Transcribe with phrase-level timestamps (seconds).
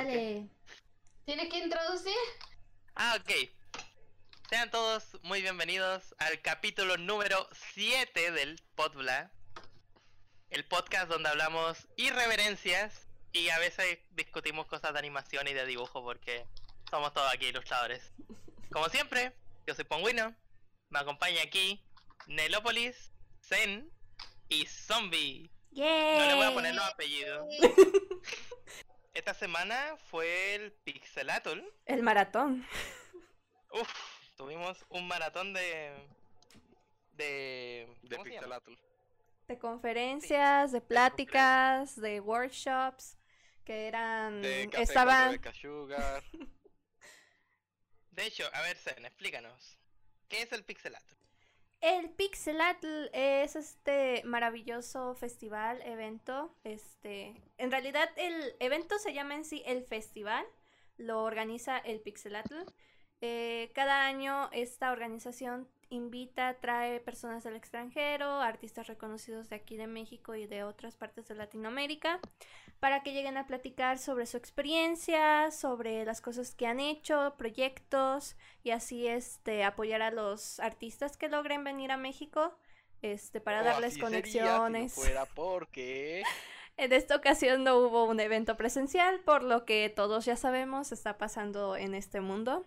[0.00, 0.48] Dale.
[1.26, 2.16] ¿Tienes que introducir?
[2.94, 3.30] Ah, ok.
[4.48, 9.30] Sean todos muy bienvenidos al capítulo número 7 del Podbla.
[10.48, 16.02] El podcast donde hablamos irreverencias y a veces discutimos cosas de animación y de dibujo
[16.02, 16.46] porque
[16.88, 18.14] somos todos aquí ilustradores.
[18.72, 19.34] Como siempre,
[19.66, 20.34] yo soy Pongüino.
[20.88, 21.84] Me acompaña aquí
[22.26, 23.12] Nelópolis,
[23.42, 23.92] Zen
[24.48, 25.50] y Zombie.
[25.72, 27.46] No le voy a poner los apellidos.
[29.12, 31.60] Esta semana fue el Pixelatl.
[31.86, 32.66] El maratón.
[33.72, 33.92] Uf,
[34.36, 35.92] tuvimos un maratón de.
[37.12, 37.88] de.
[38.02, 38.18] De.
[38.18, 38.72] Pixelatl.
[39.48, 43.16] De conferencias, de pláticas, de workshops
[43.64, 46.22] que eran De café estaban Sugar.
[48.10, 49.78] De hecho, a ver, Zen, explícanos.
[50.28, 51.19] ¿Qué es el Pixelatl?
[51.80, 56.54] El Pixelatl es este maravilloso festival, evento.
[56.62, 60.44] Este, en realidad el evento se llama en sí el festival,
[60.98, 62.54] lo organiza el Pixelatl.
[63.22, 69.86] Eh, cada año esta organización invita, trae personas del extranjero, artistas reconocidos de aquí de
[69.86, 72.20] México y de otras partes de Latinoamérica,
[72.78, 78.36] para que lleguen a platicar sobre su experiencia, sobre las cosas que han hecho, proyectos
[78.62, 82.56] y así este apoyar a los artistas que logren venir a México
[83.02, 84.94] este para O darles si no conexiones.
[84.94, 86.22] fuera porque.
[86.76, 91.18] En esta ocasión no hubo un evento presencial, por lo que todos ya sabemos está
[91.18, 92.64] pasando en este mundo.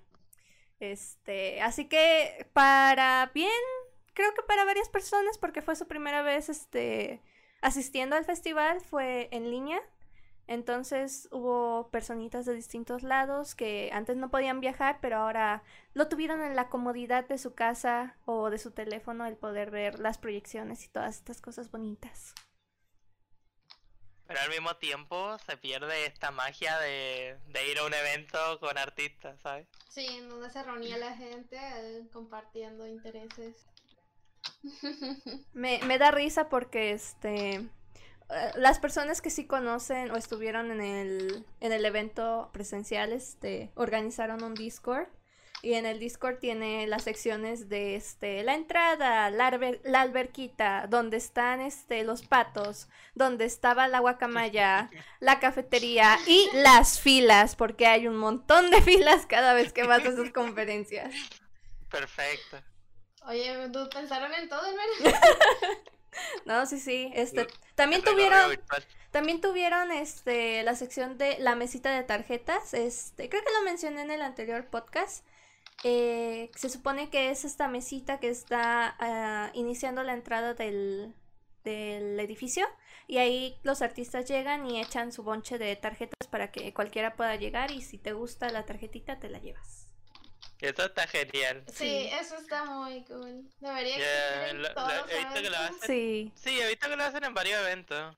[0.80, 3.52] Este, así que para bien,
[4.14, 7.22] creo que para varias personas, porque fue su primera vez este,
[7.62, 9.82] asistiendo al festival, fue en línea.
[10.46, 15.64] Entonces hubo personitas de distintos lados que antes no podían viajar, pero ahora
[15.94, 20.00] lo tuvieron en la comodidad de su casa o de su teléfono el poder ver
[20.00, 22.34] las proyecciones y todas estas cosas bonitas.
[24.28, 28.78] Pero al mismo tiempo se pierde esta magia de, de ir a un evento con
[28.78, 29.68] artistas, ¿sabes?
[29.90, 33.68] Sí, en donde se reunía la gente eh, compartiendo intereses.
[35.54, 37.56] Me, me da risa porque este
[38.30, 43.72] eh, las personas que sí conocen o estuvieron en el, en el evento presencial este,
[43.76, 45.08] organizaron un Discord
[45.64, 50.86] y en el Discord tiene las secciones de este la entrada, la, alber- la alberquita,
[50.88, 57.88] donde están este los patos, donde estaba la guacamaya, la cafetería y las filas, porque
[57.88, 61.16] hay un montón de filas cada vez que vas a sus conferencias.
[61.90, 62.62] Perfecto.
[63.26, 65.18] Oye, ¿tú pensaron en todo, hermano?
[66.46, 68.60] No, sí, sí, este también El tuvieron.
[69.10, 72.76] También tuvieron este la sección de la mesita de tarjetas.
[72.76, 75.26] Este, creo que lo mencioné en el anterior podcast.
[75.84, 81.14] Eh, se supone que es esta mesita que está ah, iniciando la entrada del,
[81.64, 82.66] del edificio.
[83.08, 87.36] Y ahí los artistas llegan y echan su bonche de tarjetas para que cualquiera pueda
[87.36, 87.72] llegar.
[87.72, 89.88] Y si te gusta la tarjetita, te la llevas.
[90.62, 91.64] Eso está genial.
[91.68, 92.10] Sí, Sí.
[92.14, 93.50] eso está muy cool.
[93.60, 95.80] Debería en lo- todos lo- los he visto que lo hacen.
[95.88, 96.32] Sí.
[96.36, 98.16] Sí, he visto que lo hacen en varios eventos.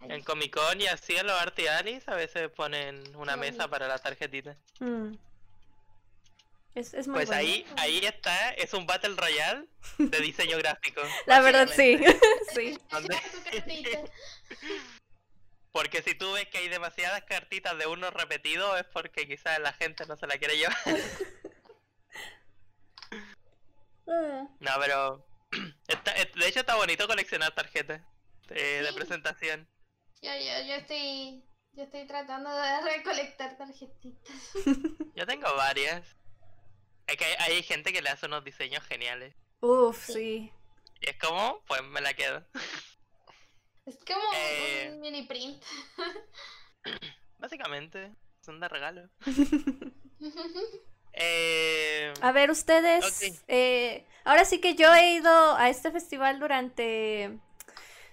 [0.00, 3.68] Ay, En Comic Con y así en los Art Alice a veces ponen una mesa
[3.68, 4.56] para la tarjetita.
[4.80, 5.12] Mm.
[6.74, 7.40] Es, es muy Pues bueno.
[7.40, 9.66] ahí, ahí está, es un Battle Royale
[9.98, 11.00] de diseño gráfico.
[11.26, 11.98] La verdad, sí.
[12.54, 12.78] sí.
[15.72, 19.72] Porque si tú ves que hay demasiadas cartitas de uno repetido es porque quizás la
[19.72, 20.76] gente no se la quiere llevar.
[24.08, 24.48] Ah.
[24.58, 25.26] No, pero
[25.88, 28.02] está- de hecho está bonito coleccionar tarjetas
[28.48, 28.94] eh, de Sí.
[28.94, 29.68] presentación.
[30.22, 31.44] Yo, yo, yo estoy.
[31.72, 34.34] Yo estoy tratando de recolectar tarjetitas.
[35.14, 36.16] Yo tengo varias.
[37.10, 39.34] Es que hay, hay gente que le hace unos diseños geniales.
[39.60, 40.52] Uf, Sí.
[41.02, 42.44] Y es como, pues me la quedo.
[43.86, 44.90] Es como Eh.
[44.92, 45.62] un mini print.
[47.38, 48.12] Básicamente,
[48.44, 49.08] son de regalo.
[51.12, 57.36] Eh, A ver, ustedes, eh, ahora sí que yo he ido a este festival durante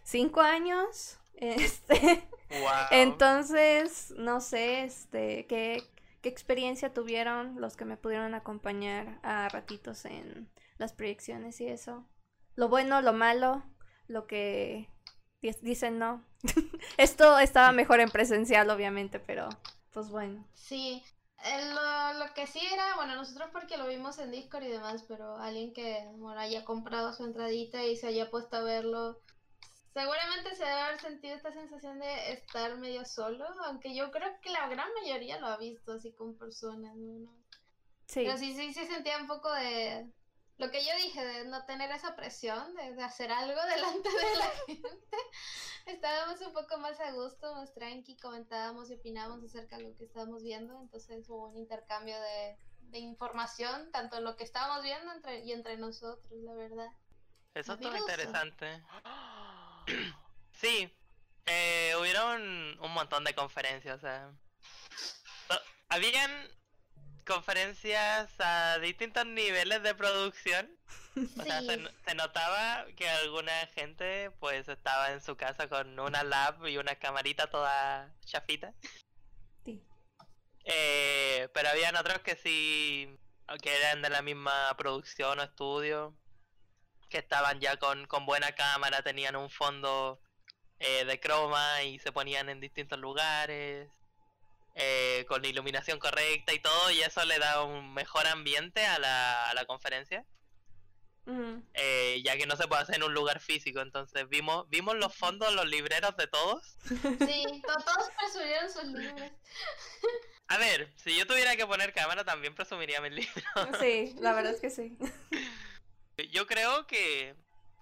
[0.03, 2.87] cinco años, este, wow.
[2.89, 5.83] entonces, no sé, este, qué,
[6.27, 12.05] experiencia tuvieron los que me pudieron acompañar a ratitos en las proyecciones y eso,
[12.55, 13.63] lo bueno, lo malo,
[14.07, 14.89] lo que
[15.41, 16.23] di- dicen no.
[16.97, 19.49] Esto estaba mejor en presencial, obviamente, pero,
[19.91, 20.45] pues bueno.
[20.53, 21.03] Sí,
[21.43, 25.37] lo, lo que sí era, bueno, nosotros porque lo vimos en Discord y demás, pero
[25.37, 29.19] alguien que, bueno, haya comprado su entradita y se haya puesto a verlo,
[29.97, 34.51] seguramente se debe haber sentido esta sensación de estar medio solo, aunque yo creo que
[34.51, 37.33] la gran mayoría lo ha visto así con personas, ¿no?
[38.05, 38.21] Sí.
[38.23, 40.07] Pero sí, sí, sí sentía un poco de,
[40.59, 44.35] lo que yo dije de no tener esa presión de, de hacer algo delante de
[44.35, 45.17] la gente,
[45.87, 50.03] estábamos un poco más a gusto, más tranqui, comentábamos y opinábamos acerca de lo que
[50.03, 55.11] estábamos viendo, entonces hubo un intercambio de, de información, tanto en lo que estábamos viendo
[55.11, 56.89] entre, y entre nosotros, la verdad.
[57.55, 58.21] Eso estuvo Maravilloso.
[58.21, 58.83] interesante.
[60.53, 60.91] Sí,
[61.45, 64.31] eh, hubieron un montón de conferencias, sea.
[65.47, 66.31] so- habían
[67.25, 70.71] conferencias a distintos niveles de producción.
[71.39, 71.83] O sea, Sí.
[72.05, 76.95] se notaba que alguna gente pues estaba en su casa con una lab y una
[76.95, 78.73] camarita toda chafita.
[79.65, 79.83] Sí.
[80.65, 83.17] Eh, pero habían otros que sí,
[83.61, 86.15] que eran de la misma producción o estudio,
[87.09, 90.19] que estaban ya con, con buena cámara, tenían un fondo
[90.79, 93.89] eh, de croma y se ponían en distintos lugares,
[94.75, 98.99] eh, con la iluminación correcta y todo, y eso le da un mejor ambiente a
[98.99, 100.25] la, a la conferencia,
[101.73, 105.13] eh, ya que no se puede hacer en un lugar físico, entonces vimos, vimos los
[105.15, 106.77] fondos, los libreros de todos.
[106.87, 109.31] Sí, to- todos presumieron sus libros.
[110.47, 113.77] A ver, si yo tuviera que poner cámara también presumiría mis libros.
[113.81, 114.97] Sí, la verdad es que sí.
[116.25, 117.35] Yo creo que,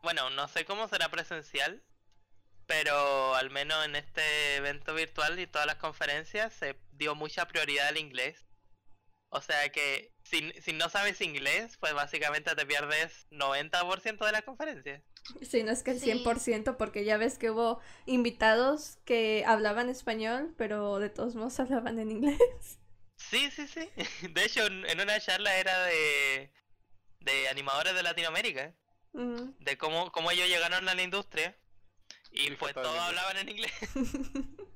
[0.03, 1.81] bueno, no sé cómo será presencial,
[2.67, 7.87] pero al menos en este evento virtual y todas las conferencias se dio mucha prioridad
[7.87, 8.45] al inglés.
[9.29, 14.41] O sea que si, si no sabes inglés, pues básicamente te pierdes 90% de la
[14.43, 15.03] conferencia.
[15.41, 16.09] Sí, no es que el Sí.
[16.23, 21.99] 100%, porque ya ves que hubo invitados que hablaban español, pero de todos modos hablaban
[21.99, 22.79] en inglés.
[23.17, 23.89] Sí, sí, sí.
[24.29, 26.51] De hecho, en en una charla era de,
[27.25, 28.73] de animadores de Latinoamérica,
[29.13, 29.53] Ujú.
[29.59, 31.55] de cómo, cómo ellos llegaron a la industria.
[32.31, 33.07] Y pues todo en todos inglés.
[33.09, 33.73] hablaban en inglés.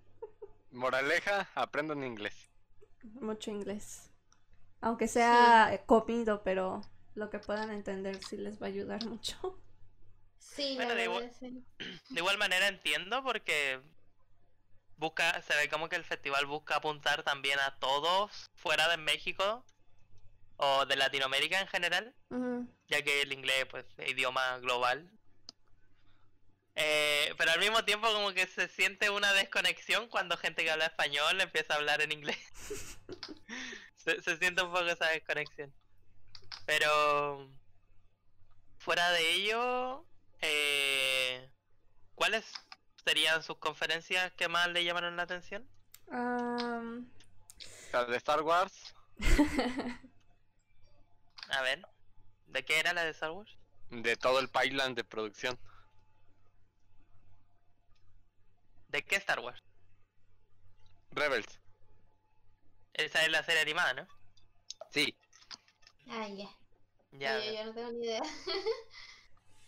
[0.72, 2.50] Moraleja, aprendan inglés.
[3.22, 4.10] Mucho inglés.
[4.82, 6.82] Aunque sea eh, comido, pero
[7.16, 9.60] lo que puedan entender sí les va a ayudar mucho.
[10.38, 11.64] Sí, Bueno, de igual- sí.
[12.10, 13.80] De igual manera entiendo porque
[14.98, 19.66] busca, se ve como que el festival busca apuntar también a todos fuera de México
[20.62, 22.14] o de Latinoamérica en general,
[22.88, 25.10] ya que el inglés pues es idioma global.
[26.76, 30.86] Eh, pero al mismo tiempo como que se siente una desconexión cuando gente que habla
[30.86, 32.38] español empieza a hablar en inglés.
[33.96, 35.74] se, se siente un poco esa desconexión.
[36.66, 37.50] Pero
[38.80, 40.06] fuera de ello,
[40.42, 41.50] eh,
[42.16, 42.46] ¿cuáles
[43.06, 45.66] serían sus conferencias que más le llamaron la atención?
[46.12, 47.10] Am,
[47.94, 48.94] La de Star Wars,
[51.50, 51.82] A ver,
[52.48, 53.60] ¿de qué era la de Star Wars?
[53.90, 55.60] de todo el pipeline de producción.
[58.88, 59.62] ¿De qué Star Wars?
[61.12, 61.60] Rebels.
[62.94, 64.08] Esa es la serie animada, ¿no?
[64.92, 65.16] Sí.
[66.08, 66.50] Ah, ya.
[67.12, 67.40] Ya.
[67.40, 68.22] Yo, yo no tengo ni idea.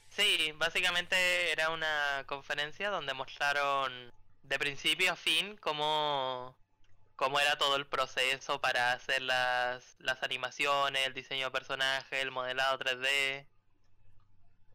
[0.10, 4.12] Sí, básicamente era una conferencia donde mostraron
[4.44, 6.54] de principio a fin cómo,
[7.22, 12.32] cómo era todo el proceso para hacer las, las animaciones, el diseño de personaje, el
[12.32, 13.46] modelado 3D.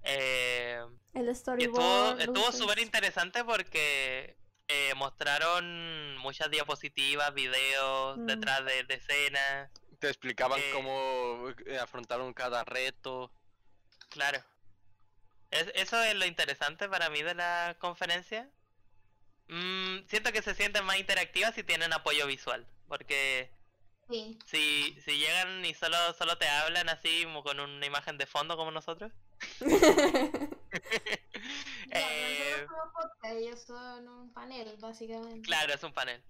[0.05, 0.81] Eh,
[1.15, 2.21] el storyboard.
[2.21, 4.37] estuvo súper interesante porque
[4.69, 8.27] eh, mostraron muchas diapositivas, videos Mm.
[8.27, 9.69] detrás de, de escenas.
[9.99, 10.71] Te explicaban Eh.
[10.73, 13.33] cómo eh, afrontaron cada reto.
[14.09, 14.39] Claro.
[15.51, 18.49] Es- eso es lo interesante para mí de la conferencia.
[19.49, 22.67] Mm, siento que se sienten más interactivas si tienen apoyo visual.
[22.89, 23.51] Porque
[24.09, 24.39] Sí.
[24.47, 28.57] si, si llegan y solo, solo te hablan así como con una imagen de fondo
[28.57, 29.13] como nosotros.
[31.93, 32.67] Eh,
[33.25, 35.43] ellos son un panel, básicamente.
[35.43, 36.23] claro, es un panel.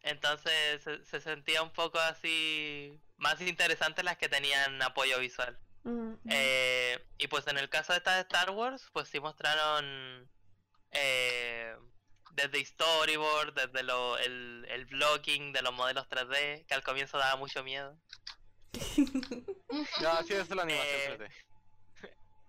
[0.00, 5.58] Entonces se, se sentía un poco así más interesante las que tenían apoyo visual.
[5.84, 6.18] Ujú.
[6.28, 10.28] Eh, y pues en el caso de esta de Star Wars, pues sí mostraron
[10.92, 11.76] eh,
[12.36, 17.36] desde storyboard, desde lo, el, el blocking de los modelos 3D, que al comienzo daba
[17.36, 17.98] mucho miedo.
[20.02, 21.30] No, sí, es la animación Eh, 3D.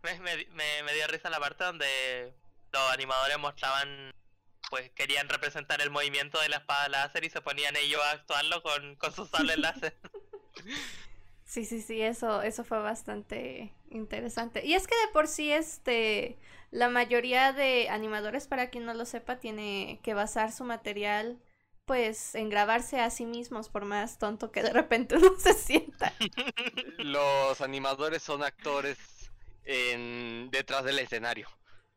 [0.04, 2.34] Me, me, me- me dio risa la parte donde
[2.72, 4.12] los animadores mostraban,
[4.70, 8.62] pues querían representar el movimiento de la espada láser y se ponían ellos a actuarlo
[8.62, 9.98] con, con sus sables láser.
[11.50, 14.66] Sí, sí, sí, eso, eso fue bastante interesante.
[14.66, 16.38] Y es que de por sí, este,
[16.72, 21.42] la mayoría de animadores, para quien no lo sepa, tiene que basar su material,
[21.86, 26.14] pues, en grabarse a sí mismos, por más tonto que de repente uno se sienta.
[26.98, 28.98] Los animadores son actores
[29.64, 31.48] en detrás del escenario.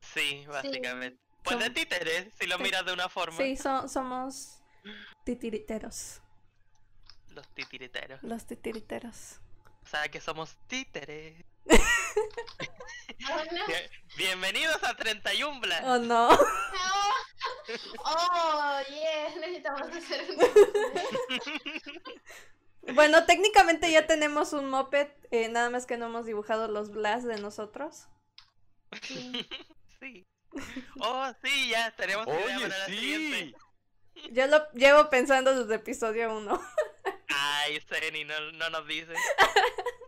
[0.01, 1.21] Sí, básicamente.
[1.43, 2.63] Pues de Son- títeres, si lo Sí.
[2.63, 3.37] miras de una forma.
[3.39, 4.63] Sí, so- somos
[5.25, 6.21] titiriteros,
[7.29, 8.23] Los titiriteros.
[8.23, 9.41] los titiriteros.
[9.85, 11.45] O sea que somos títeres.
[11.69, 11.77] Oh.
[13.69, 15.81] Bien- Bienvenidos a 31 Bla.
[15.95, 16.29] ¿O no?
[18.05, 20.37] Oh, yeah, necesitamos hacer un...
[22.95, 27.25] Bueno, técnicamente ya tenemos un moped, eh, nada más que no hemos dibujado los blas
[27.25, 28.09] de nosotros.
[29.03, 29.47] Sí.
[30.01, 30.27] Sí.
[30.99, 32.93] Oh, sí, ya tenemos idea Oye, la sí.
[32.99, 33.55] siguiente.
[34.33, 36.61] Yo lo llevo pensando desde episodio 1.
[37.29, 39.13] Ay, Zeni, no, no nos dice.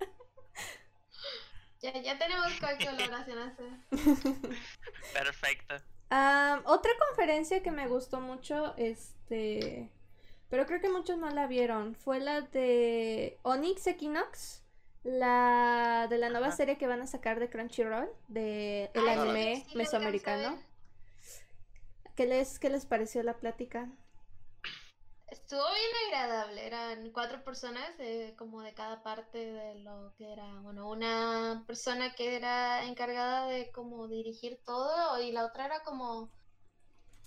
[1.82, 3.66] Ya, ya tenemos cualquier colaboración hacer.
[5.12, 5.74] Perfecto.
[6.10, 9.90] Am, otra conferencia que me gustó mucho, este,
[10.48, 14.62] pero creo que muchos no la vieron, fue la de Onyx Equinox,
[15.02, 16.56] la de la nueva Ajá.
[16.56, 20.48] serie que van a sacar de Crunchyroll, de el Ay, sí, anime sí, mesoamericano.
[20.50, 23.88] a ¿Qué les, qué les pareció la plática?
[25.32, 30.60] Estuvo bien agradable, eran cuatro personas, eh, como de cada parte de lo que era,
[30.60, 36.34] bueno, una persona que era encargada de como dirigir todo y la otra era como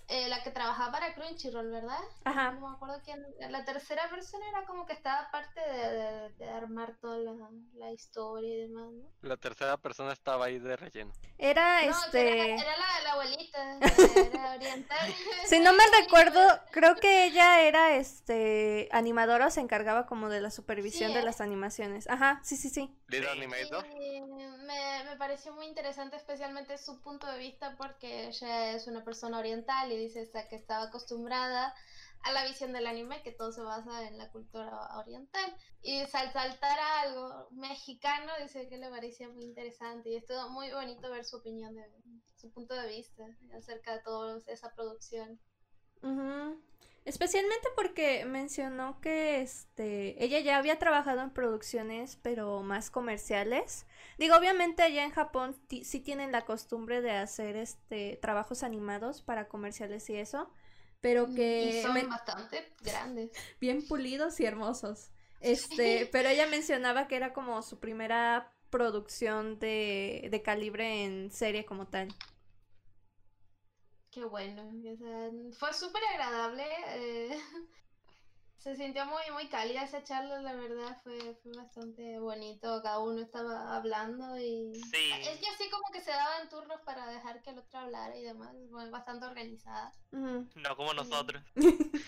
[0.08, 1.98] eh, la que trabajaba para Crunchyroll, ¿verdad?
[2.24, 2.52] Ajá.
[2.52, 6.48] No me acuerdo quién, la tercera persona era como que estaba parte de, de- de
[6.50, 7.32] armar toda la,
[7.74, 9.10] la historia y demás, ¿no?
[9.22, 11.12] La tercera persona estaba ahí de relleno.
[11.38, 12.52] Era No, este...
[12.52, 13.78] era, era la, la abuelita,
[14.16, 15.14] era oriental.
[15.46, 20.40] Si no mal recuerdo, creo que ella era este animadora, o se encargaba como de
[20.40, 21.24] la supervisión Sí, de eh.
[21.24, 22.08] las animaciones.
[22.08, 22.94] Ajá, sí, sí, sí.
[23.08, 23.28] ¿Lead Sí.
[23.28, 23.86] Animator?
[23.88, 29.38] Me, me pareció muy interesante, especialmente su punto de vista, porque ella es una persona
[29.38, 31.74] oriental y dice esta, que estaba acostumbrada
[32.22, 35.56] a la visión del anime, que todo se basa en la cultura oriental.
[35.82, 40.70] Y al saltar a algo mexicano, dice que le parecía muy interesante y estuvo muy
[40.72, 41.88] bonito ver su opinión, de,
[42.36, 43.24] su punto de vista
[43.56, 45.38] acerca de toda esa producción.
[46.02, 46.60] Ujú.
[47.06, 53.86] Especialmente porque mencionó que este ella ya había trabajado en producciones pero más comerciales.
[54.18, 59.46] Digo, obviamente allá en Japón sí tienen la costumbre de hacer este trabajos animados para
[59.48, 60.50] comerciales y eso,
[61.00, 63.30] pero y que son men- bastante grandes.
[63.60, 65.10] bien pulidos y hermosos.
[65.40, 71.64] Este, pero ella mencionaba que era como su primera producción de, de calibre en serie
[71.64, 72.08] como tal.
[74.16, 77.38] Qué bueno, o sea, fue súper agradable, eh,
[78.56, 83.20] se sintió muy, muy cálida esa charla, la verdad, fue, fue bastante bonito, cada uno
[83.20, 85.10] estaba hablando y Sí.
[85.12, 88.56] ella sí como que se daban turnos para dejar que el otro hablara y demás,
[88.70, 89.92] fue bastante organizada.
[90.12, 91.42] No como nosotros.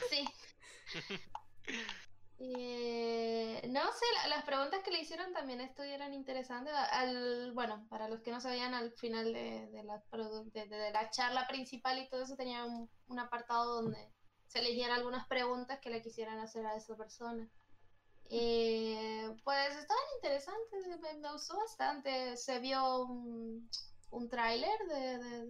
[0.09, 0.25] sí.
[2.41, 6.73] Eh, no sé, la- las preguntas que le hicieron también estuvieron interesantes.
[6.93, 10.03] Al, bueno, para los que no sabían, al final de, de la,
[10.55, 14.13] de, la charla principal y todo eso tenía un, apartado donde
[14.47, 17.49] se elegían algunas preguntas que le quisieran hacer a esa persona.
[18.31, 18.97] Y,
[19.45, 22.37] pues estaban interesantes, me, me gustó bastante.
[22.37, 23.69] Se vio un,
[24.11, 25.47] un tráiler de, de-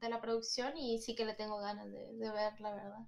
[0.00, 3.00] de la producción y sí que le tengo ganas de, de ver, la verdad.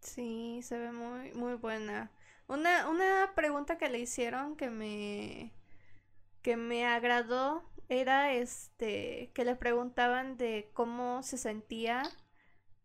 [0.00, 2.10] Sí, se ve muy, muy buena.
[2.46, 5.52] Una, una pregunta que le hicieron que me,
[6.42, 12.02] que me agradó era este, que le preguntaban de cómo se sentía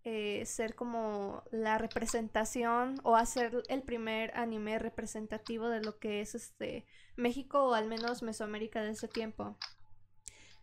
[0.05, 6.35] eh, ser como la representación o hacer el primer anime representativo de lo que es
[6.35, 6.85] este
[7.17, 9.57] México o al menos Mesoamérica de ese tiempo.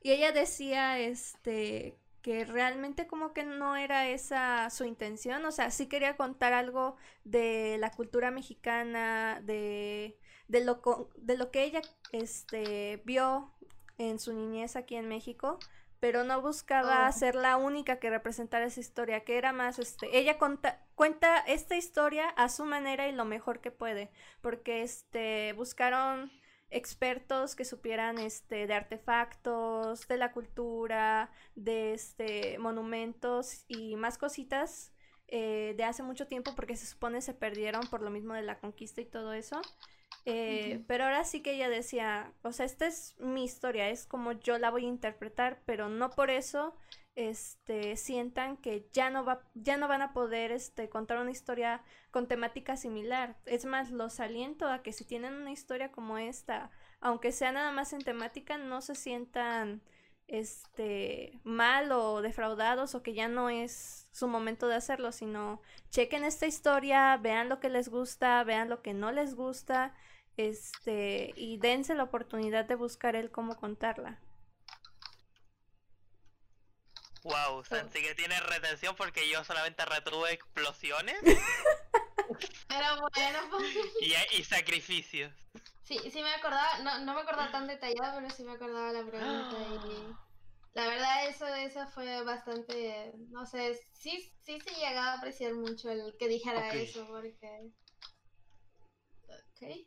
[0.03, 5.71] Y ella decía este que realmente como que no era esa su intención, o sea,
[5.71, 10.19] sí quería contar algo de la cultura mexicana, de,
[10.49, 10.83] de lo,
[11.17, 13.55] de lo que ella este, vio
[13.99, 15.59] en su niñez aquí en México,
[16.01, 17.13] pero no buscaba Oh.
[17.13, 21.77] ser la única que representara esa historia, que era más, este, ella conta- cuenta esta
[21.77, 26.31] historia a su manera y lo mejor que puede, porque este, buscaron
[26.71, 34.93] expertos que supieran este de artefactos, de la cultura, de este monumentos y más cositas
[35.29, 38.59] eh, de hace mucho tiempo porque se supone se perdieron por lo mismo de la
[38.59, 39.61] conquista y todo eso.
[40.25, 40.83] Eh.
[40.89, 44.59] Pero ahora sí que ella decía, o sea, esta es mi historia, es como yo
[44.59, 46.75] la voy a interpretar, pero no por eso
[47.17, 51.83] este sientan que ya no va ya no van a poder este contar una historia
[52.11, 53.37] con temática similar.
[53.47, 56.71] Es más, los aliento a que si tienen una historia como esta,
[57.01, 59.83] aunque sea nada más en temática, no se sientan
[60.29, 66.25] este mal o defraudados o que ya no es su momento de hacerlo, sino chequen
[66.25, 69.95] esta historia, vean lo que les gusta, vean lo que no les gusta,
[70.37, 74.21] este, y dense la oportunidad de buscar el cómo contarla.
[77.27, 81.17] Wow, Sansi que tiene retención porque yo solamente retuve explosiones.
[82.69, 83.65] Pero bueno,
[84.01, 85.33] y, y sacrificios.
[85.83, 89.07] Sí, sí me acordaba, no, no me acordaba tan detallado, pero sí me acordaba la
[89.07, 90.07] pregunta y
[90.75, 95.91] la verdad eso, eso fue bastante, no sé, sí, sí se llegaba a apreciar mucho
[95.91, 97.71] el que dijera eso, porque...
[99.29, 99.87] Ok,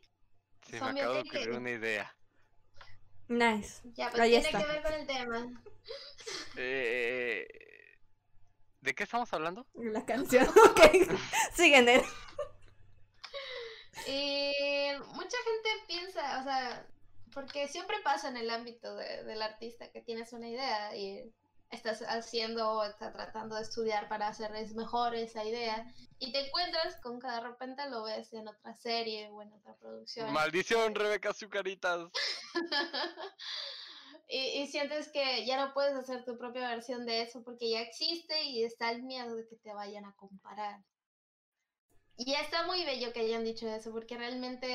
[0.70, 2.16] Sí, Son me acabo de que- ocurrir una idea.
[3.30, 3.80] Nice.
[3.94, 4.58] ya, pues Ahí tiene está.
[4.58, 5.62] que ver con el tema.
[6.56, 7.46] Eh,
[8.80, 9.66] ¿De qué estamos hablando?
[9.74, 10.46] La canción.
[10.70, 10.80] Ok.
[11.54, 12.02] Siguen él.
[14.06, 14.52] Y
[15.14, 16.86] mucha gente piensa, o sea,
[17.32, 21.32] porque siempre pasa en el ámbito de- del artista que tienes una idea y
[21.70, 25.86] estás haciendo o está tratando de estudiar para hacerles mejor esa idea
[26.18, 29.76] y te encuentras con que de repente lo ves en otra serie o en otra
[29.76, 30.32] producción.
[30.32, 32.10] Maldición, Rebeca Azucaritas.
[34.28, 37.80] y, y sientes que ya no puedes hacer tu propia versión de eso porque ya
[37.80, 40.80] existe y está el miedo de que te vayan a comparar.
[42.16, 44.66] Y está muy bello que hayan dicho eso, porque realmente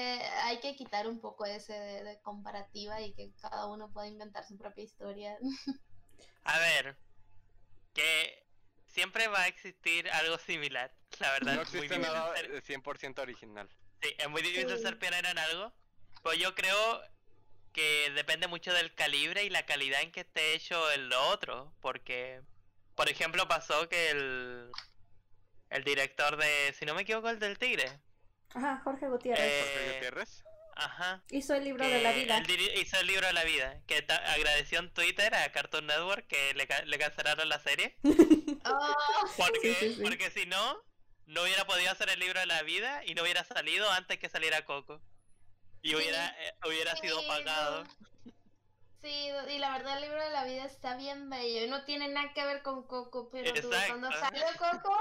[0.46, 4.48] hay que quitar un poco ese de, de comparativa y que cada uno pueda inventar
[4.48, 5.38] su propia historia.
[6.46, 6.96] A ver,
[7.94, 8.46] que
[8.88, 10.92] siempre va a existir algo similar.
[11.20, 13.70] La verdad, No es muy existe difícil nada ser- de 100% original.
[14.02, 14.82] sí, es muy difícil Sí.
[14.84, 15.74] ser pionero en algo.
[16.24, 17.02] Pues yo creo
[17.74, 21.74] que depende mucho del calibre y la calidad en que esté hecho el otro.
[21.82, 22.42] Porque,
[22.96, 24.72] por ejemplo, pasó que el,
[25.70, 28.00] el director de, si no me equivoco, el del Tigre.
[28.54, 29.44] Ajá, Jorge Gutiérrez.
[29.46, 30.44] Eh, Jorge Gutiérrez.
[30.76, 31.24] Ajá.
[31.30, 32.44] Hizo el libro de la vida.
[32.76, 33.82] hizo el libro de la vida.
[33.88, 37.98] Que ta- agradeció en Twitter a Cartoon Network que le, ca- le cancelaron la serie.
[38.04, 38.96] Oh,
[39.38, 40.02] Porque, Sí, sí, sí.
[40.02, 40.78] porque si no,
[41.28, 44.28] no hubiera podido hacer el libro de la vida y no hubiera salido antes que
[44.30, 45.02] saliera Coco.
[45.82, 45.96] Y Sí.
[45.96, 47.84] hubiera, eh, hubiera sido pagado.
[49.02, 52.08] Sí, y la verdad el libro de la vida está bien bello y no tiene
[52.08, 54.98] nada que ver con Coco, pero tú, cuando salió Coco,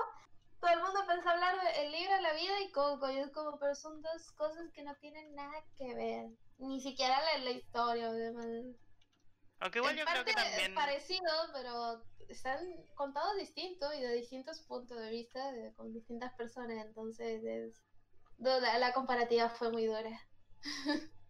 [0.64, 3.58] todo el mundo pensó hablar del libro de la vida y Coco, y es como,
[3.58, 6.26] pero son dos cosas que no tienen nada que ver,
[6.58, 8.78] ni siquiera la, la historia, obviamente.
[9.60, 10.74] Aunque igual En yo creo que parte es también...
[10.74, 12.58] parecido, pero están
[12.94, 17.84] contados distintos y de distintos puntos de vista, de- con distintas personas, entonces es...
[18.38, 20.20] La, la comparativa fue muy dura.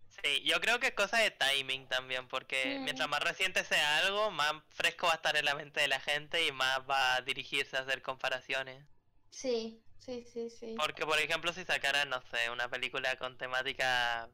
[0.08, 2.84] Sí, yo creo que es cosa de timing también, porque Mm.
[2.84, 6.00] mientras más reciente sea algo, más fresco va a estar en la mente de la
[6.00, 8.86] gente y más va a dirigirse a hacer comparaciones.
[9.34, 10.74] Sí, sí, sí, sí.
[10.78, 14.30] Porque, por ejemplo, si sacaran, no sé, una película con temática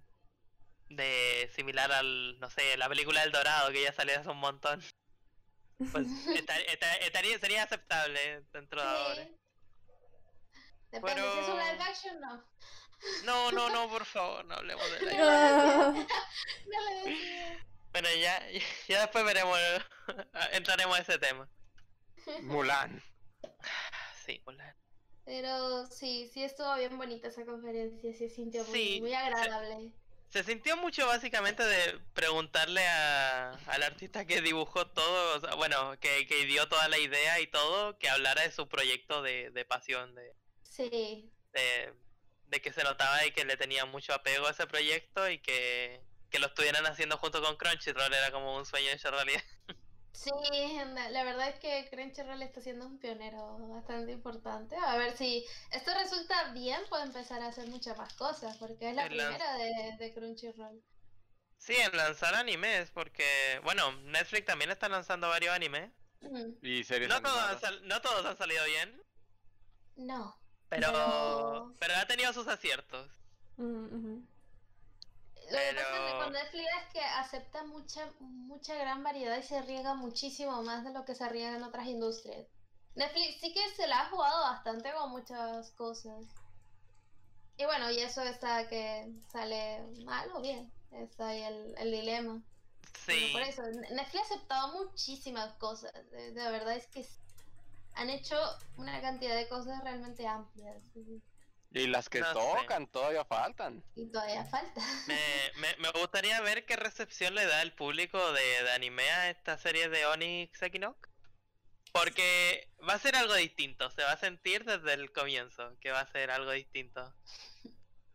[0.88, 4.82] de similar al, no sé, la película El Dorado, que ya salió hace un montón,
[5.92, 6.06] pues
[6.46, 9.28] esta- esta- estaría, sería aceptable dentro de ahora.
[10.90, 12.44] Depende, si es un Pero- live action, no.
[13.24, 16.06] No, no, no, por favor, no hablemos de Ah, No.
[17.92, 18.40] Bueno, ya,
[18.86, 19.58] ya después veremos,
[20.52, 21.48] entraremos a ese tema.
[22.42, 23.02] Mulan.
[24.24, 24.76] Sí, hola.
[25.24, 29.92] Pero sí, sí estuvo bien bonita esa conferencia, sí se sintió muy, Sí, muy agradable.
[30.28, 35.98] Se sintió mucho básicamente de preguntarle a, al artista que dibujó todo, o sea, bueno,
[35.98, 39.64] que, que dio toda la idea y todo, que hablara de su proyecto de, de
[39.64, 41.92] pasión, de, Sí, de,
[42.46, 46.00] de que se notaba y que le tenía mucho apego a ese proyecto y que,
[46.30, 49.42] que lo estuvieran haciendo junto con Crunchyroll era como un sueño hecho realidad.
[50.12, 50.30] Sí,
[51.10, 54.76] la, verdad es que Crunchyroll está siendo un pionero bastante importante.
[54.76, 58.94] A ver si esto resulta bien, puede empezar a hacer muchas más cosas, porque es
[58.96, 60.82] la El primera de, de Crunchyroll.
[61.58, 65.92] Sí, en lanzar animes, porque, bueno, Netflix también está lanzando varios animes.
[66.20, 69.02] Mm, Y series No todos, han no todos han salido bien,
[69.96, 70.34] No.
[70.68, 71.74] pero, No.
[71.78, 73.10] pero ha tenido sus aciertos.
[73.56, 74.26] mm, ujú.
[75.50, 79.36] Lo que pasa es que Pero- con Netflix es que acepta mucha, mucha gran variedad
[79.38, 82.46] y se arriesga muchísimo más de lo que se arriesga en otras industrias.
[82.94, 86.24] Netflix sí que se la ha jugado bastante con muchas cosas.
[87.56, 90.72] Y bueno, y eso está que sale mal o bien.
[90.92, 92.42] Está ahí el, el dilema.
[93.06, 93.30] Sí.
[93.32, 95.92] Por eso, Netflix ha aceptado muchísimas cosas.
[96.10, 97.06] De, de verdad es que
[97.94, 98.36] han hecho
[98.76, 100.82] una cantidad de cosas realmente amplias.
[101.72, 102.32] Y las que No sé.
[102.34, 103.84] tocan todavía faltan.
[103.94, 104.80] Y todavía falta.
[105.06, 109.30] Me, me, me gustaría ver qué recepción le da el público de, de anime a
[109.30, 111.08] esta serie de Onyx Equinox.
[111.92, 116.00] Porque va a ser algo distinto, se va a sentir desde el comienzo que va
[116.00, 117.12] a ser algo distinto.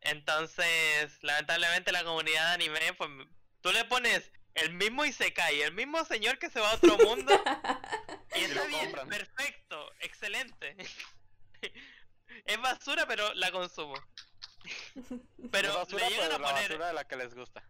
[0.01, 3.09] Entonces, lamentablemente la comunidad de anime, pues
[3.61, 7.33] tú le pones el mismo Isekai, el mismo señor que se va a otro mundo
[8.35, 9.09] y Y está bien, compran.
[9.09, 10.77] perfecto, excelente.
[12.45, 13.95] Es basura, pero la consumo.
[15.51, 17.63] Pero basura, le llegan pero a la poner basura de la que les gusta.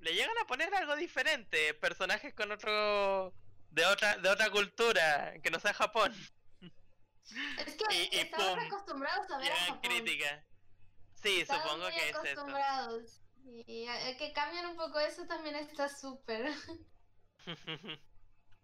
[0.00, 3.32] le llegan a poner algo diferente, personajes con otro
[3.70, 6.12] de otra de otra cultura que no sea Japón.
[7.58, 9.90] Es que Y- y estamos pum, acostumbrados a ver a Japón.
[11.14, 12.18] Sí, Estamos supongo muy que es eso.
[12.18, 13.18] acostumbrados.
[13.66, 16.52] Y a- que cambien un poco eso también está súper.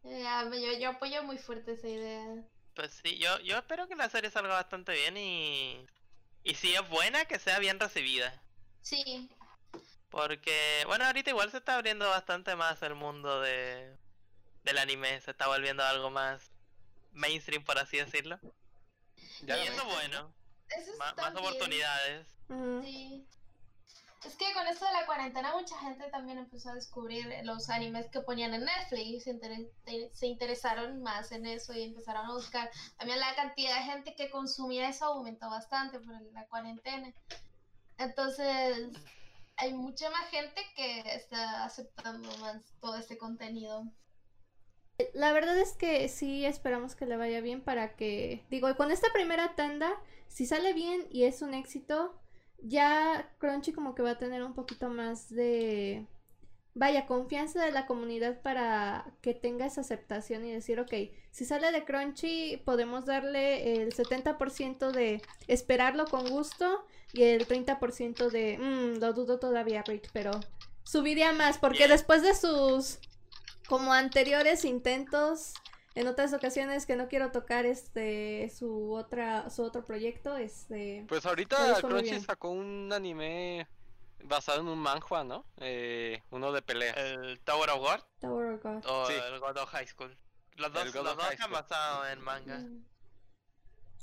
[0.05, 2.25] Ya, yo, yo apoyo muy fuerte esa idea.
[2.79, 5.85] Pues sí, yo, yo espero que la serie salga bastante bien y.
[6.45, 8.41] Y si es buena, que sea bien recibida.
[8.83, 9.29] Sí,
[10.11, 13.97] Porque, bueno, ahorita igual se está abriendo bastante más el mundo de
[14.63, 16.53] del anime, se está volviendo algo más
[17.11, 18.39] mainstream, por así decirlo.
[19.43, 20.33] Ya y eso bueno,
[20.69, 22.29] eso ma- está más oportunidades.
[22.85, 23.27] Sí.
[24.25, 28.11] Es que con esto de la cuarentena mucha gente también empezó a descubrir los animes
[28.11, 32.27] que ponían en Netflix y se, inter- te- se interesaron más en eso y empezaron
[32.27, 32.69] a buscar.
[32.97, 37.15] También la cantidad de gente que consumía eso aumentó bastante por la cuarentena.
[37.97, 38.89] Entonces,
[39.57, 43.85] hay mucha más gente que está aceptando más todo este contenido.
[45.15, 49.13] La verdad es que sí esperamos que le vaya bien para que, digo, con esta
[49.13, 49.93] primera tanda,
[50.27, 52.21] si sale bien y es un éxito,
[52.59, 56.07] ya Crunchy como que va a tener un poquito más de,
[56.75, 60.93] vaya, confianza de la comunidad para que tenga esa aceptación y decir, ok,
[61.31, 68.31] si sale de Crunchy podemos darle el 70% de esperarlo con gusto y el 30%
[68.31, 70.33] de, "Mm, lo dudo todavía, Rick, pero
[70.83, 72.99] subiría más porque después de sus
[73.69, 75.53] como anteriores intentos
[75.95, 81.25] en otras ocasiones que no quiero tocar este su otra su otro proyecto este Pues
[81.27, 83.67] ahorita Crunchy sacó un anime
[84.25, 85.45] basado en un manhwa, ¿no?
[85.59, 86.93] Eh, uno de pelea.
[86.95, 88.85] El Tower of God Tower of God.
[88.87, 89.15] o Sí.
[89.15, 90.17] el God of High School.
[90.57, 92.59] Los dos, los dos están basados en manga.
[92.59, 92.85] Mm.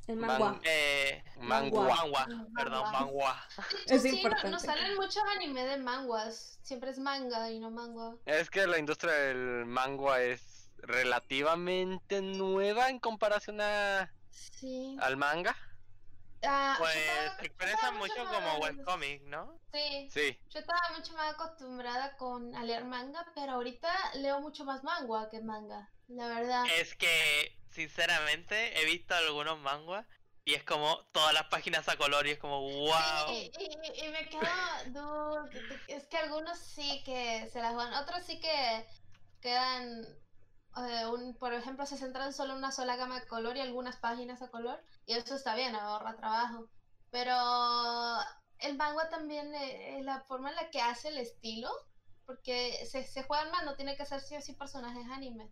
[0.08, 1.88] el Man- manga Eh, Mangua.
[1.96, 2.92] manhwa, perdón, Manhwa.
[2.92, 3.48] manhwa.
[3.88, 4.50] Es sí, no- importante.
[4.52, 6.60] nos salen muchos anime de manguas.
[6.62, 8.16] Siempre es manga y no manga.
[8.26, 14.98] Es que la industria del manga es relativamente nueva en comparación a, Sí.
[15.00, 15.56] al manga.
[16.44, 19.60] Ah, Pues se expresa mucho como webcomic, ¿no?
[19.74, 24.64] Sí, Sí, yo estaba mucho más acostumbrada con a leer manga, pero ahorita leo mucho
[24.64, 26.66] más manga que manga, la verdad.
[26.78, 30.06] Es que, sinceramente, he visto algunos manguas
[30.44, 32.94] y es como todas las páginas a color y es como, wow.
[33.28, 34.44] Sí, y, y- y me quedo,
[34.88, 38.86] dude, es que algunos sí que se las van, otros sí que
[39.42, 40.06] quedan,
[40.78, 43.98] eh, un, por ejemplo, se centran solo en una sola gama de color y algunas
[43.98, 46.70] páginas a color, y eso está bien, ahorra trabajo.
[47.10, 47.34] Pero
[48.60, 51.70] el manga también, eh, eh, la forma en la que hace el estilo,
[52.26, 55.52] porque se, se juegan más, no tiene que ser sí o sí personajes anime.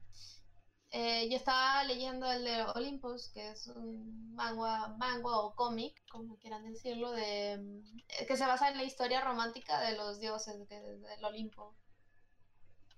[0.91, 6.37] Eh, yo estaba leyendo el de Olympus, que es un manga, manga o cómic, como
[6.37, 10.75] quieran decirlo, de, eh, que se basa en la historia romántica de los dioses que-
[10.81, 11.75] del Olimpo.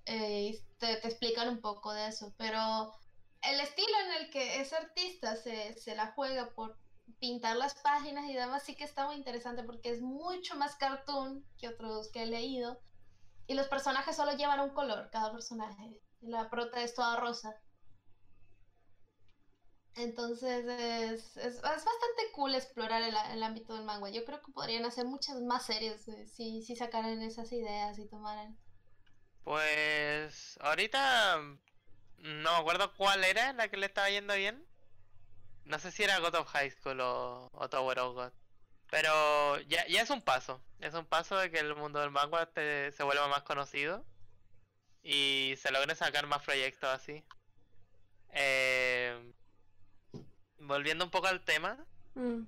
[0.05, 2.93] Eh, te, te explican un poco de eso, pero
[3.41, 6.77] el estilo en el que ese artista se, se la juega por
[7.19, 11.45] pintar las páginas y demás sí que está muy interesante porque es mucho más cartoon
[11.57, 12.79] que otros que he leído
[13.47, 16.01] y los personajes solo llevan un color, cada personaje.
[16.21, 17.55] La prota es toda rosa.
[19.95, 24.09] Entonces es, es, es bastante cool explorar el, el ámbito del manga.
[24.09, 28.07] Yo creo que podrían hacer muchas más series eh, si, si sacaran esas ideas y
[28.07, 28.57] tomaran.
[29.45, 31.57] Pues ahorita mm,
[32.43, 34.65] no me acuerdo cuál era la que le estaba yendo bien.
[35.65, 38.31] No sé si era God of High School o, o Tower of God.
[38.89, 40.61] Pero ya, ya es un paso.
[40.79, 44.03] Es un paso de que el mundo del manga te- se vuelva más conocido.
[45.03, 47.23] Y se logren sacar más proyectos así.
[48.31, 49.31] Eh,
[50.57, 51.77] volviendo un poco al tema
[52.15, 52.43] Mm.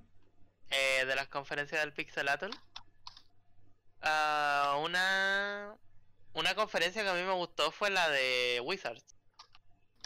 [0.72, 2.50] eh, de las conferencias del Pixelatl.
[4.02, 5.76] Ah, una,
[6.38, 9.06] una conferencia que a mí me gustó fue la de Wizards.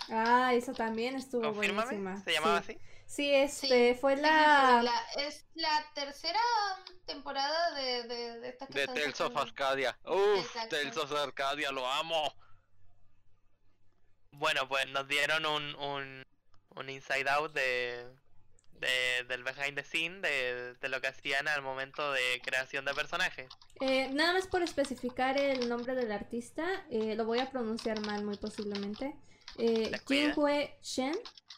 [0.10, 2.74] ah eso también estuvo Confírmame, buenísima ¿se llamaba sí.
[2.74, 2.82] así?
[3.06, 6.40] sí este fue la la- es la tercera
[7.06, 9.36] temporada de, de, de esta que de Tales of.
[9.38, 10.00] Arcadia.
[10.06, 10.76] Uf, Exacto.
[10.78, 12.34] Tales of Arcadia, lo amo.
[14.32, 16.24] Bueno, pues nos dieron un, un,
[16.76, 18.10] un inside out de,
[18.82, 22.94] de- del behind the scene de, de lo que hacían al momento de creación de
[22.94, 23.48] personajes.
[23.80, 28.24] Eh, nada más por especificar el nombre del artista, eh, lo voy a pronunciar mal
[28.26, 29.16] muy posiblemente.
[29.58, 29.92] Eh.
[30.08, 31.16] Jinhue Shen.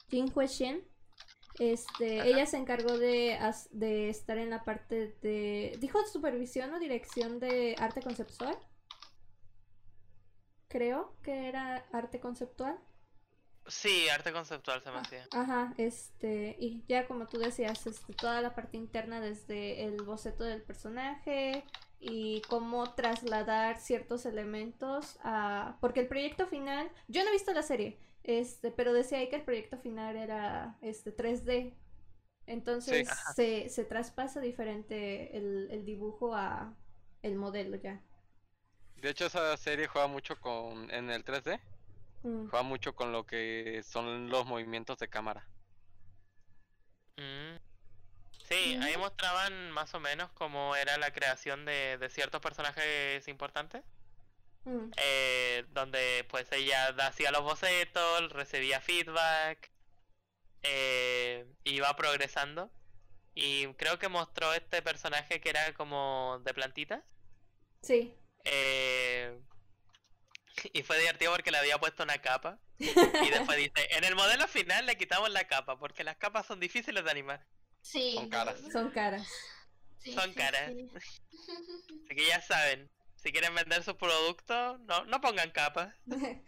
[0.10, 0.88] Jinhue Shen.
[1.60, 2.28] Este, Ajá.
[2.30, 3.38] ella se encargó de,
[3.72, 5.76] de estar en la parte de...
[5.80, 8.58] ¿Dijo supervisión o dirección de arte conceptual?
[10.68, 12.80] Creo que era arte conceptual.
[13.68, 15.28] Sí, arte conceptual se me hacía.
[15.32, 20.44] Ajá, este, y ya como tú decías, este, toda la parte interna desde el boceto
[20.44, 21.64] del personaje
[22.00, 25.78] y cómo trasladar ciertos elementos a...
[25.80, 29.38] Porque el proyecto final, yo no he visto la serie, este, pero decía ahí que
[29.38, 31.74] el proyecto final era este 3D.
[32.46, 36.76] Entonces se, se traspasa diferente el, el dibujo a,
[37.22, 38.02] el modelo ya.
[38.98, 40.90] De hecho, esa serie juega mucho con.
[40.92, 41.60] En el 3D,
[42.24, 42.48] Mm.
[42.50, 45.48] juega mucho con lo que son los movimientos de cámara.
[47.18, 47.58] Mm.
[48.50, 49.00] Sí, ahí Ujú.
[49.02, 53.84] mostraban más o menos cómo era la creación de, de ciertos personajes importantes.
[54.66, 54.92] Mm.
[54.98, 59.72] eh, donde pues ella hacía los bocetos, recibía feedback,
[60.64, 62.72] eh, iba progresando.
[63.36, 67.04] Y creo que mostró este personaje que era como de plantitas.
[67.82, 68.16] Sí.
[68.46, 69.38] eh,
[70.74, 72.60] y fue divertido porque le había puesto una capa.
[72.78, 76.60] Y después dice, en el modelo final le quitamos la capa porque las capas son
[76.60, 77.46] difíciles de animar.
[77.82, 78.14] Sí.
[78.16, 78.60] Con caras.
[78.72, 79.28] Son caras.
[80.00, 80.72] sí, son caras.
[80.72, 80.90] sí.
[82.06, 85.96] Así que ya saben, si quieren vender su producto, no, no pongan capas.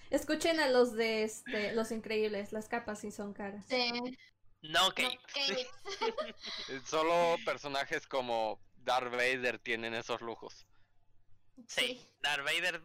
[0.10, 3.66] Escuchen a los de este, los increíbles, las capas sí son caras.
[3.68, 3.92] Sí.
[4.62, 4.94] No, No.
[4.94, 5.20] Kate.
[6.70, 10.66] Eh, Solo personajes como Darth Vader tienen esos lujos.
[11.68, 12.82] Sí, Darth Vader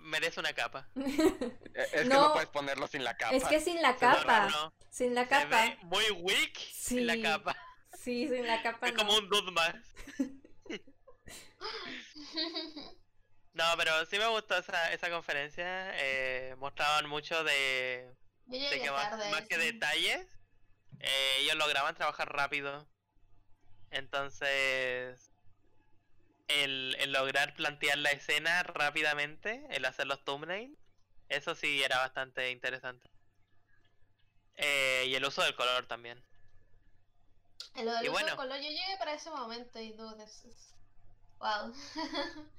[0.00, 0.88] merece una capa.
[1.74, 2.28] Es que No.
[2.28, 3.34] no puedes ponerlo sin la capa.
[3.36, 5.46] Es que sin la capa, sin la Se capa.
[5.62, 7.56] ve muy weak sin la capa.
[7.98, 9.74] Sí, sin la capa Es como un dude más.
[13.52, 15.90] No, pero sí me gustó esa, esa conferencia.
[15.98, 18.08] eh, mostraban mucho de,
[18.48, 19.30] que más, tarde.
[19.30, 19.60] más que sí.
[19.72, 20.26] detalles,
[21.00, 22.88] eh, ellos lograban trabajar rápido.
[23.90, 25.29] Entonces,
[26.50, 30.78] el, el lograr plantear la escena rápidamente, el hacer los thumbnails,
[31.28, 33.10] eso sí era bastante interesante.
[34.54, 36.24] Eh, y el uso del color también.
[37.74, 38.36] Del Y uso bueno.
[38.36, 40.76] color, yo llegué para ese momento y dude, es, es-
[41.38, 41.72] Wow.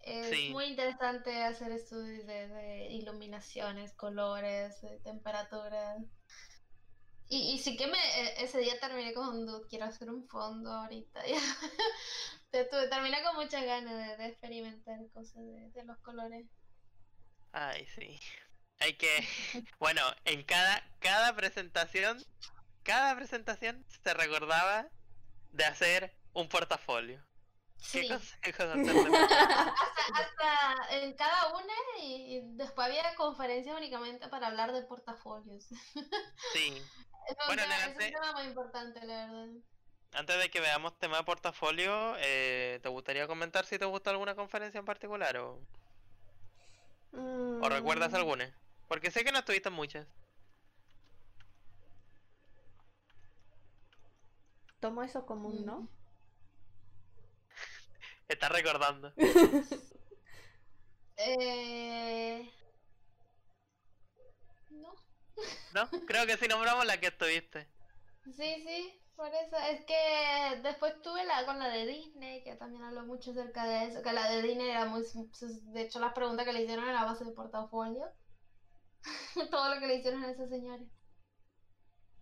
[0.00, 0.50] es Sí.
[0.50, 6.15] muy interesante hacer estudios de, de iluminaciones, colores, de temperaturas.
[7.28, 10.70] Y, y sí que me, e- ese día terminé con dude, quiero hacer un fondo
[10.72, 11.22] ahorita.
[12.50, 16.46] Te- Terminé con muchas ganas de, de experimentar cosas de, de los colores.
[17.52, 18.18] Ay, sí.
[18.78, 19.26] Hay que,
[19.78, 22.22] bueno, en cada, cada presentación,
[22.82, 24.88] cada presentación se recordaba
[25.50, 27.26] de hacer un portafolio.
[27.90, 28.08] ¿Qué Sí.
[28.08, 29.72] consejos hacer de hasta,
[30.14, 35.68] hasta en cada una y, y después había conferencias únicamente para hablar de portafolios.
[36.36, 36.90] Sí.
[37.28, 39.48] Es Bueno, tema, es un tema muy importante, la verdad.
[40.12, 44.34] Antes de que veamos tema de portafolio, eh, ¿te gustaría comentar si te gustó alguna
[44.34, 45.68] conferencia en particular o,
[47.58, 48.58] o recuerdas Mm, alguna?
[48.88, 50.06] Porque sé que no estuviste en muchas.
[54.80, 55.90] Tomo eso como un no.
[58.28, 59.12] Estás recordando.
[61.18, 62.52] Eh...
[64.68, 64.94] No.
[65.74, 65.88] ¿No?
[66.06, 67.66] Creo que sí nombramos la que estuviste.
[68.24, 69.56] Sí, sí, por eso.
[69.70, 73.86] Es que después tuve la con la de Disney, que también habló mucho acerca de
[73.86, 75.04] eso, que la de Disney era muy...
[75.72, 78.12] De hecho, las preguntas que le hicieron era base de portafolio.
[79.50, 80.84] Todo lo que le hicieron a esa señora.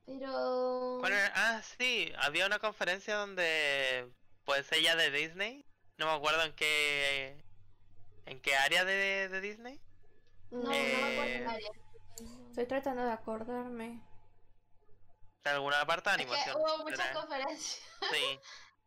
[0.07, 0.99] Pero...
[1.01, 1.33] ¿Cuál era?
[1.35, 4.09] Ah, sí, había una conferencia donde,
[4.45, 5.67] pues ella de Disney,
[5.99, 7.45] no me acuerdo en qué,
[8.27, 9.81] en qué área de, de Disney.
[10.51, 11.71] No, no me acuerdo Eh, el área.
[12.49, 14.01] Estoy tratando de acordarme.
[15.45, 16.57] De alguna parte de Es que animación.
[16.57, 17.83] hubo muchas conferencias.
[18.01, 18.41] Sí.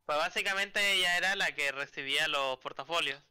[0.05, 3.21] Pues básicamente ella era la que recibía los portafolios.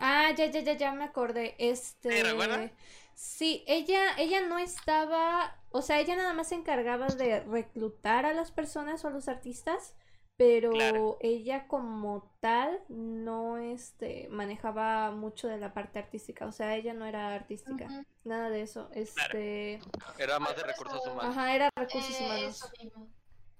[0.00, 1.54] Ah, ya, ya, ya, ya me acordé.
[1.58, 2.22] Este.
[2.22, 2.70] recuerdas?
[3.14, 8.32] Sí, ella, ella no estaba, o sea, ella nada más se encargaba de reclutar a
[8.32, 9.94] las personas o a los artistas,
[10.40, 11.18] pero Claro.
[11.20, 17.04] ella como tal no, este, manejaba mucho de la parte artística, o sea, ella no
[17.04, 17.86] era artística,
[18.24, 19.78] nada de eso, este,
[20.18, 21.36] Era más de recursos humanos.
[21.36, 22.56] ajá, era recursos Eh, humanos.
[22.56, 23.10] eso mismo.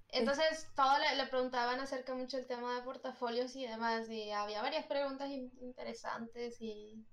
[0.09, 4.63] Entonces, todo le, le preguntaban acerca mucho el tema de portafolios y demás, y había
[4.63, 7.05] varias preguntas in- interesantes y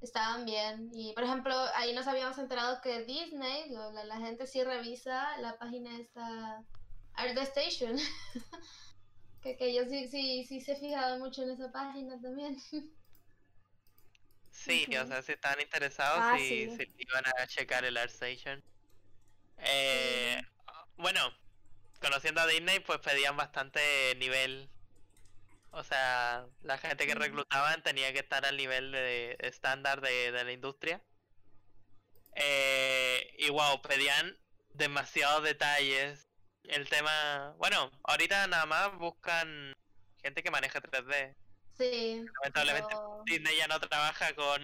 [0.00, 0.88] estaban bien.
[0.94, 5.36] Y, por ejemplo, ahí nos habíamos enterado que Disney, lo- la, la gente sí revisa
[5.36, 6.64] la página esta
[7.12, 7.98] Art Station.
[9.42, 12.56] que, que ellos sí, sí, sí se fijaban mucho en esa página también.
[14.50, 16.68] Sí, o sea, si estaban interesados Ah, sí.
[16.68, 18.64] si iban a checar el ArtStation.
[19.58, 20.42] Eh,
[20.96, 21.20] Bueno,
[22.00, 24.72] conociendo a Disney, pues pedían bastante nivel.
[25.70, 27.18] O sea, la gente que Mm.
[27.18, 31.06] reclutaban tenía que estar al nivel de estándar de, de la industria.
[32.34, 34.38] Eh, y wow, pedían
[34.74, 36.31] demasiados detalles.
[36.64, 39.74] El tema, bueno, ahorita nada más buscan
[40.22, 41.34] gente que maneja 3D.
[41.76, 42.24] Sí.
[42.40, 44.60] Lamentablemente pero- Disney ya no trabaja con,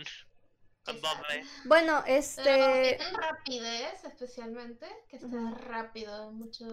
[0.84, 1.24] con Exacto.
[1.28, 1.46] 2D.
[1.64, 6.66] Bueno, Pero este, tienen rapidez, especialmente, que está rápido, mucho...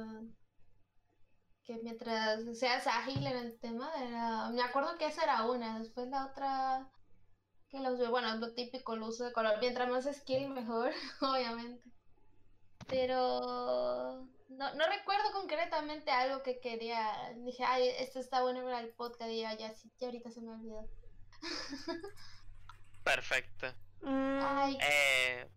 [1.63, 4.49] que mientras seas ágil en el tema, era...
[4.51, 6.87] me acuerdo que esa era una, después la otra,
[7.69, 11.89] que los bueno, lo típico, el uso de color, mientras más skill mejor, obviamente.
[12.87, 18.89] Pero no, no recuerdo concretamente algo que quería, dije, ay, esto está bueno para el
[18.89, 20.87] podcast y ya, ya, sí, ya ahorita se me olvidó.
[23.03, 23.73] Perfecto.
[24.03, 25.47] Ay, Eh,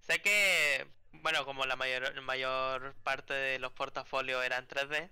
[0.00, 5.10] sé que, bueno, como la mayor, mayor parte de los portafolios eran 3D,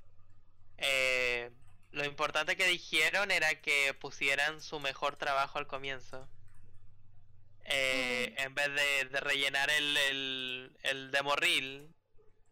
[0.79, 1.51] eh,
[1.93, 6.29] lo importante que dijeron era que pusieran su mejor trabajo al comienzo.
[7.64, 11.94] Eh, En vez de, de rellenar el, el, el demo reel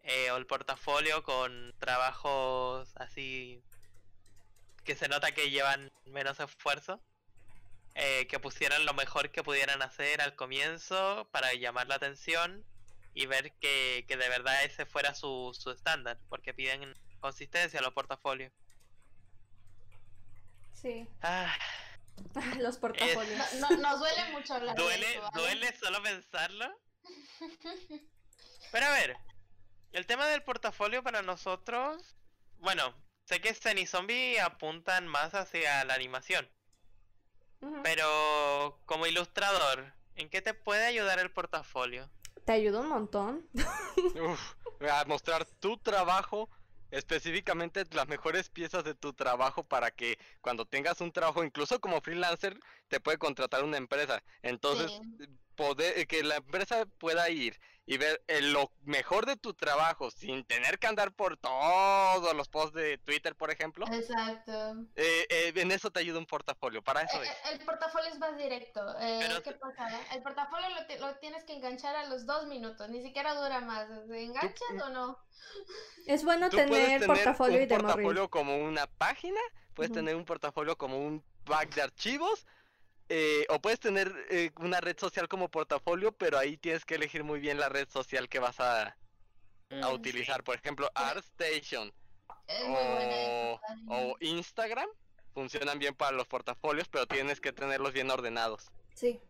[0.03, 3.65] eh, o el portafolio con trabajos así
[4.85, 7.05] que se nota que llevan menos esfuerzo
[7.95, 12.67] eh, que pusieran lo mejor que pudieran hacer al comienzo para llamar la atención
[13.15, 17.83] y ver que, que de verdad ese fuera su, su estándar, porque piden consistencia a
[17.83, 18.53] los portafolios.
[20.73, 21.57] sí, Ah,
[22.59, 23.39] los portafolios.
[23.61, 25.43] no, no- nos duele mucho hablar de duele, eso, ¿vale?
[25.43, 26.81] duele solo pensarlo.
[28.73, 29.17] Pero a ver,
[29.93, 32.17] el tema del portafolio para nosotros,
[32.59, 36.51] bueno, sé que Zen y Zombie apuntan más hacia la animación,
[37.83, 42.11] pero como ilustrador, ¿en qué te puede ayudar el portafolio?
[42.45, 43.49] Te ayuda un montón.
[44.23, 44.55] Uf,
[44.91, 46.49] a mostrar tu trabajo,
[46.91, 52.01] específicamente las mejores piezas de tu trabajo para que cuando tengas un trabajo, incluso como
[52.01, 54.23] freelancer, te puede contratar una empresa.
[54.43, 55.27] Entonces, Sí.
[55.55, 57.59] poder, que la empresa pueda ir
[57.91, 62.47] y ver eh, lo mejor de tu trabajo sin tener que andar por todos los
[62.51, 64.77] posts de Twitter, por ejemplo, Exacto.
[64.95, 66.83] eh, eh, en eso te ayuda un portafolio.
[66.83, 67.31] Para eso Eh, es.
[67.31, 68.83] eh, El portafolio es más directo.
[69.01, 69.89] eh, Pero ¿Qué pasa?
[70.15, 73.61] El portafolio lo, ti- lo tienes que enganchar a los dos minutos, ni siquiera dura
[73.63, 73.89] más.
[74.11, 75.19] ¿Enganchas o no?
[76.07, 79.41] Es bueno Tú puedes tener portafolio un y portafolio como una página,
[79.73, 82.47] puedes tener un portafolio como un pack de archivos,
[83.09, 87.25] eh, o puedes tener eh, una red social como portafolio, pero ahí tienes que elegir
[87.25, 88.97] muy bien la red social que vas a, a
[89.71, 90.43] Mm, utilizar.
[90.45, 90.91] Por ejemplo.
[90.95, 91.93] ArtStation
[92.69, 94.89] o, o Instagram
[95.35, 98.71] funcionan bien para los portafolios, pero tienes que tenerlos bien ordenados.
[98.95, 99.21] Sí.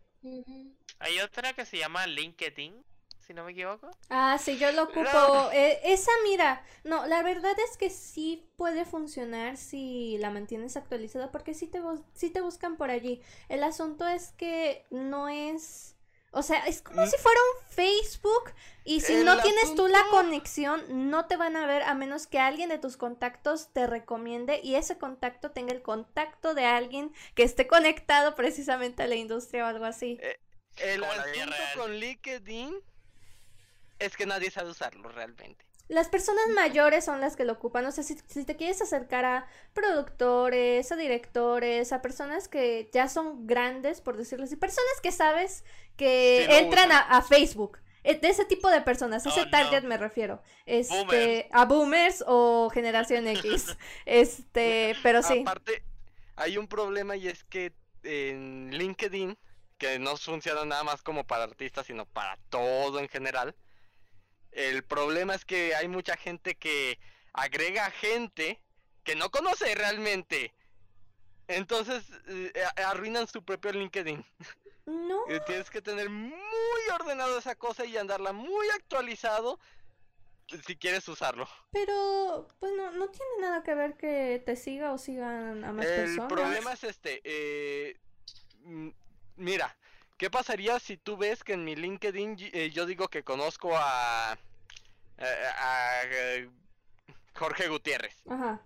[0.99, 2.83] Hay otra que se llama LinkedIn,
[3.29, 3.91] si no me equivoco.
[4.09, 5.51] Ah, sí, yo lo ocupo.
[5.53, 11.29] Eh, esa, mira, no, la verdad es que sí puede funcionar si la mantienes actualizada,
[11.31, 13.21] porque sí te, bus- sí te buscan por allí.
[13.47, 15.95] El asunto es que no es...
[16.31, 17.09] O sea, es como Mm.
[17.09, 18.51] si fuera un Facebook
[18.83, 22.27] y si El no tienes tú la conexión, no te van a ver a menos
[22.27, 27.11] que alguien de tus contactos te recomiende y ese contacto tenga el contacto de alguien
[27.35, 30.19] que esté conectado precisamente a la industria o algo así.
[30.77, 32.75] El la vida asunto con LinkedIn
[33.99, 35.65] es que nadie sabe usarlo realmente.
[35.87, 37.83] Las personas mayores son las que lo ocupan.
[37.85, 43.07] O sea, si, si te quieres acercar a productores, a directores, a personas que ya
[43.09, 45.63] son grandes, por decirlo así, personas que sabes
[45.97, 47.79] que Sí entran a, Facebook.
[48.03, 49.51] eh, De ese tipo de personas, a ese Oh, no.
[49.51, 50.41] target me refiero.
[50.65, 51.45] Este, Boomers.
[51.51, 53.75] a boomers o generación X.
[54.05, 55.41] Este, pero sí.
[55.41, 55.83] Aparte,
[56.35, 59.37] hay un problema y es que en LinkedIn,
[59.77, 63.55] que no funciona nada más como para artistas, sino para todo en general,
[64.51, 66.99] el problema es que hay mucha gente que
[67.33, 68.61] agrega gente
[69.03, 70.53] que no conoce realmente.
[71.47, 72.53] Entonces eh,
[72.85, 74.23] arruinan su propio LinkedIn.
[74.85, 75.19] No.
[75.45, 79.59] Tienes que tener muy ordenado esa cosa y andarla muy actualizado
[80.65, 81.47] si quieres usarlo.
[81.71, 85.85] Pero, pues no, no tiene nada que ver que te siga o sigan a más
[85.85, 86.27] El personas.
[86.33, 87.21] problema es este.
[87.23, 87.99] eh,
[89.35, 89.77] mira,
[90.19, 94.33] ¿qué pasaría si tú ves que en mi LinkedIn eh, yo digo que conozco a,
[94.33, 94.37] a,
[95.17, 96.51] a, eh,
[97.35, 98.23] Jorge Gutiérrez?
[98.29, 98.61] Ajá.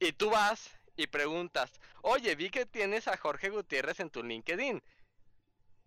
[0.00, 4.82] Y tú vas y preguntas, oye, vi que tienes a Jorge Gutiérrez en tu LinkedIn.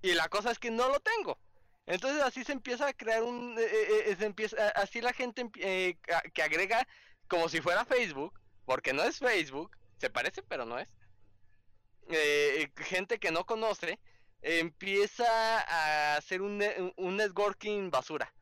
[0.04, 1.40] Y la cosa es que no lo tengo.
[1.88, 3.58] Entonces así se empieza a crear un...
[3.60, 5.98] eh, se empieza, así la gente eh,
[6.34, 6.88] que agrega
[7.28, 10.90] como si fuera Facebook, porque no es Facebook, se parece pero no es.
[12.10, 14.00] eh, gente que no conoce,
[14.42, 15.26] empieza
[15.62, 16.62] a hacer un,
[16.98, 18.34] un networking basura.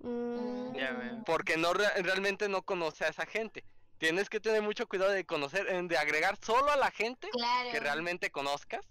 [0.00, 1.22] Mm.
[1.24, 3.64] Porque no re- realmente no conoce a esa gente.
[3.98, 7.70] Tienes que tener mucho cuidado de conocer, eh, de agregar solo a la gente Claro.
[7.72, 8.86] que realmente conozcas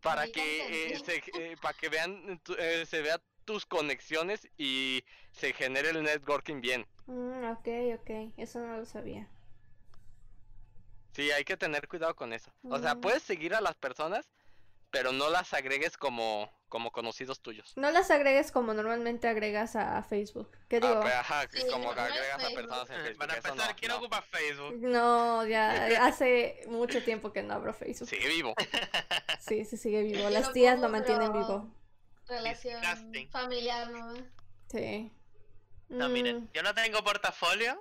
[0.00, 5.52] para que eh, se, eh, para que vean eh, se vea tus conexiones y se
[5.52, 6.84] genere el networking bien.
[7.06, 7.68] mm, ok,
[8.00, 8.32] ok.
[8.38, 9.28] Eso no lo sabía.
[11.12, 12.52] Sí, hay que tener cuidado con eso.
[12.64, 13.00] O sea, Mm.
[13.00, 14.28] puedes seguir a las personas,
[14.90, 17.72] pero no las agregues como, como conocidos tuyos.
[17.76, 20.50] No las agregues como normalmente agregas a Facebook.
[20.68, 20.94] ¿Qué digo?
[20.94, 23.18] Ah, pero, ajá, Sí, como que agregas a personas en Facebook.
[23.18, 23.98] Para empezar, no, ¿quién no.
[23.98, 24.74] ocupa Facebook?
[24.78, 28.08] No, ya hace mucho tiempo que no abro Facebook.
[28.08, 28.54] Sigue vivo.
[29.40, 30.28] Sí, sí sigue vivo.
[30.30, 31.72] Las tías lo mantienen vivo.
[32.26, 33.30] Relación Disgusting.
[33.30, 34.14] familiar, ¿no?
[34.70, 35.12] Sí.
[35.88, 37.80] No, miren, Mm, yo no tengo portafolio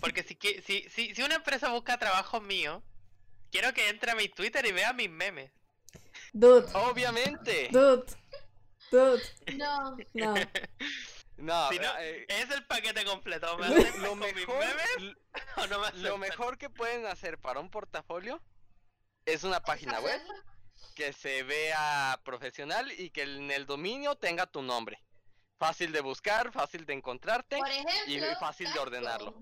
[0.00, 2.84] porque si, si, si, si una empresa busca trabajo mío,
[3.50, 5.50] quiero que entre a mi Twitter y vea mis memes.
[6.32, 7.68] Dude, Obviamente.
[7.72, 8.06] dude,
[8.90, 9.22] dude.
[9.56, 10.34] No, No.
[11.36, 13.56] No, Si no, eh, es el paquete completo.
[13.56, 14.62] ¿Me lo, mejor,
[15.56, 18.42] o no me lo mejor que pueden hacer para un portafolio
[19.24, 20.20] es una página web
[20.94, 25.02] que se vea profesional y que en el dominio tenga tu nombre.
[25.58, 27.58] Fácil de buscar, fácil de encontrarte.
[27.58, 29.34] Ejemplo, fácil de ordenarlo.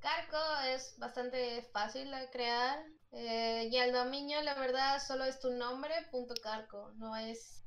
[0.00, 2.78] Carco es bastante fácil de crear.
[3.12, 6.92] eh, y el dominio, la verdad, solo es tu nombre, punto carco.
[6.96, 7.64] No es.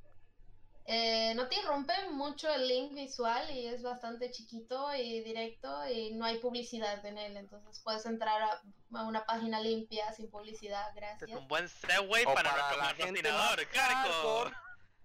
[0.86, 6.11] eh, no te irrumpe mucho el link visual y es bastante chiquito y directo y
[6.13, 7.38] no hay publicidad en él.
[7.38, 8.61] Entonces puedes entrar a,
[8.97, 10.86] a una página limpia sin publicidad.
[10.95, 11.29] Gracias.
[11.29, 14.51] es un buen segue para, para nuestro la gente patrocinador, Carco.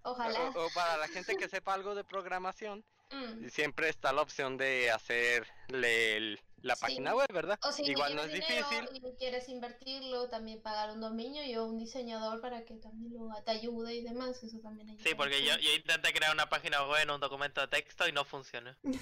[0.03, 0.39] Ojalá.
[0.55, 3.47] O, o para la gente que sepa algo de programación, Mm.
[3.47, 6.81] siempre está la opción de hacerle el- la Sí.
[6.81, 7.59] página web, ¿verdad?
[7.63, 8.89] O si Igual no es dinero difícil.
[8.95, 13.51] y quieres invertirlo, también pagar un dominio y un diseñador para que también lo, te
[13.51, 15.03] ayude y demás, eso también ayuda.
[15.03, 18.11] Sí, porque yo, yo intenté crear una página web en un documento de texto y
[18.11, 18.75] no funcionó.
[18.83, 18.93] Wow.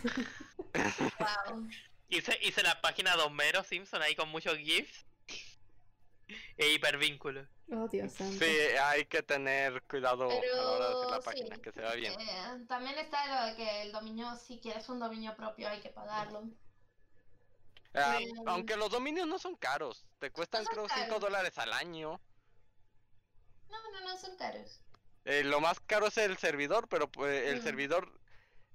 [2.07, 5.05] Hice, hice la página de Homero Simpson ahí con muchos GIFs
[6.57, 7.47] e hipervínculos.
[7.71, 8.45] Oh, Dios santo.
[8.45, 11.61] Sí, hay que tener cuidado a la hora de hacer la página, sí.
[11.63, 12.13] que se vea bien.
[12.13, 15.89] Eh, también está lo de que el dominio, si quieres un dominio propio, hay que
[15.89, 16.43] pagarlo.
[17.97, 21.21] Ah, aunque los dominios no son caros, te cuestan son creo 5 caros.
[21.21, 22.19] dólares al año.
[23.69, 24.79] No, no, no son caros.
[25.25, 27.63] Eh, lo más caro es el servidor, pero pues, el Mm.
[27.63, 28.19] servidor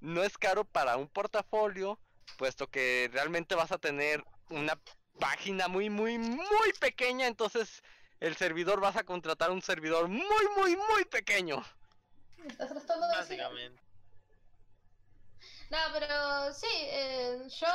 [0.00, 1.98] no es caro para un portafolio,
[2.36, 4.80] puesto que realmente vas a tener una
[5.18, 7.82] página muy, muy, muy pequeña, entonces
[8.20, 11.62] el servidor vas a contratar un servidor muy, muy, muy pequeño.
[12.48, 13.38] ¿Estás tratando de decir?
[13.38, 13.82] Básicamente.
[15.70, 17.66] No, pero sí, eh, yo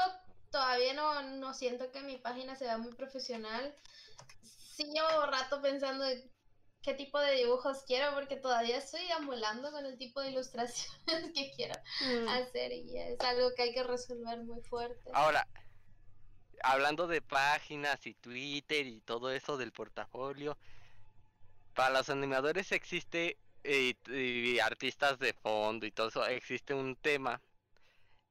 [0.56, 3.76] todavía no, no siento que mi página sea muy profesional.
[4.42, 6.32] Sí llevo rato pensando de
[6.82, 10.96] qué tipo de dibujos quiero, porque todavía estoy ambulando con el tipo de ilustraciones
[11.36, 15.12] que quiero Mm, hacer y es algo que hay que resolver muy fuerte.
[15.14, 15.46] Ahora,
[16.64, 20.58] hablando de páginas y Twitter y todo eso del portafolio,
[21.74, 27.42] para los animadores existe, eh, y artistas de fondo y todo eso, existe un tema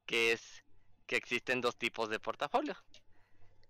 [0.06, 0.63] que es
[1.06, 2.76] que existen dos tipos de portafolio.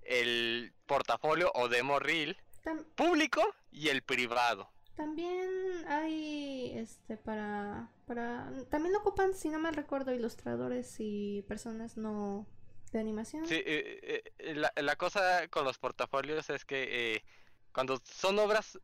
[0.02, 4.70] El portafolio o demo reel tam- público y el privado.
[4.94, 5.48] también
[5.88, 12.46] hay este para para también lo ocupan si no me recuerdo ilustradores y personas no
[12.92, 13.44] de animación.
[13.46, 17.24] Sí, eh, eh, eh, la, la cosa con los portafolios es que eh,
[17.72, 18.78] cuando son obras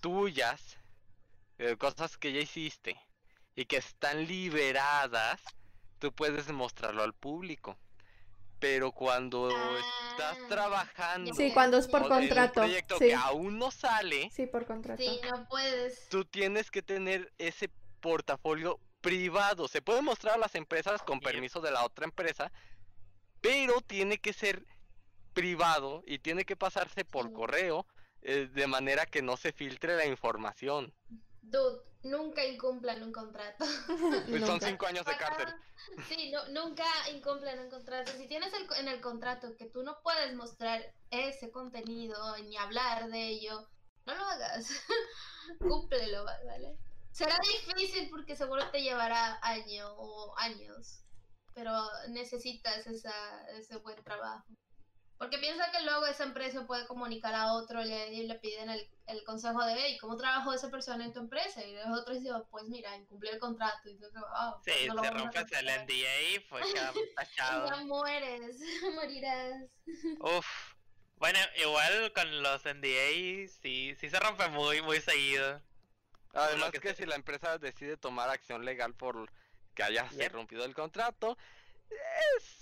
[0.00, 0.76] tuyas,
[1.78, 2.96] cosas que ya hiciste
[3.54, 5.40] y que están liberadas,
[6.00, 7.78] tú puedes mostrarlo al público.
[8.58, 12.52] Pero cuando estás Ah, trabajando Sí, cuando es por o en un contrato.
[12.60, 15.02] proyecto Sí, que aún no sale, sí, por contrato.
[15.02, 16.08] Sí, no puedes.
[16.08, 19.68] tú tienes que tener ese portafolio privado.
[19.68, 22.50] Se puede mostrar a las empresas con permiso de la otra empresa,
[23.40, 24.64] pero tiene que ser
[25.34, 27.32] privado y tiene que pasarse por Sí.
[27.34, 27.86] correo
[28.22, 30.94] eh, de manera que no se filtre la información.
[31.46, 33.64] Dude, nunca incumplan un contrato.
[34.28, 35.54] Pues son cinco años de cárcel.
[36.08, 38.12] Sí, no, nunca incumplen un contrato.
[38.12, 43.08] Si tienes el, en el contrato que tú no puedes mostrar ese contenido ni hablar
[43.08, 43.68] de ello,
[44.06, 44.68] no lo hagas.
[45.60, 46.78] Cúmplelo, va- ¿vale?
[47.10, 51.04] Será difícil porque seguro te llevará año o años,
[51.54, 51.72] pero
[52.08, 54.44] necesitas esa, ese buen trabajo.
[55.18, 58.90] Porque piensa que luego esa empresa puede comunicar a otro le- y le piden el,
[59.06, 61.62] el consejo de, hey, ¿cómo trabajó esa persona en tu empresa?
[61.64, 63.88] Y los otros dicen, pues mira, incumplió el contrato.
[63.88, 65.80] Y tú, "Ah, pues Sí, no lo te vamos a rompes el recuperar".
[65.86, 67.68] NDA, pues queda Y tachado.
[67.70, 68.56] ya mueres,
[68.94, 69.62] morirás.
[70.20, 70.46] Uf.
[71.16, 75.62] Bueno, igual con los NDA sí, sí se rompe muy, muy seguido.
[76.32, 79.30] Además que que se- si la empresa decide tomar acción legal por
[79.74, 80.32] que haya Yep.
[80.32, 81.38] rompido el contrato,
[82.36, 82.58] es...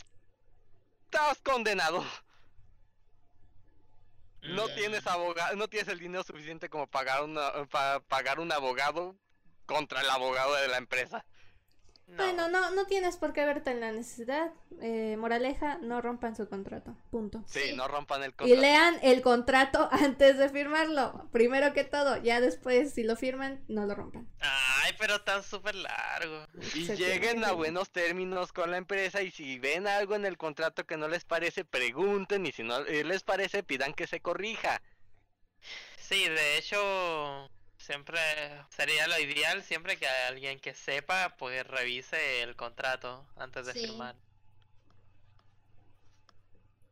[1.07, 2.05] estás condenado.
[4.43, 9.17] No tienes abogado, no tienes el dinero suficiente como pagar una, para pagar un abogado
[9.67, 11.25] contra el abogado de la empresa.
[12.17, 14.53] Bueno, no, no tienes por qué verte en la necesidad.
[14.81, 16.97] Eh, moraleja, no rompan su contrato.
[17.11, 17.43] Punto.
[17.47, 17.77] Sí, Sí.
[17.77, 18.61] no rompan el Y contrato.
[18.61, 21.29] lean el contrato antes de firmarlo.
[21.33, 24.29] Primero que todo, ya después, si lo firman, no lo rompan.
[24.41, 26.47] Ay, pero tan súper largo.
[26.75, 30.27] Y Se lleguen tiene a buenos términos con la empresa y si ven algo en
[30.27, 34.07] el contrato que no les parece, pregunten y si no eh, les parece, pidan que
[34.07, 34.83] se corrija.
[35.97, 37.49] Sí, de hecho,
[37.83, 38.21] siempre
[38.71, 43.81] sería lo ideal siempre que alguien que sepa, pues revise el contrato antes de Sí.
[43.87, 44.17] firmar.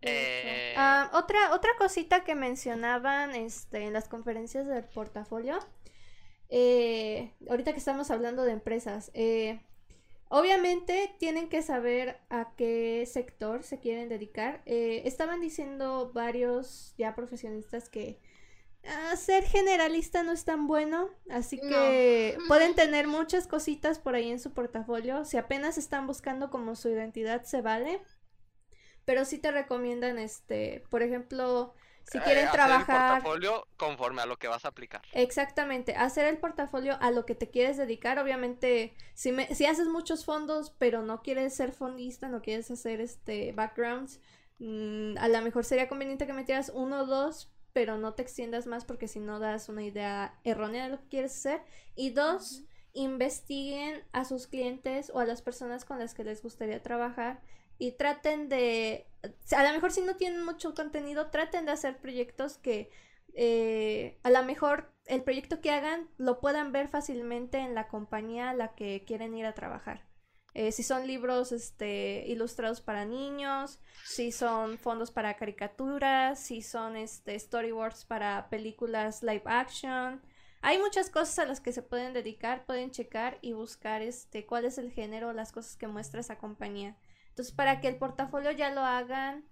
[0.03, 5.59] Eh, Ah, otra, otra cosita que mencionaban este, en las conferencias del portafolio,
[6.49, 9.61] eh, ahorita que estamos hablando de empresas, eh,
[10.29, 14.63] obviamente tienen que saber a qué sector se quieren dedicar.
[14.67, 18.21] Eh, estaban diciendo varios ya profesionistas que
[18.85, 21.69] ah, ser generalista no es tan bueno, así No.
[21.69, 25.25] que pueden tener muchas cositas por ahí en su portafolio.
[25.25, 28.01] Si apenas están buscando como su identidad, se vale.
[29.05, 31.75] Pero sí te recomiendan, este, por ejemplo,
[32.05, 32.87] si Eh, quieren hacer el trabajar.
[32.87, 35.03] portafolio conforme a lo que vas a aplicar.
[35.13, 38.19] Exactamente, hacer el portafolio a lo que te quieres dedicar.
[38.21, 43.01] Obviamente, si, me- si haces muchos fondos, pero no quieres ser fondista, no quieres hacer
[43.01, 44.21] este backgrounds,
[44.61, 48.67] mm, a lo mejor sería conveniente que metieras uno o dos, pero no te extiendas
[48.67, 51.63] más porque si no das una idea errónea de lo que quieres hacer.
[51.95, 56.83] Y dos, investiguen a sus clientes o a las personas con las que les gustaría
[56.83, 57.41] trabajar
[57.79, 59.07] y traten de,
[59.57, 62.91] a lo mejor si no tienen mucho contenido, traten de hacer proyectos que
[63.35, 68.51] eh, a lo mejor el proyecto que hagan lo puedan ver fácilmente en la compañía
[68.51, 70.10] a la que quieren ir a trabajar.
[70.55, 76.97] Eh, si son libros este, ilustrados para niños, si son fondos para caricaturas, si son
[76.97, 80.21] este, storyboards para películas live action.
[80.63, 84.65] Hay muchas cosas a las que se pueden dedicar, pueden checar y buscar este, cuál
[84.65, 86.99] es el género, las cosas que muestra esa compañía.
[87.29, 89.49] Entonces, para que el portafolio ya lo hagan,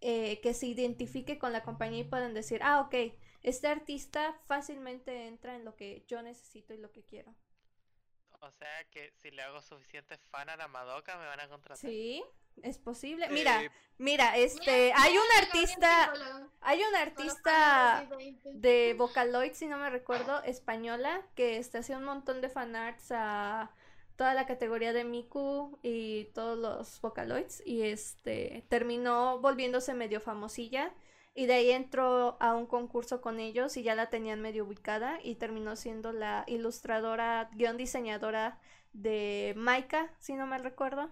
[0.00, 2.94] eh, que se identifique con la compañía y puedan decir, ah, ok,
[3.42, 7.34] este artista fácilmente entra en lo que yo necesito y lo que quiero.
[8.40, 11.78] O sea que si le hago suficiente fan a la Madoka, me van a contratar.
[11.78, 12.22] Sí,
[12.62, 13.28] es posible.
[13.30, 16.12] Mira, Eh, mira, este, hay un artista,
[16.60, 18.08] hay un artista artista
[18.44, 23.70] de Vocaloid, si no me recuerdo, española, que este, hacía un montón de fanarts a
[24.16, 30.92] toda la categoría de Miku y todos los Vocaloids y este terminó volviéndose medio famosilla
[31.36, 35.18] y de ahí entró a un concurso con ellos y ya la tenían medio ubicada
[35.22, 38.58] y terminó siendo la ilustradora, guion diseñadora
[38.92, 41.10] de Maika, si no me recuerdo.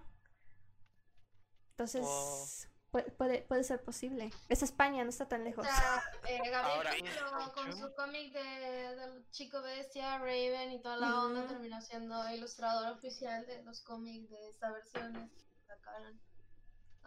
[1.77, 2.47] Entonces, Oh.
[2.91, 4.31] puede, puede, puede ser posible.
[4.49, 5.65] Es España, no está tan lejos.
[5.65, 10.97] O sea, eh, Gabriel Ahora- con su cómic de, del chico bestia, Raven y toda
[10.97, 16.19] la onda, terminó siendo ilustrador oficial de los cómics de esta versión que sacaron.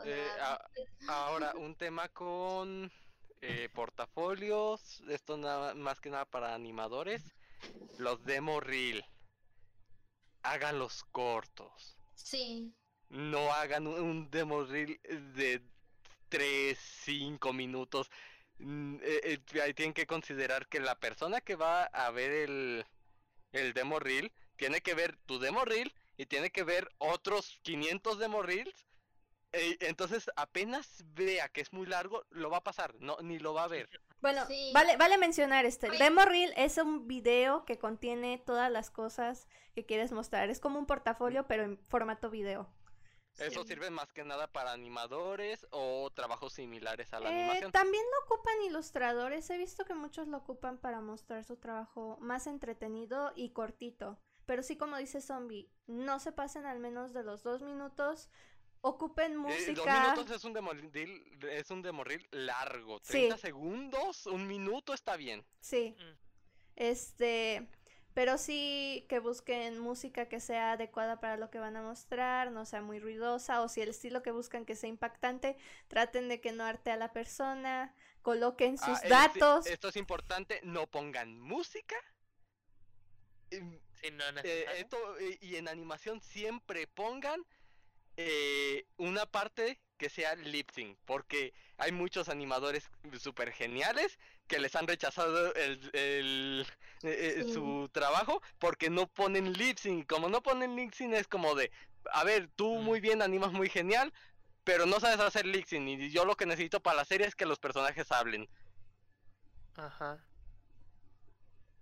[0.05, 0.71] Eh, a-
[1.09, 2.93] ahora, un tema con
[3.41, 7.35] eh, portafolios, esto nada más que nada para animadores,
[7.97, 9.05] los demo reel.
[10.43, 11.97] Háganlos cortos.
[12.15, 12.75] sí,
[13.09, 15.01] No hagan un, un demo reel
[15.35, 15.63] de
[16.29, 18.11] 3, 5 minutos.
[18.59, 22.87] Mm, eh, eh, ahí tienen que considerar que la persona que va a ver el,
[23.53, 28.19] el demo reel tiene que ver tu demo reel y tiene que ver otros 500
[28.19, 28.88] demo reels.
[29.53, 33.55] Eh, entonces apenas vea que es muy largo, lo va a pasar, no, ni lo
[33.55, 33.89] va a ver.
[34.21, 34.73] Bueno, Sí.
[34.75, 35.89] vale, vale mencionar este.
[35.91, 40.51] Demo reel es un video que contiene todas las cosas que quieres mostrar.
[40.51, 42.69] Es como un portafolio, pero en formato video.
[43.39, 43.69] Eso sí.
[43.69, 47.71] sirve más que nada para animadores o trabajos similares a la Eh, animación.
[47.71, 49.49] también lo ocupan ilustradores.
[49.51, 54.19] He visto que muchos lo ocupan para mostrar su trabajo más entretenido y cortito.
[54.45, 58.29] Pero sí, como dice Zombie, no se pasen al menos de los dos minutos.
[58.81, 59.43] Ocupen Eh, dos
[59.77, 60.11] música.
[60.11, 62.99] minutos es un demo reel, es un demo reel largo.
[63.03, 63.13] Sí.
[63.13, 65.45] 30 segundos, un minuto está bien.
[65.61, 65.95] Sí.
[65.99, 66.19] Mm.
[66.77, 67.69] Este,
[68.15, 72.65] pero sí que busquen música que sea adecuada para lo que van a mostrar, no
[72.65, 75.57] sea muy ruidosa, o si el estilo que buscan que sea impactante,
[75.89, 79.67] traten de que no arte a la persona, coloquen sus Ah, sí, datos.
[79.67, 81.97] esto es importante, no pongan música.
[83.51, 87.45] Si no es eh, esto, eh, y en animación siempre pongan
[88.21, 92.91] eh, una parte que sea lip sync, porque hay muchos animadores
[93.21, 96.67] súper geniales que les han rechazado el, el-
[97.03, 97.53] eh, eh, Sí.
[97.53, 100.07] su trabajo porque no ponen lip sync.
[100.09, 101.71] Como no ponen lip sync es como de,
[102.13, 104.13] a ver, tú muy bien animas muy genial,
[104.65, 107.37] pero no sabes hacer lip sync y yo lo que necesito para la serie es
[107.37, 108.49] que los personajes hablen.
[109.77, 110.25] Ajá.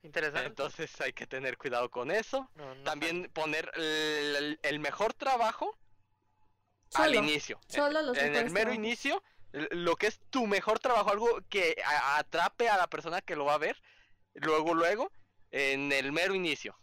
[0.02, 0.46] Interesante.
[0.48, 2.50] Entonces hay que tener cuidado con eso.
[2.54, 5.78] No, no También poner el, el mejor trabajo
[6.98, 7.58] al inicio.
[7.68, 9.22] solo los en el mero inicio,
[9.52, 11.76] lo que es tu mejor trabajo, algo que
[12.16, 13.80] atrape a la persona que lo va a ver,
[14.34, 15.10] luego, luego,
[15.50, 16.76] en el mero inicio.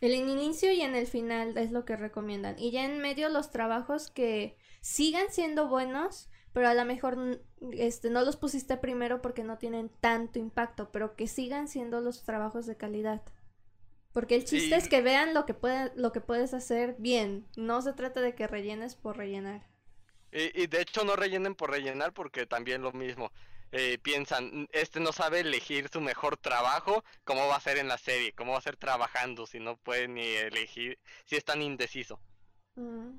[0.00, 2.58] El inicio y en el final es lo que recomiendan.
[2.58, 7.40] Y ya en medio los trabajos que sigan siendo buenos, pero a lo mejor
[7.72, 12.22] este, no los pusiste primero porque no tienen tanto impacto, pero que sigan siendo los
[12.22, 13.22] trabajos de calidad.
[14.14, 17.46] Porque el chiste Y- es que vean lo que, puede, lo que puedes hacer bien.
[17.56, 19.68] No se trata de que rellenes por rellenar.
[20.32, 23.30] Y, y de hecho no rellenen por rellenar porque también lo mismo.
[23.76, 27.98] eh, piensan, este no sabe elegir su mejor trabajo, cómo va a ser en la
[27.98, 32.20] serie, cómo va a ser trabajando, si no puede ni elegir, si es tan indeciso.
[32.76, 33.16] Mm.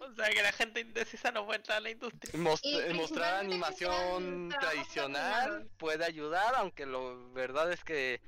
[0.00, 2.32] O sea que la gente indecisa no puede entrar a la industria.
[2.62, 8.20] Y eh, mostrar animación tradicional puede ayudar, aunque lo verdad es que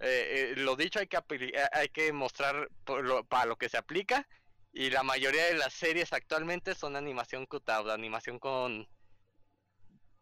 [0.00, 3.68] eh, eh, lo dicho hay que eh, hay que mostrar por lo- para lo que
[3.68, 4.26] se aplica
[4.72, 8.88] y la mayoría de las series actualmente son animación cutout, animación con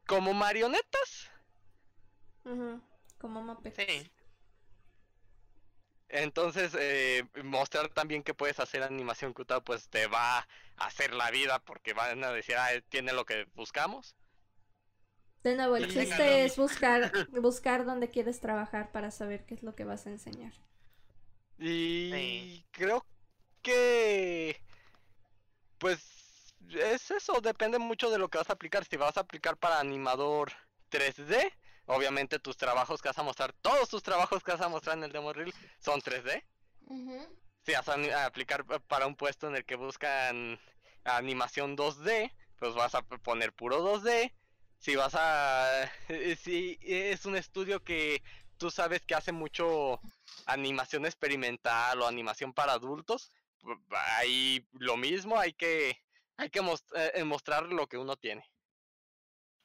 [0.06, 1.30] como marionetas.
[3.18, 3.76] Como Muppets.
[3.76, 4.10] Sí.
[6.08, 10.46] Entonces, eh, mostrar también que puedes hacer animación cutout, pues te va a
[10.78, 14.16] hacer la vida porque van a decir, ah, tiene lo que buscamos.
[15.44, 17.12] De nuevo, el chiste es buscar,
[17.42, 20.52] buscar dónde quieres trabajar para saber qué es lo que vas a enseñar.
[21.58, 22.64] Y Sí.
[22.72, 23.04] creo
[23.62, 24.60] que,
[25.78, 28.84] pues, es eso, depende mucho de lo que vas a aplicar.
[28.84, 30.52] Si vas a aplicar para animador
[30.88, 31.52] 3D,
[31.86, 35.04] obviamente tus trabajos que vas a mostrar, todos tus trabajos que vas a mostrar en
[35.04, 36.44] el demo reel son 3D.
[36.86, 37.38] Ujú.
[37.64, 40.58] Si vas a, aplicar pa- para un puesto en el que buscan
[41.04, 44.32] animación 2D, pues vas a poner puro 2D.
[44.78, 45.90] Si vas a...
[46.42, 48.22] Si es un estudio que
[48.58, 50.00] tú sabes que hace mucho
[50.46, 53.30] animación experimental o animación para adultos,
[53.90, 56.02] ahí lo mismo, hay que,
[56.36, 56.60] hay que
[56.94, 58.44] eh, mostrar lo que uno tiene.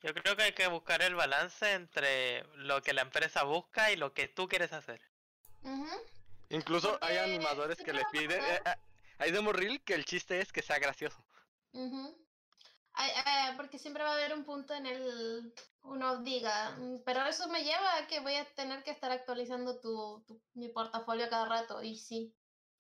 [0.02, 3.96] Yo creo que hay que buscar el balance entre lo que la empresa busca y
[3.96, 5.02] lo que tú quieres hacer.
[5.64, 5.88] Ujú.
[6.50, 8.40] Incluso hay animadores que a piden...
[8.42, 8.56] pasar.
[8.58, 8.76] eh, eh,
[9.20, 11.24] hay demo reel que el chiste es que sea gracioso.
[11.74, 12.14] Eh,
[13.58, 17.64] porque siempre va a haber un punto en el uno diga, "Mm, pero eso me
[17.64, 21.82] lleva a que voy a tener que estar actualizando tu, tu- mi portafolio cada rato.
[21.84, 22.34] Y sí,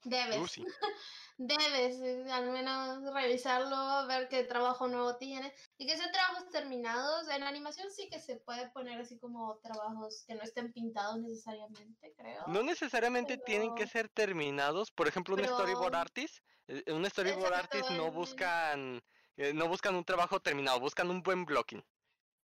[0.04, 0.64] debes, Uh, sí.
[1.38, 5.54] debes eh, al menos revisarlo, ver qué trabajo nuevo tiene.
[5.78, 7.28] Y que sean trabajos terminados.
[7.30, 12.14] En animación sí que se puede poner así como trabajos que no estén pintados necesariamente,
[12.16, 12.44] creo.
[12.48, 14.92] No necesariamente tienen que pero- ser terminados.
[14.92, 16.38] Por ejemplo, un storyboard pero- artist,
[16.68, 19.02] eh, un storyboard Exacto, artist no buscan,
[19.38, 21.84] eh, no buscan un trabajo terminado, buscan un buen blocking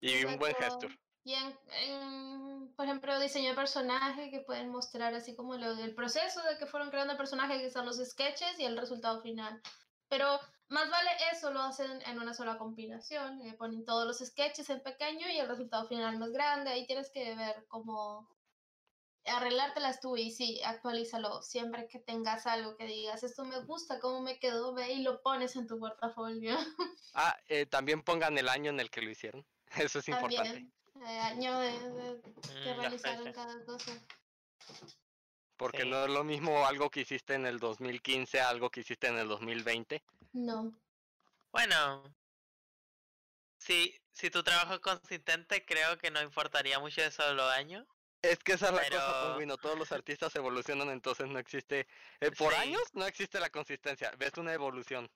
[0.00, 0.88] y un buen Exacto.
[0.88, 1.00] gesture.
[1.24, 5.94] Y en, en, por ejemplo, diseño de personaje que pueden mostrar así como lo, el
[5.94, 9.60] proceso de que fueron creando el personaje, que son los sketches y el resultado final.
[10.08, 13.42] Pero más vale eso, lo hacen en una sola compilación.
[13.42, 16.70] eh, ponen todos los sketches en pequeño y el resultado final más grande.
[16.70, 18.28] Ahí tienes que ver cómo
[19.24, 21.42] arreglártelas tú y sí, actualízalo.
[21.42, 25.20] Siempre que tengas algo que digas, esto me gusta, cómo me quedó, ve y lo
[25.22, 26.56] pones en tu portafolio.
[27.14, 29.46] Ah, eh, también pongan el año en el que lo hicieron.
[29.76, 30.66] Eso es importante.
[30.94, 31.08] También.
[31.08, 33.92] eh, año de, de que Mm, la realizaron cada cosa.
[35.56, 35.88] Porque Sí.
[35.90, 39.18] no es lo mismo algo que hiciste en el 2015 a algo que hiciste en
[39.18, 40.02] el 2020.
[40.32, 40.72] No.
[41.52, 42.04] Bueno,
[43.58, 47.86] si, si tu trabajo es consistente, creo que no importaría mucho eso de los años.
[48.22, 49.56] Es que esa es la cosa, Pero- Pingüino.
[49.58, 51.86] Todos los artistas evolucionan, entonces no existe.
[52.20, 52.60] eh, por Sí.
[52.60, 54.10] años no existe la consistencia.
[54.18, 55.08] Ves una evolución.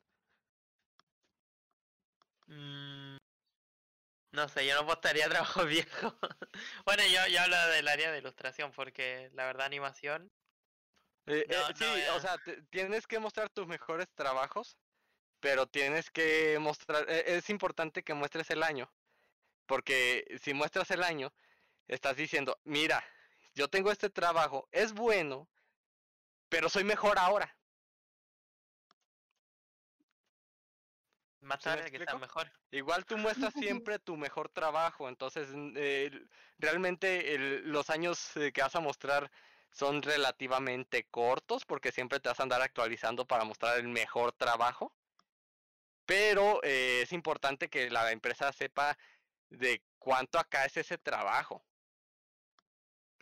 [2.46, 3.16] Mm,
[4.32, 5.28] no sé, yo no apostaría a
[5.62, 6.16] trabajo viejo.
[6.84, 10.30] bueno, yo, yo hablo del área de ilustración porque la verdad animación...
[11.26, 12.36] Eh, No, eh, no sí, o a- sea,
[12.70, 14.76] tienes que mostrar tus mejores trabajos,
[15.40, 18.92] pero tienes que mostrar, eh, es importante que muestres el año,
[19.66, 21.32] porque si muestras el año,
[21.88, 23.04] estás diciendo, mira,
[23.54, 25.50] yo tengo este trabajo, es bueno,
[26.48, 27.58] pero soy mejor ahora.
[31.40, 32.18] Más ¿Sí me tarde quizás explico?
[32.18, 32.52] mejor.
[32.70, 36.10] Igual tú muestras siempre tu mejor trabajo, entonces eh,
[36.58, 39.30] realmente el- los años eh, que vas a mostrar
[39.70, 44.94] son relativamente cortos porque siempre te vas a andar actualizando para mostrar el mejor trabajo.
[46.04, 48.98] Pero eh, es importante que la empresa sepa
[49.50, 51.64] de cuánto acá es ese trabajo.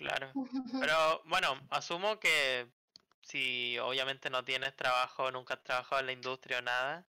[0.00, 0.32] Claro.
[0.80, 2.72] Pero bueno, asumo que
[3.20, 7.06] si obviamente no tienes trabajo, nunca has trabajado en la industria o nada,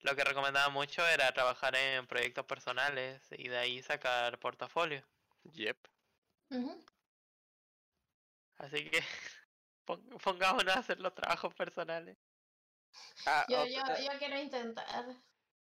[0.00, 5.08] lo que recomendaba mucho era trabajar en proyectos personales y de ahí sacar portafolio.
[5.44, 5.78] Yep.
[8.58, 9.00] Así que
[9.86, 12.18] pon- pongámonos a hacer los trabajos personales.
[13.26, 15.06] Ah, Yo, yo, eh, yo quiero intentar.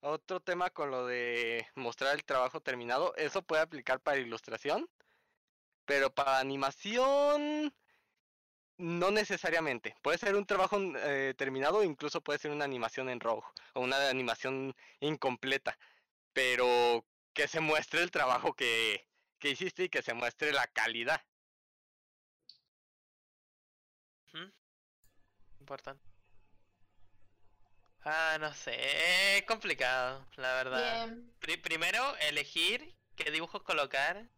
[0.00, 4.88] Otro tema con lo de mostrar el trabajo terminado, eso puede aplicar para ilustración,
[5.85, 7.74] pero para animación
[8.78, 9.95] no necesariamente.
[10.03, 14.09] Puede ser un trabajo eh, terminado incluso puede ser una animación en rojo o una
[14.09, 15.78] animación incompleta,
[16.33, 19.09] pero que se muestre el trabajo que,
[19.39, 21.22] que hiciste y que se muestre la calidad.
[25.61, 26.05] Importante.
[28.05, 31.09] Ah, no sé, es complicado, la verdad.
[31.62, 34.28] Primero, elegir qué dibujos colocar,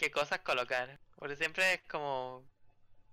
[0.00, 0.98] qué cosas colocar.
[1.16, 2.42] Porque siempre es como,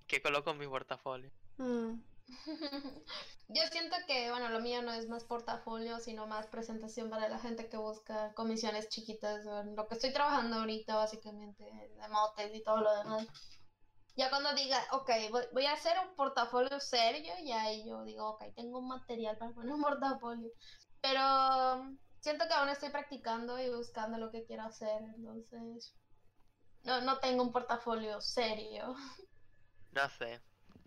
[0.07, 1.29] ¿qué coloco en mi portafolio?
[1.57, 2.01] Mm.
[3.49, 7.39] Yo siento que, bueno, lo mío no es más portafolio, sino más presentación para la
[7.39, 9.45] gente que busca comisiones chiquitas.
[9.45, 13.27] o en lo que estoy trabajando ahorita, básicamente, de motes y todo lo demás.
[14.15, 18.29] Ya cuando diga, ok, voy, voy a hacer un portafolio serio, ya ahí yo digo,
[18.29, 20.49] ok, tengo un material para poner un portafolio.
[21.01, 25.93] Pero siento que aún estoy practicando y buscando lo que quiero hacer, entonces
[26.87, 28.95] no, no tengo un portafolio serio.
[29.91, 30.39] No sé.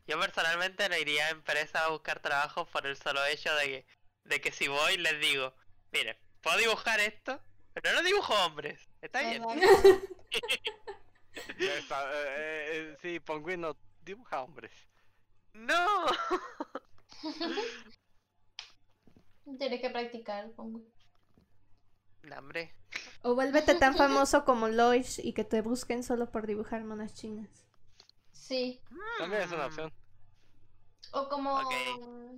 [0.07, 3.87] Yo personalmente no iría a empresa a buscar trabajo por el solo hecho de que,
[4.23, 5.53] de que si voy les digo,
[5.91, 7.41] mire, puedo dibujar esto,
[7.73, 8.89] pero no dibujo hombres.
[9.01, 9.43] Está bien.
[11.59, 13.67] Está, eh, eh, sí, Penguin
[14.03, 14.71] dibuja hombres.
[15.55, 16.07] No.
[19.59, 20.83] Tienes que practicar, pongo.
[23.23, 27.49] O vuélvete tan famoso como Lois y que te busquen solo por dibujar monas chinas.
[28.33, 28.81] Sí.
[29.19, 29.93] También es una opción.
[31.13, 31.73] O como, Ok.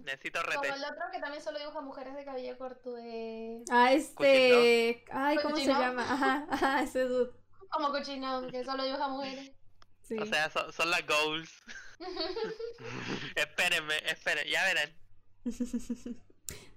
[0.04, 0.74] Necesito como rete.
[0.74, 2.94] el otro que también solo dibuja mujeres de cabello corto.
[2.94, 3.62] De...
[3.70, 5.04] Ah, este.
[5.12, 6.02] Ay, ¿cómo se llama?
[6.02, 7.32] Ajá, ajá, ese dude.
[7.70, 9.52] Como cochino, que solo dibuja mujeres.
[10.02, 10.18] Sí.
[10.18, 11.50] O sea, son, son las goals.
[13.36, 14.90] Espérenme, esperen, ya verán.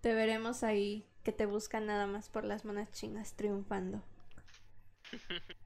[0.02, 4.04] te veremos ahí que te buscan nada más por las monas chinas triunfando.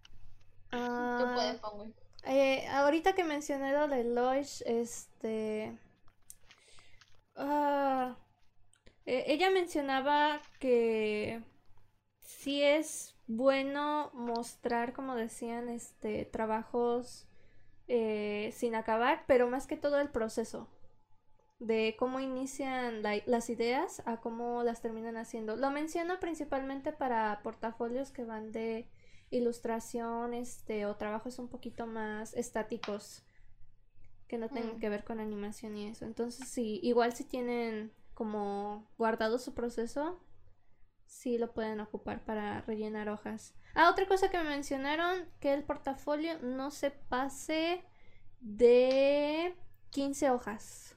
[1.15, 1.61] Tú Ah, puedes,
[2.25, 5.77] eh, ahorita que mencioné lo de Lois, este.
[7.35, 8.15] ah,
[9.05, 11.43] eh, ella mencionaba que
[12.21, 17.27] sí es bueno mostrar, como decían, este, trabajos
[17.87, 20.69] eh, sin acabar, pero más que todo el proceso
[21.59, 25.55] de cómo inician la- las ideas a cómo las terminan haciendo.
[25.57, 28.89] Lo menciono principalmente para portafolios que van de
[29.29, 33.23] ilustración, este, o trabajos un poquito más estáticos
[34.27, 34.79] que no tengan Mm.
[34.79, 36.05] que ver con animación y eso.
[36.05, 40.23] Entonces, sí, igual si tienen como guardado su proceso,
[41.05, 43.53] sí lo pueden ocupar para rellenar hojas.
[43.75, 47.83] Ah, otra cosa que me mencionaron, que el portafolio no se pase
[48.39, 49.55] de
[49.89, 50.95] 15 hojas.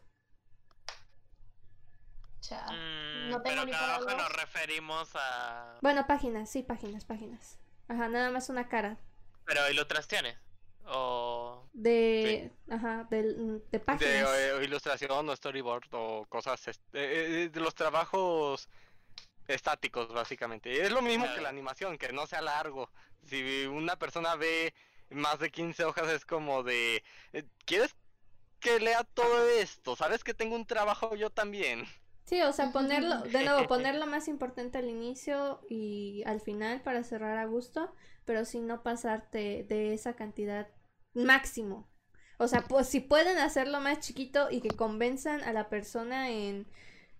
[2.51, 5.78] Mm, no tengo pero ni cada hoja nos referimos a...
[5.80, 7.59] Bueno, páginas, sí, páginas, páginas.
[7.88, 8.99] Ajá, nada más una cara.
[9.45, 10.36] Pero ilustraciones.
[10.86, 11.68] O...
[11.72, 14.28] De, ajá, del- de, De páginas.
[14.36, 18.68] eh, ilustración o storyboard o cosas, est- eh, eh, de los trabajos
[19.47, 20.82] estáticos básicamente.
[20.82, 22.90] Es lo mismo que la animación, que no sea largo.
[23.24, 24.74] Si una persona ve
[25.11, 27.95] más de 15 hojas es como de, eh, ¿quieres
[28.59, 29.95] que lea todo esto?
[29.97, 31.86] ¿Sabes que tengo un trabajo yo también?
[32.25, 36.81] Sí, o sea, ponerlo, de nuevo, poner lo más importante al inicio y al final
[36.83, 37.95] para cerrar a gusto,
[38.25, 40.68] pero sin no pasarte de esa cantidad
[41.14, 41.89] máximo.
[42.39, 46.66] O sea, pues si pueden hacerlo más chiquito y que convenzan a la persona en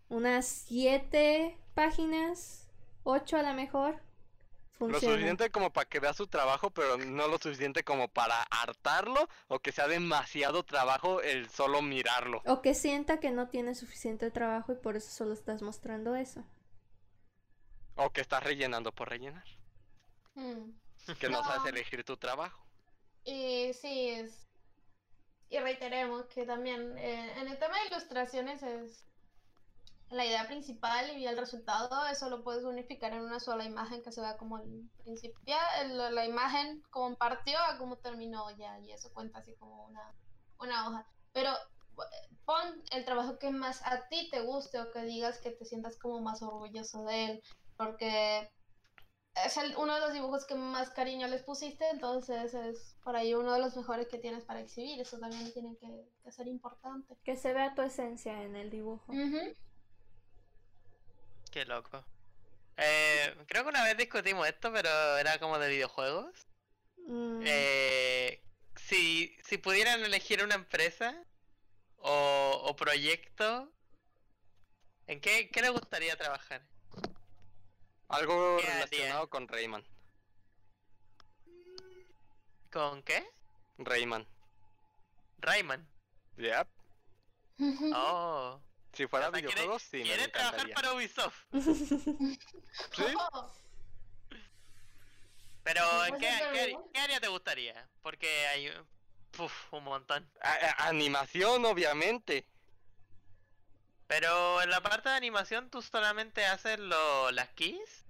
[0.09, 2.71] unas siete páginas,
[3.05, 4.01] ocho a lo mejor,
[4.89, 9.29] Lo suficiente como para que vea su trabajo, pero no lo suficiente como para hartarlo
[9.49, 12.43] o que sea demasiado trabajo el solo mirarlo.
[12.47, 16.45] O que sienta que no tiene suficiente trabajo y por eso solo estás mostrando eso.
[17.97, 19.45] O que estás rellenando por rellenar.
[20.35, 20.71] Mm.
[21.19, 21.45] Que no No.
[21.45, 22.65] sabes elegir tu trabajo.
[23.25, 24.49] Y sí, es...
[25.51, 29.05] Y reiteremos que también eh, en el tema de ilustraciones es
[30.13, 34.13] la idea principal y el resultado, eso lo puedes unificar en una sola imagen que
[34.13, 38.93] se vea como el principio, el- la imagen como partió a cómo terminó ya, y
[38.93, 40.15] eso cuenta así como una,
[40.59, 41.07] una hoja.
[41.33, 41.51] Pero
[42.45, 45.99] pon el trabajo que más a ti te guste o que digas que te sientas
[45.99, 47.43] como más orgulloso de él,
[47.77, 48.51] porque
[49.47, 53.33] es el- uno de los dibujos que más cariño les pusiste, entonces es por ahí
[53.35, 57.17] uno de los mejores que tienes para exhibir, eso también tiene que, que ser importante.
[57.25, 59.11] Que se vea tu esencia en el dibujo.
[59.13, 59.55] Ujú.
[61.53, 62.05] Qué loco.
[62.77, 64.89] Eh, creo que una vez discutimos esto, pero
[65.19, 66.49] era como de videojuegos.
[67.07, 68.43] Mm, Eh,
[68.77, 71.15] si, si pudieran elegir una empresa
[71.99, 73.73] o, o proyecto,
[75.07, 76.63] ¿en qué, qué les gustaría trabajar?
[78.09, 79.85] Algo relacionado con Rayman.
[82.71, 83.25] ¿Con qué?
[83.79, 84.27] Rayman.
[85.41, 85.87] Rayman.
[86.39, 86.69] Yep.
[87.95, 88.61] Oh.
[88.95, 91.37] Si fuera O sea, quiere- videojuegos, sí, me Quiere trabajar para Ubisoft.
[92.95, 93.05] Sí.
[95.65, 97.89] Pero Pues ¿en es qué, área te gustaría?
[98.03, 98.71] Porque hay
[99.39, 100.29] uf, un montón.
[100.43, 102.45] A- animación, obviamente.
[104.09, 108.05] Pero en la parte de animación tú solamente haces lo, las keys.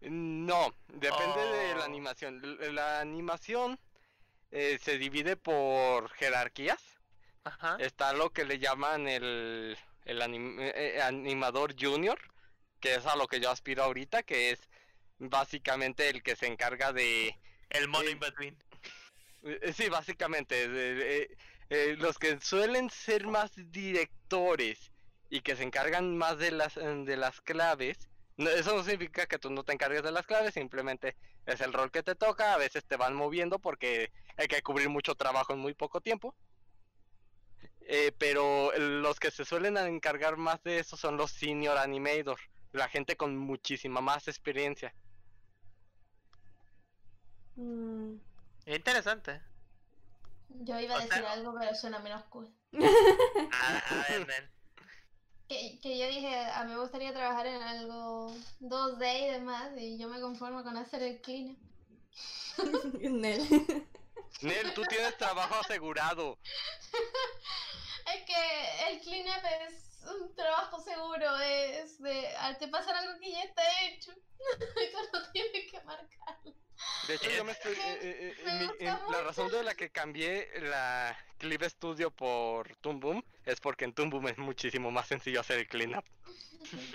[0.00, 1.84] No, depende de la Oh.
[1.84, 2.40] animación.
[2.74, 3.78] La animación
[4.52, 6.80] eh, se divide por jerarquías.
[7.44, 7.76] Ajá.
[7.80, 12.18] Está lo que le llaman el, el anim- eh, eh, animador junior,
[12.80, 14.68] que es a lo que yo aspiro ahorita, que es
[15.18, 17.34] básicamente el que se encarga de...
[17.70, 18.58] El mono eh, in between.
[19.42, 21.28] eh, Sí, básicamente, eh,
[21.70, 24.92] eh, los que suelen ser más directores
[25.28, 29.38] y que se encargan más de las, de las claves, no- eso no significa que
[29.38, 31.16] tú no te encargues de las claves, simplemente
[31.46, 34.88] es el rol que te toca, a veces te van moviendo porque hay que cubrir
[34.88, 36.36] mucho trabajo en muy poco tiempo.
[37.92, 42.38] Eh, pero los que se suelen encargar más de eso son los senior animator,
[42.70, 44.94] la gente con muchísima más experiencia.
[47.56, 48.14] Mm,
[48.66, 49.40] Interesante.
[50.50, 52.46] Yo iba a O sea- decir algo, pero suena menos cool.
[52.72, 52.78] A,
[54.06, 54.50] a ver, Nel.
[55.48, 59.98] Que, que yo dije, a mí me gustaría trabajar en algo 2D y demás, y
[59.98, 61.58] yo me conformo con hacer el clean.
[64.42, 64.74] Nel.
[64.74, 66.38] Tú tienes trabajo asegurado.
[68.12, 73.32] Es que el cleanup es un trabajo seguro, es de al te pasar algo que
[73.32, 74.12] ya está hecho.
[74.12, 76.54] y tú no tienes que marcarlo.
[77.08, 77.72] De hecho, yo me estoy.
[77.74, 81.62] Eh, eh, eh, me mi- gusta en- la razón de la que cambié la Clip
[81.64, 85.68] Studio por Toon Boom es porque en Toon Boom es muchísimo más sencillo hacer el
[85.68, 86.04] cleanup.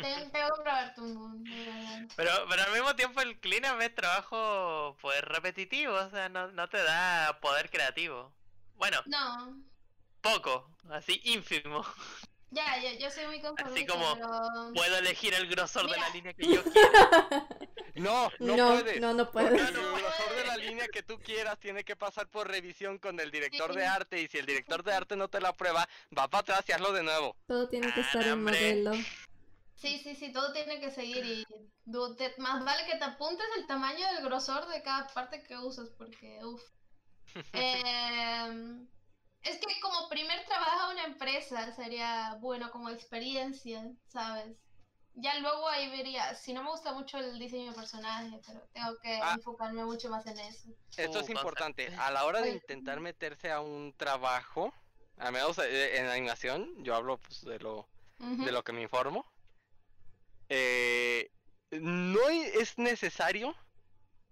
[0.01, 2.07] Tengo, tengo que probar de verdad.
[2.15, 6.67] Pero, pero al mismo tiempo el cleanup es trabajo pues repetitivo, o sea, no, no
[6.69, 8.33] te da poder creativo.
[8.75, 9.61] Bueno, No,
[10.21, 11.85] poco, así ínfimo.
[12.55, 14.71] Ya, yo, yo soy muy conformista, como- pero...
[14.73, 17.47] Puedo elegir el grosor de la línea que yo quiera.
[17.95, 18.99] No, no, No, puedes.
[18.99, 19.69] no, no Porque puedes.
[19.69, 23.31] el grosor de la línea que tú quieras tiene que pasar por revisión con el
[23.31, 25.87] director de arte y si el director de arte no te la aprueba,
[26.17, 27.37] va para atrás y hazlo de nuevo.
[27.47, 28.59] Todo tiene que Ah, estar en hombre.
[28.83, 29.01] modelo.
[29.75, 31.45] Sí, sí, sí, todo tiene que seguir y
[32.17, 35.89] te- más vale que te apuntes el tamaño del grosor de cada parte que usas
[35.97, 36.61] porque, uff.
[39.45, 44.57] es que como primer trabajo a una empresa sería bueno como experiencia, ¿sabes?
[45.13, 48.97] Ya luego ahí vería, si no me gusta mucho el diseño de personaje, pero tengo
[49.01, 49.35] que Ah.
[49.35, 50.69] enfocarme mucho más en eso.
[50.97, 51.95] Esto es Uh, importante.
[51.95, 54.73] A la hora de intentar meterse a un trabajo,
[55.17, 57.87] al menos eh, en animación, yo hablo pues, de lo
[58.19, 59.25] de lo que me informo,
[60.49, 61.29] eh,
[61.71, 63.55] no es necesario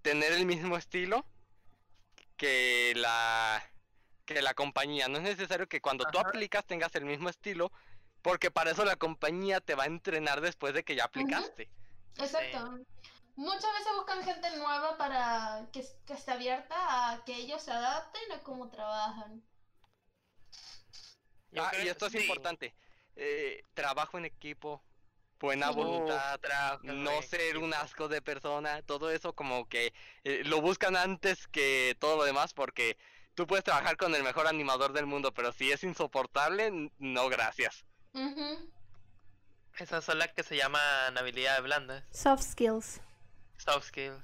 [0.01, 1.25] tener el mismo estilo
[2.37, 3.61] que la
[4.25, 5.07] que la compañía.
[5.07, 6.29] No es necesario que cuando tú Ajá.
[6.29, 7.71] aplicas tengas el mismo estilo,
[8.21, 11.69] porque para eso la compañía te va a entrenar después de que ya aplicaste.
[12.17, 12.79] Exacto.
[13.35, 16.75] Muchas veces buscan gente nueva para que, que esté abierta
[17.13, 19.43] a que ellos se adapten a cómo trabajan.
[21.55, 22.19] Ah, y esto es sí.
[22.19, 22.75] importante.
[23.15, 24.81] eh, trabajo en equipo,
[25.39, 25.75] buena Sí.
[25.75, 26.39] voluntad,
[26.83, 29.93] no ser un asco de persona, todo eso como que
[30.23, 32.97] eh, lo buscan antes que todo lo demás porque
[33.35, 37.85] tú puedes trabajar con el mejor animador del mundo, pero si es insoportable, no gracias.
[38.13, 38.69] Ujú.
[39.77, 42.03] Esas son las que se llaman habilidades blandas.
[42.11, 43.01] Soft skills.
[43.57, 44.21] Soft skills.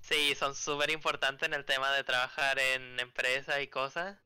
[0.00, 4.16] Sí, son súper importantes en el tema de trabajar en empresas y cosas.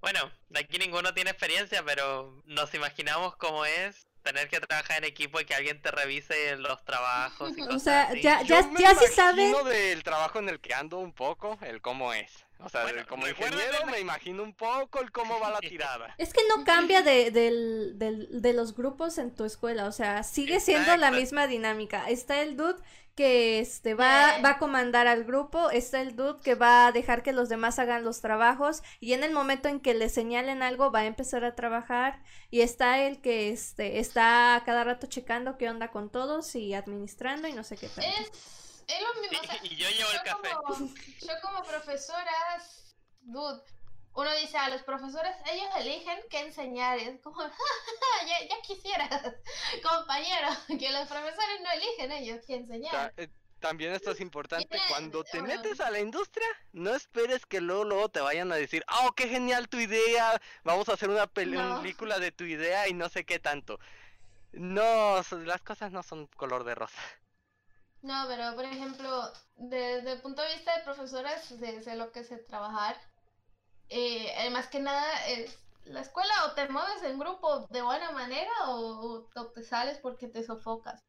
[0.00, 5.04] Bueno, de aquí ninguno tiene experiencia, pero nos imaginamos cómo es tener que trabajar en
[5.04, 8.22] equipo y que alguien te revise los trabajos y O cosas sea, así.
[8.22, 9.48] ya, Yo ya, me ya saben.
[9.50, 12.45] imagino del trabajo en el que ando un poco, el cómo es.
[12.58, 16.14] O sea, Bueno, como ingeniero me imagino un poco el cómo va la tirada.
[16.18, 20.22] Es que no cambia de, del- del- de los grupos en tu escuela, o sea,
[20.22, 22.08] sigue siendo la misma dinámica.
[22.08, 22.76] Está el dude
[23.14, 27.22] que este va, va a comandar al grupo, está el dude que va a dejar
[27.22, 30.90] que los demás hagan los trabajos y en el momento en que le señalen algo
[30.92, 35.56] va a empezar a trabajar y está el que este está a cada rato checando
[35.56, 38.04] qué onda con todos y administrando y no sé qué tal.
[38.04, 39.38] Es, es lo mismo.
[39.40, 40.50] o sea, Y yo llevo el café.
[40.54, 42.32] Como, yo como profesora,
[43.20, 43.62] dude,
[44.14, 46.98] uno dice a los profesores, ellos eligen qué enseñar.
[46.98, 47.42] Es como,
[48.26, 49.34] ya, ya quisieras,
[49.82, 53.12] compañero, que los profesores no eligen ellos qué enseñar.
[53.16, 53.28] eh,
[53.60, 54.78] también esto es importante.
[54.88, 55.54] Cuando te bueno.
[55.54, 59.28] metes a la industria, no esperes que luego, luego te vayan a decir, oh, qué
[59.28, 61.80] genial tu idea, vamos a hacer una, No.
[61.80, 63.78] película de tu idea y no sé qué tanto.
[64.52, 67.00] No, las cosas no son color de rosa.
[68.08, 72.36] No, pero por ejemplo, desde el punto de vista de profesores, sé, lo que sé
[72.38, 72.96] trabajar.
[73.88, 78.52] Eh, más que nada, es la escuela o te mueves en grupo de buena manera
[78.68, 81.04] o, te sales porque te sofocas.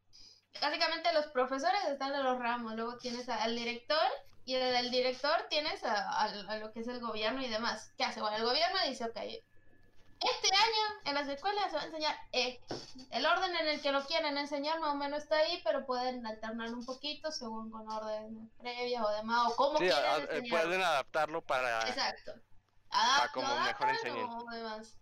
[0.61, 4.07] Básicamente los profesores están en los ramos, luego tienes al director
[4.45, 7.91] y del director tienes a, a- a lo que es el gobierno y demás.
[7.97, 8.21] ¿Qué hace?
[8.21, 9.17] Bueno, el gobierno dice, ok,
[10.19, 12.59] este año en las escuelas se va a enseñar X.
[13.11, 16.25] El orden en el que lo quieren enseñar más o menos está ahí, pero pueden
[16.25, 20.21] alternar un poquito según con orden previas o demás, o cómo Sí, a- a- eh,
[20.31, 20.49] enseñarlo.
[20.49, 21.81] pueden adaptarlo para...
[21.87, 22.33] Exacto.
[22.89, 24.25] Adap- como mejor enseñen.
[24.29, 24.97] o demás.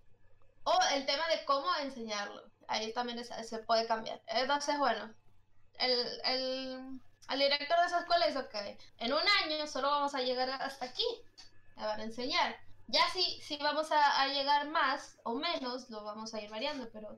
[0.64, 2.42] O el tema de cómo enseñarlo.
[2.68, 4.22] Ahí también es- se puede cambiar.
[4.28, 5.14] Entonces, bueno,
[5.76, 7.00] el, el,
[7.30, 8.56] el director de esa escuela dice, ok,
[8.98, 11.06] en un año solo vamos a llegar hasta aquí.
[11.78, 12.56] A ver, enseñar.
[12.88, 16.88] Ya si, si vamos a, a llegar más o menos, lo vamos a ir variando,
[16.92, 17.18] pero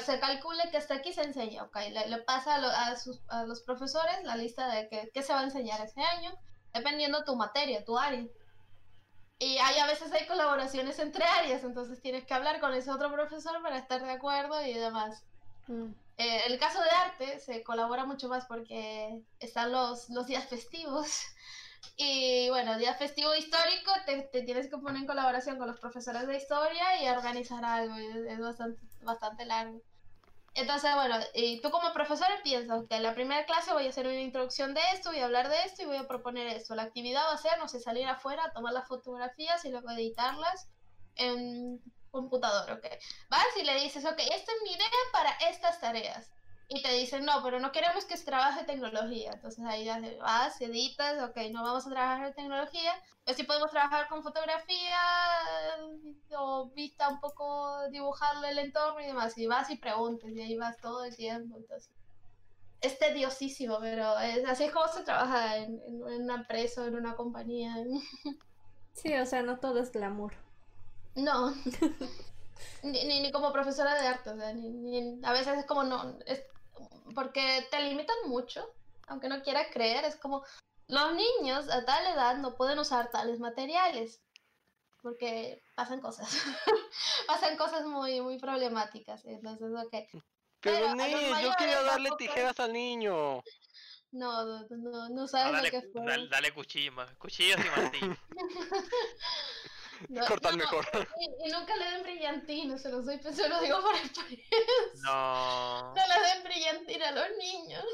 [0.00, 3.20] se calcule que hasta aquí se enseña, ok, le, le pasa a, lo- a sus,
[3.28, 6.32] a los profesores la lista de qué se va a enseñar ese año,
[6.72, 8.26] dependiendo tu materia, tu área.
[9.38, 13.12] Y hay, a veces hay colaboraciones entre áreas, entonces tienes que hablar con ese otro
[13.12, 15.22] profesor para estar de acuerdo y demás.
[15.66, 15.92] Mm.
[16.16, 21.24] Eh, el caso de arte se colabora mucho más porque están los, los días festivos.
[21.96, 26.26] Y bueno, día festivo histórico, te, te tienes que poner en colaboración con los profesores
[26.26, 27.94] de historia y organizar algo.
[27.96, 29.80] es, es bastante, bastante largo.
[30.54, 34.06] Entonces, bueno, y tú como profesor piensas que en la primera clase voy a hacer
[34.06, 36.76] una introducción de esto, voy a hablar de esto y voy a proponer esto.
[36.76, 40.68] La actividad va a ser, no sé, salir afuera, tomar las fotografías y luego editarlas
[41.16, 41.82] en
[42.12, 42.86] computador, ¿ok?
[43.28, 46.30] Vas y le dices, ok, esta es mi idea para estas tareas.
[46.68, 49.30] Y te dicen, no, pero no queremos que se trabaje tecnología.
[49.34, 52.92] Entonces ahí ya se- vas, editas, ok, no vamos a trabajar en tecnología,
[53.24, 54.98] pero sí podemos trabajar con fotografía
[56.38, 59.36] o vista un poco, dibujarle el entorno y demás.
[59.38, 61.56] Y vas y preguntas y ahí vas todo el tiempo.
[61.58, 61.90] Entonces,
[62.80, 67.16] es tediosísimo, pero es, así es como se trabaja en, una empresa o en una
[67.16, 67.74] compañía.
[68.94, 70.34] Sí, o sea, no todo es glamour.
[71.16, 71.52] No.
[72.82, 75.84] Ni, ni, ni como profesora de arte, o sea, ni, ni- a veces es como
[75.84, 76.44] no, es
[77.14, 78.74] porque te limitan mucho,
[79.06, 80.44] aunque no quieras creer, es como
[80.88, 84.20] los niños a tal edad no pueden usar tales materiales,
[85.02, 86.28] porque pasan cosas,
[87.26, 89.94] pasan cosas muy, muy problemáticas, entonces, ok,
[90.60, 91.12] Pero, Nel,
[91.42, 93.42] yo quería darle tampoco- tijeras al niño.
[94.12, 96.02] no, no, no, sabes dale, lo que fue.
[96.06, 97.12] dale, dale cuchillo más.
[97.16, 98.16] Cuchillos y martillo.
[100.08, 100.86] No, Cortan no, mejor.
[101.20, 104.58] Y, y nunca le den brillantina, se los doy, se lo digo por experiencia.
[105.02, 105.94] No.
[105.94, 107.84] No le den brillantina a los niños.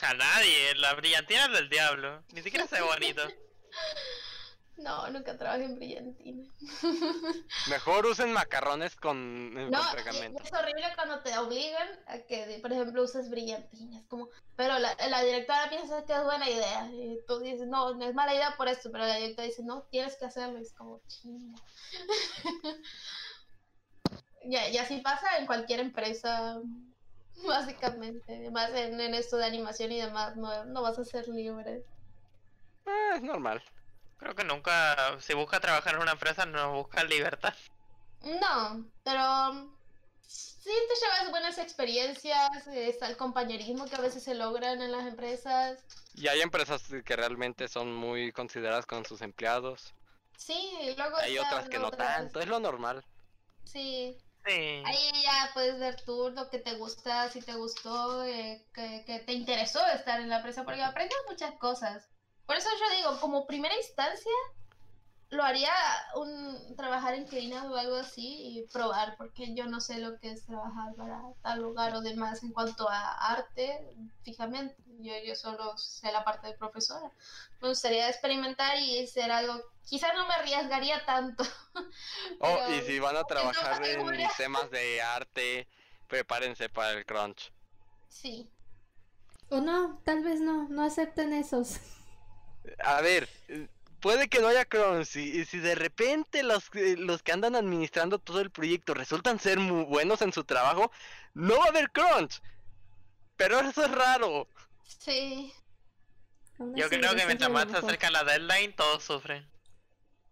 [0.00, 0.74] A nadie.
[0.76, 2.22] La brillantina es del diablo.
[2.32, 3.22] Ni siquiera se ve bonito.
[4.78, 6.48] No, nunca trabajé en brillantina.
[7.68, 10.42] Mejor usen macarrones con, eh, No, con y- pegamento.
[10.42, 13.98] es horrible cuando te obligan a que, por ejemplo, uses brillantina.
[13.98, 16.88] Es como, pero la, la directora piensa que es buena idea.
[16.92, 18.90] Y tú dices, no, no es mala idea por esto.
[18.92, 20.58] Pero la directora dice, no, tienes que hacerlo.
[20.58, 21.58] Y es como, chinga.
[24.44, 26.58] Ya, y así pasa en cualquier empresa,
[27.46, 28.50] básicamente.
[28.50, 31.82] Más en, en esto de animación y demás, no, no vas a ser libre.
[32.86, 33.62] Ah, es normal.
[34.18, 35.18] Creo que nunca.
[35.20, 37.54] Si busca trabajar en una empresa, no busca libertad.
[38.22, 39.76] No, pero mm,
[40.26, 45.06] sí te llevas buenas experiencias, está el compañerismo que a veces se logran en las
[45.06, 45.84] empresas.
[46.14, 49.94] Y hay empresas que realmente son muy consideradas con sus empleados.
[50.36, 53.04] Sí, y luego Hay otras que no otras, tanto, es lo normal.
[53.64, 54.16] Sí,
[54.46, 54.82] Sí.
[54.86, 59.18] ahí ya puedes ver tú lo que te gusta, si te gustó, eh, que, que
[59.18, 62.08] te interesó estar en la empresa, porque aprendes muchas cosas.
[62.48, 64.32] Por eso yo digo, como primera instancia,
[65.28, 65.70] lo haría
[66.14, 70.30] un trabajar en Clina o algo así y probar, porque yo no sé lo que
[70.30, 73.78] es trabajar para tal lugar o demás en cuanto a arte,
[74.22, 74.74] fijamente.
[75.00, 77.12] Yo, yo solo sé la parte de profesora.
[77.60, 81.44] Me gustaría experimentar y ser algo, quizás no me arriesgaría tanto.
[82.40, 84.30] Oh, pero y si van a trabajar en segura.
[84.36, 85.68] temas de arte,
[86.08, 87.52] prepárense para el crunch.
[88.08, 88.50] Sí.
[89.50, 91.78] O no, tal vez no, no acepten esos.
[92.78, 93.68] A ver, eh,
[94.00, 95.16] puede que no haya crunch.
[95.16, 99.38] Y, y si de repente los, que- los que andan administrando todo el proyecto resultan
[99.40, 100.90] ser muy buenos en su trabajo,
[101.34, 102.40] no va a haber crunch.
[103.36, 104.48] Pero eso es raro.
[105.00, 105.52] Sí.
[106.58, 109.48] Yo creo que mientras más se acerca la deadline, todos sufren.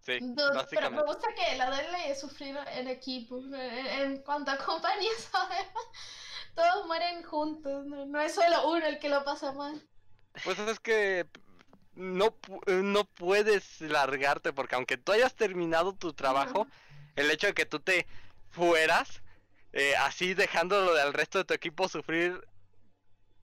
[0.01, 3.39] Sí, Dude, pero me gusta que la de es sufrir en equipo.
[3.39, 5.31] En, en cuanto a compañías,
[6.55, 7.87] todos mueren juntos.
[7.87, 9.81] No, no es solo uno el que lo pasa mal.
[10.45, 11.27] Pues es que
[11.97, 16.69] no, pu- eh, no puedes largarte porque aunque tú hayas terminado tu trabajo,
[17.17, 18.07] el hecho de que tú te
[18.51, 19.23] fueras
[19.73, 22.41] eh, así dejándolo al resto de tu equipo sufrir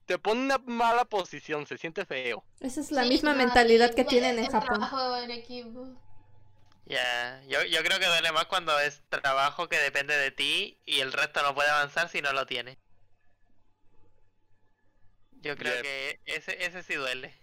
[0.05, 2.43] te pone en una mala posición, se siente feo.
[2.61, 4.79] Esa es la Sí, misma no, mentalidad que el- tienen en el Japón.
[4.79, 5.87] trabajo en equipo.
[6.85, 10.99] Ya, yo, yo creo que duele más cuando es trabajo que depende de ti y
[10.99, 12.77] el resto no puede avanzar si no lo tiene.
[15.41, 15.81] Yo creo Yep.
[15.81, 17.33] que ese, ese sí duele.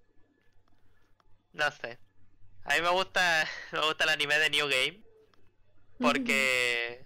[1.52, 1.98] No sé.
[2.64, 5.00] A mí me gusta, me gusta el anime de New Game.
[5.98, 7.04] Porque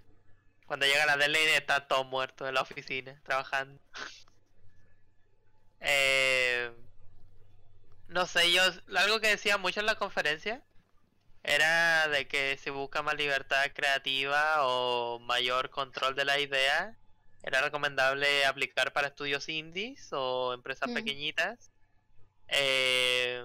[0.67, 3.79] cuando llega la deadline está todo muerto en la oficina, trabajando.
[5.87, 6.71] Eh,
[8.07, 8.61] no sé, yo
[8.97, 10.63] algo que decía mucho en la conferencia
[11.43, 16.95] era de que si busca más libertad creativa o mayor control de la idea,
[17.43, 20.93] era recomendable aplicar para estudios indies o empresas Mm.
[20.95, 21.69] pequeñitas,
[22.47, 23.43] eh,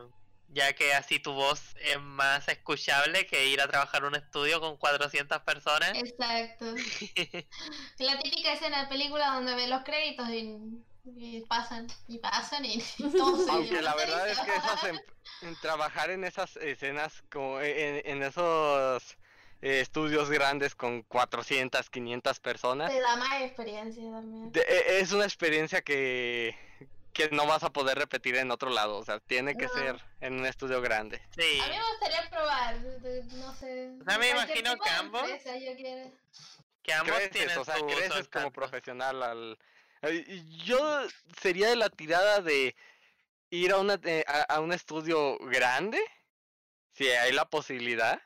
[0.52, 4.60] ya que así tu voz es más escuchable que ir a trabajar en un estudio
[4.60, 5.92] con 400 personas.
[5.94, 6.74] Exacto.
[7.98, 10.56] La típica escena de película donde ves los créditos y,
[11.04, 12.78] y pasan, y pasan y
[13.16, 14.84] todos se Aunque la y verdad es que esas
[15.42, 19.16] en trabajar en esas escenas como en, en esos
[19.62, 24.52] eh, estudios grandes con 400, 500 personas Te da más experiencia también.
[24.52, 26.54] de- e- es una experiencia que
[27.12, 29.72] que no vas a poder repetir en otro lado, o sea, tiene que No.
[29.72, 31.20] ser en un estudio grande.
[31.36, 32.76] Sí, A mí me gustaría probar,
[33.34, 33.90] no sé.
[34.00, 35.52] O sea, me imagino que ambos empresa,
[36.82, 39.58] que ambos creces, tienen o sea, sus creces como profesional al
[40.64, 41.02] yo
[41.40, 42.74] sería de la tirada de
[43.50, 46.00] ir a una eh, a, a un estudio grande
[46.94, 48.20] si hay la posibilidad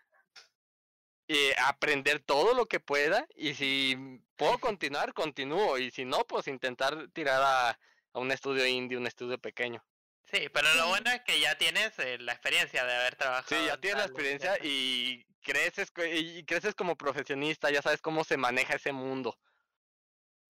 [1.26, 6.47] y aprender todo lo que pueda y si puedo continuar continúo y si no pues
[6.49, 7.78] intentar tirar a,
[8.15, 9.85] a un estudio indie un estudio pequeño
[10.25, 13.61] Sí, pero lo bueno es que ya tienes eh, la experiencia de haber trabajado.
[13.61, 18.25] sí ya en tienes la experiencia y creces y creces como profesionista ya sabes cómo
[18.25, 19.39] se maneja ese mundo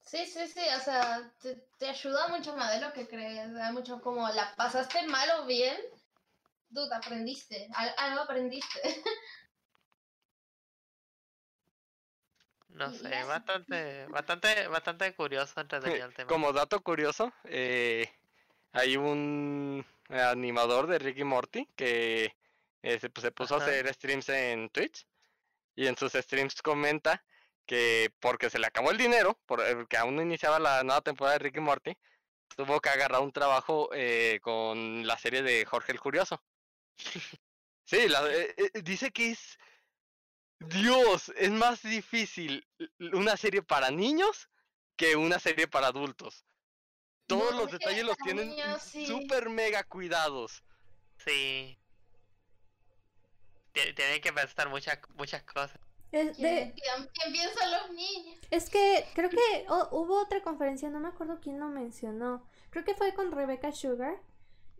[0.06, 3.52] Sí, sí, sí, o sea, te, te ayuda mucho más de lo que crees.
[3.54, 5.76] Da mucho como la pasaste mal o bien,
[6.74, 8.80] tú te aprendiste, al- algo aprendiste.
[12.74, 16.28] No sé, bastante, bastante, bastante curioso, entretenido el tema.
[16.28, 18.12] Como dato curioso, eh,
[18.72, 22.36] hay un animador de Ricky Morty que
[22.82, 23.64] eh, se, pues, se puso Ajá.
[23.64, 25.06] a hacer streams en Twitch
[25.76, 27.24] y en sus streams comenta
[27.64, 31.44] que porque se le acabó el dinero, porque aún no iniciaba la nueva temporada de
[31.44, 31.96] Ricky Morty,
[32.56, 36.42] tuvo que agarrar un trabajo eh, con la serie de Jorge el Curioso.
[37.86, 39.58] Sí, la- eh, eh, dice que es...
[40.60, 42.66] Dios, es más difícil
[43.12, 44.48] una serie para niños
[44.96, 46.44] que una serie para adultos.
[47.26, 49.06] Todos No, los detalles los tienen niños, sí.
[49.06, 50.62] súper mega cuidados.
[51.18, 51.78] Sí.
[53.72, 55.78] Tie- Tienen que pensar muchas, muchas cosas.
[56.12, 58.38] Es, de- ¿Quién, piensan los niños?
[58.50, 62.46] es que creo que oh, hubo otra conferencia, no me acuerdo quién lo mencionó.
[62.70, 64.22] Creo que fue con Rebecca Sugar,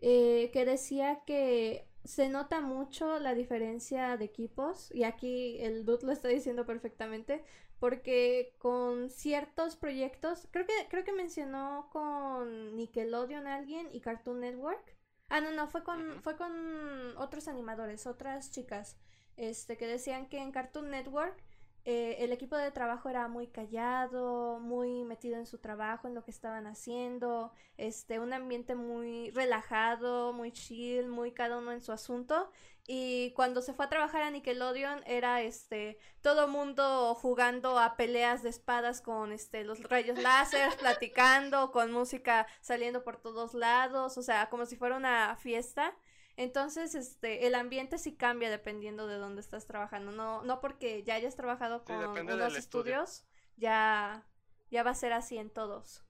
[0.01, 6.05] eh, que decía que se nota mucho la diferencia de equipos, y aquí el Dude
[6.05, 7.43] lo está diciendo perfectamente,
[7.79, 14.95] porque con ciertos proyectos, creo que, creo que mencionó con Nickelodeon alguien y Cartoon Network.
[15.29, 18.97] Ah, no, no, fue con, fue con otros animadores, otras chicas,
[19.35, 21.43] este, que decían que en Cartoon Network
[21.85, 26.23] eh, el equipo de trabajo era muy callado, muy metido en su trabajo, en lo
[26.23, 31.91] que estaban haciendo, este, un ambiente muy relajado, muy chill, muy cada uno en su
[31.91, 32.49] asunto.
[32.87, 38.43] Y cuando se fue a trabajar a Nickelodeon era este todo mundo jugando a peleas
[38.43, 44.21] de espadas con este los rayos láser, platicando, con música saliendo por todos lados, o
[44.23, 45.95] sea, como si fuera una fiesta.
[46.37, 50.11] Entonces, este, el ambiente sí cambia dependiendo de dónde estás trabajando.
[50.11, 52.57] No, no porque ya hayas trabajado con unos estudio.
[52.57, 53.23] estudios,
[53.55, 54.25] ya,
[54.69, 56.01] ya va a ser así en todos.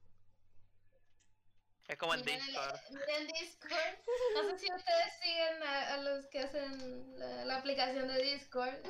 [1.88, 2.80] Es como en Discord.
[2.90, 4.00] miren Discord.
[4.34, 8.76] No sé si ustedes siguen a, a los que hacen la, la aplicación de Discord.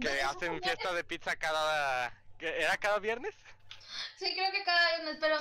[0.00, 2.10] Que hacen fiesta de pizza cada...
[2.38, 3.34] ¿qué- ¿Era cada viernes?
[4.16, 5.36] Sí, creo que cada viernes, pero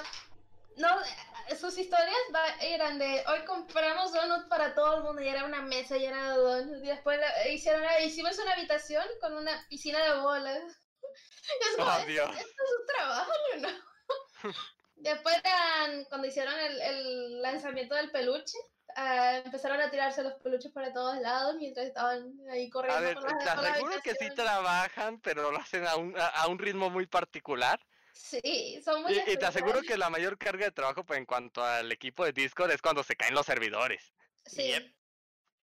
[0.80, 1.02] no,
[1.50, 5.46] eh, sus historias va- eran de hoy compramos donuts para todo el mundo y era
[5.46, 10.04] una mesa llena de donuts y después la- hicieron hicimos una habitación con una piscina
[10.04, 10.62] de bolas.
[11.72, 12.30] Es como, Oh, ¿esto- Dios.
[12.38, 13.32] ¿Esto es un trabajo
[13.62, 13.70] no?
[14.96, 18.58] Después eran, cuando hicieron el, el lanzamiento del peluche,
[18.96, 23.16] ah, empezaron a tirarse los peluches para todos lados mientras estaban ahí A corriendo ver,
[23.16, 26.60] por las, te aseguro que sí trabajan, pero lo hacen a un, a, a un
[26.60, 27.80] ritmo muy particular.
[28.22, 31.26] Sí, son muy Y, y te aseguro que la mayor carga de trabajo pues, en
[31.26, 34.14] cuanto al equipo de Discord es cuando se caen los servidores.
[34.46, 34.64] Sí.
[34.64, 34.94] Yep.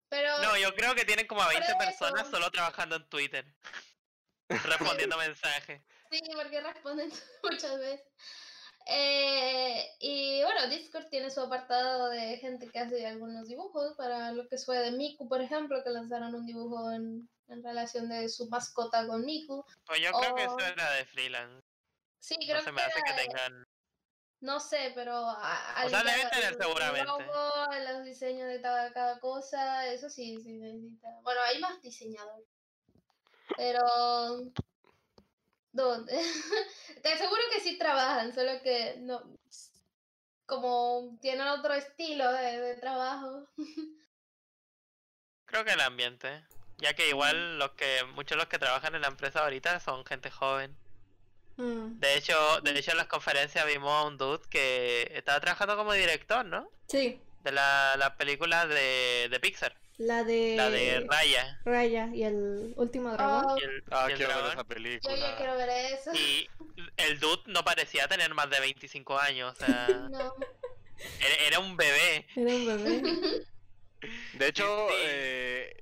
[0.08, 2.30] Pero No, yo creo que tienen como a 20 Por personas eso.
[2.30, 3.44] solo trabajando en Twitter.
[4.48, 5.82] respondiendo mensajes.
[6.10, 7.12] sí, porque responden
[7.42, 8.06] muchas veces.
[8.86, 14.48] Eh, y bueno, Discord tiene su apartado de gente que hace algunos dibujos para lo
[14.48, 18.48] que fue de Miku, por ejemplo, que lanzaron un dibujo en, en relación de su
[18.48, 19.62] mascota con Miku.
[19.84, 21.67] Pues yo creo que eso era de freelance.
[22.18, 23.66] Sí, creo No se me que hace que tengan.
[24.40, 27.06] No sé, pero a- O sea, deben tener el seguramente.
[27.06, 31.08] logo, los diseños de cada, cada cosa, eso sí, sí necesita.
[31.22, 32.46] Bueno, hay más diseñadores.
[33.56, 33.82] Pero
[35.72, 36.12] ¿dónde?
[37.02, 39.22] Te aseguro que sí trabajan, solo que no
[40.46, 43.48] como tienen otro estilo de, de trabajo.
[45.44, 46.44] Creo que el ambiente.
[46.78, 50.04] Ya que igual los que muchos de los que trabajan en la empresa ahorita son
[50.06, 50.76] gente joven.
[51.58, 55.76] Mm, De hecho, de hecho en las conferencias vimos a un dude que estaba trabajando
[55.76, 56.70] como director, ¿no?
[56.86, 61.60] Sí, De la, la película de, de Pixar, la de, la de Raya.
[61.64, 63.44] Raya y el último dragón.
[63.48, 65.16] Oh, Y el, Ah, y el quiero ver esa yo película.
[65.16, 66.12] ya quiero ver eso.
[66.14, 66.48] Y
[66.96, 70.34] el dude no parecía tener más de 25 años, o sea, No.
[71.20, 72.26] era, era un bebé.
[72.36, 73.02] Era un bebé.
[74.34, 74.94] De hecho, Sí.
[75.00, 75.76] eh,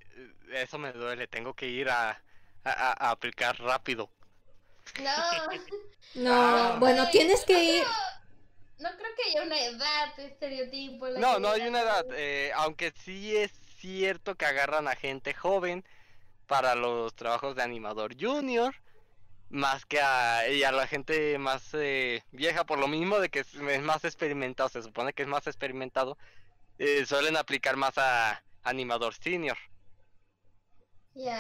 [0.53, 1.27] eso me duele.
[1.27, 2.19] Tengo que ir a-
[2.65, 4.11] a aplicar rápido.
[5.03, 5.11] No.
[6.15, 6.77] No, Ah.
[6.81, 7.85] bueno, tienes no que creo- ir.
[8.79, 11.09] No creo que haya una edad, estereotipo.
[11.11, 12.07] No, no hay una edad.
[12.13, 15.85] eh, aunque sí es cierto que agarran a gente joven
[16.47, 18.75] para los trabajos de animador junior.
[19.51, 23.41] Más que a, y a la gente más eh, vieja, por lo mismo de que
[23.41, 26.17] es, es más experimentado, se supone que es más experimentado,
[26.79, 29.59] eh, suelen aplicar más a animador senior.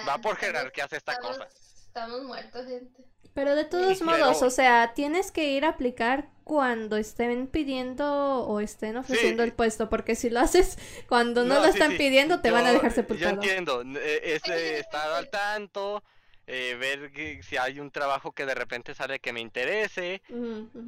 [0.09, 1.49] Va por jerarquías esta cosa.
[1.97, 3.05] Estamos muertos, gente.
[3.32, 8.60] Pero de todos modos, o sea, tienes que ir a aplicar cuando estén pidiendo o
[8.60, 10.77] estén ofreciendo el puesto, porque si lo haces
[11.09, 11.97] cuando no, No, lo sí, están sí.
[11.97, 13.35] pidiendo, te van a Yo- dejar Yo sepultado.
[13.36, 16.02] entiendo, n- eh, es eh, estar al tanto,
[16.47, 20.23] eh, ver que, si hay un trabajo que de repente sale que me interese.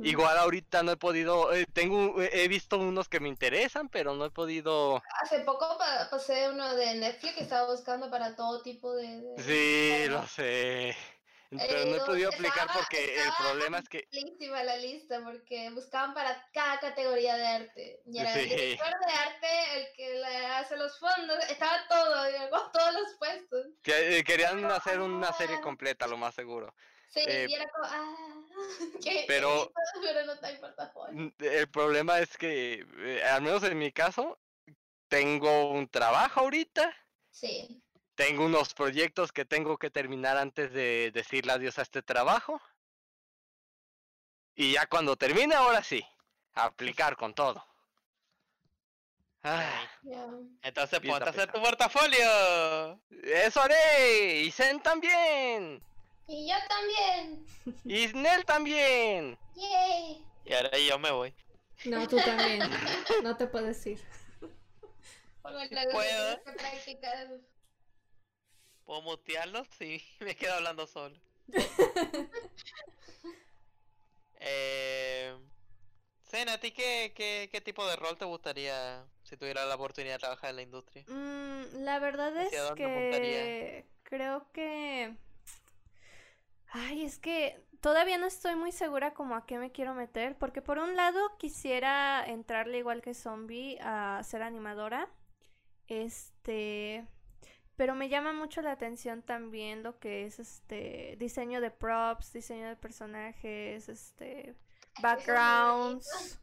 [0.02, 4.24] Igual ahorita no he podido, eh, tengo, he visto unos que me interesan, pero no
[4.26, 5.02] he podido.
[5.20, 9.20] Hace poco pa- pasé uno de Netflix que estaba buscando para todo tipo de...
[9.20, 10.96] de- Sí, de- lo sé.
[11.50, 14.06] Pero no he Eh, podido aplicar porque el problema es que
[14.64, 18.02] la lista porque buscaban para cada categoría de arte.
[18.04, 18.54] Y era el Sí.
[18.54, 19.48] director de arte,
[19.80, 23.66] el que le hace los fondos, estaba todo, digamos, todos los puestos.
[23.82, 25.32] que- eh, querían hacer una Ah.
[25.38, 26.74] serie completa, lo más seguro.
[27.08, 28.44] Sí, Eh, y era como, ah,
[29.02, 29.72] qué pero-
[30.02, 31.14] pero no está en portafolio.
[31.14, 34.38] Mm, El problema es que, eh, al menos en mi caso,
[35.08, 36.94] tengo un trabajo ahorita.
[37.30, 37.82] Sí.
[38.18, 42.60] Tengo unos proyectos que tengo que terminar antes de decirle adiós a este trabajo.
[44.56, 46.04] Y ya cuando termine, ahora sí,
[46.52, 47.64] aplicar con todo.
[49.42, 50.26] Ay, ya.
[50.62, 53.00] Entonces ponte a hacer tu portafolio.
[53.22, 54.40] eso haré.
[54.40, 55.80] Y Zen también.
[56.26, 57.46] Y yo también.
[57.84, 59.38] Y Snell también.
[59.54, 60.26] Yay.
[60.44, 61.34] Y ahora yo me voy.
[61.84, 62.68] No, tú también.
[63.22, 64.00] No te puedes ir.
[65.70, 66.98] Clase
[68.88, 69.18] puedo.
[69.18, 69.48] que practicar.
[69.48, 69.68] ¿Puedo mutearlos?
[69.78, 71.16] Sí, me quedo hablando solo.
[74.40, 75.36] eh...
[76.24, 80.14] Zen, ¿a ti qué, qué, qué tipo de rol te gustaría si tuviera la oportunidad
[80.14, 81.04] de trabajar en la industria?
[81.08, 85.16] Mm, la verdad es ¿Hacia dónde que creo que...
[86.70, 90.60] Ay, es que todavía no estoy muy segura como a qué me quiero meter, porque
[90.60, 95.08] por un lado quisiera entrarle igual que Zombie a ser animadora,
[95.86, 97.06] este,
[97.78, 102.68] pero me llama mucho la atención también lo que es este diseño de props, diseño
[102.68, 104.54] de personajes, este,
[105.00, 106.40] backgrounds.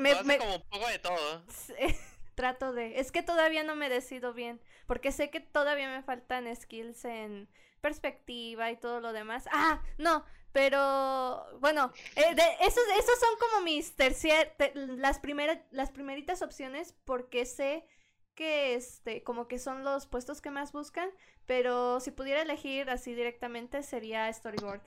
[0.00, 1.44] Me- me- como un poco de todo.
[2.34, 2.98] Trato de.
[2.98, 4.60] Es que todavía no me decido bien.
[4.86, 7.48] Porque sé que todavía me faltan skills en
[7.80, 9.48] perspectiva y todo lo demás.
[9.52, 10.24] Ah, no.
[10.52, 16.42] Pero bueno, eh, de- esos, esos son como mis tercier, te- las primeras, las primeritas
[16.42, 17.86] opciones porque sé
[18.34, 21.10] que este, como que son los puestos que más buscan,
[21.46, 24.82] pero si pudiera elegir así directamente sería storyboard.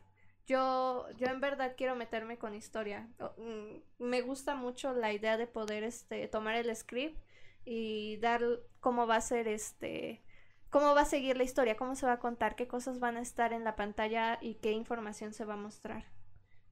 [0.45, 3.09] Yo, yo en verdad quiero meterme con historia.
[3.37, 7.19] Mm, Me gusta mucho la idea de poder este, tomar el script
[7.65, 8.41] y dar
[8.79, 10.23] cómo va a ser este,
[10.69, 13.21] cómo va a seguir la historia, cómo se va a contar, qué cosas van a
[13.21, 16.05] estar en la pantalla y qué información se va a mostrar.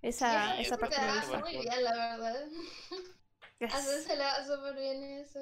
[0.01, 1.39] Esa, Sí, esa parte me gusta.
[1.39, 2.45] muy bien, la verdad.
[3.59, 3.73] Yes.
[4.47, 5.39] Súper bien eso.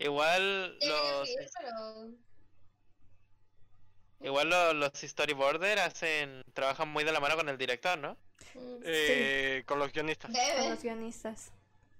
[0.00, 1.28] Igual los,
[1.60, 2.08] pero...
[4.20, 8.16] igual lo- los storyboarders hacen, trabajan muy de la mano con el director, ¿no?
[8.54, 8.80] Mm.
[8.84, 10.30] eh, con los guionistas.
[10.32, 11.52] Con los guionistas.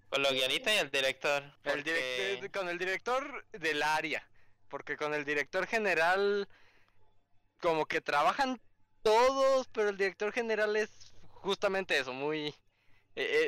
[0.08, 1.42] Con los guionistas y el director.
[1.64, 4.26] El direct- con el director del área.
[4.68, 6.48] Porque con el director general,
[7.60, 8.60] como que trabajan
[9.02, 10.90] todos, pero el director general es
[11.32, 12.48] justamente eso, muy...
[12.48, 12.54] eh,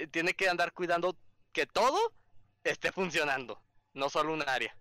[0.03, 1.17] eh, tiene que andar cuidando
[1.53, 1.99] que todo
[2.65, 3.61] esté funcionando,
[3.95, 4.77] no solo un área.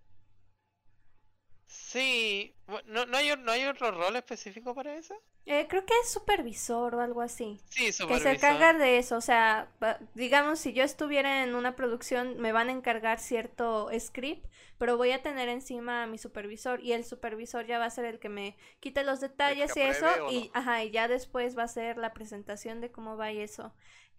[1.66, 2.54] Sí,
[2.86, 5.14] ¿no, no, hay, ¿no hay otro rol específico para eso?
[5.44, 7.60] Eh, creo que es supervisor o algo así.
[7.68, 9.68] Sí, Que se encarga de eso, o sea,
[10.14, 14.46] digamos, si yo estuviera en una producción, me van a encargar cierto script,
[14.78, 18.04] pero voy a tener encima a mi supervisor y el supervisor ya va a ser
[18.04, 21.68] el que me quite los detalles y eso, y, ajá, y ya después va a
[21.68, 23.74] ser la presentación de cómo va y eso.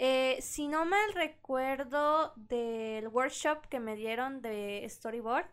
[0.06, 5.48] Eh, si no mal recuerdo del workshop que me dieron de storyboard,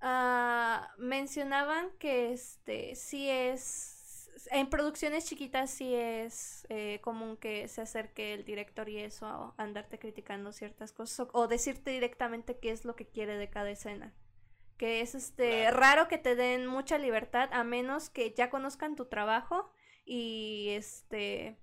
[0.00, 7.82] ah, mencionaban que este sí es en producciones chiquitas sí es eh, común que se
[7.82, 12.72] acerque el director y eso a andarte criticando ciertas cosas o, o decirte directamente qué
[12.72, 14.12] es lo que quiere de cada escena.
[14.76, 19.04] Que es este raro que te den mucha libertad a menos que ya conozcan tu
[19.04, 19.70] trabajo
[20.04, 21.61] y este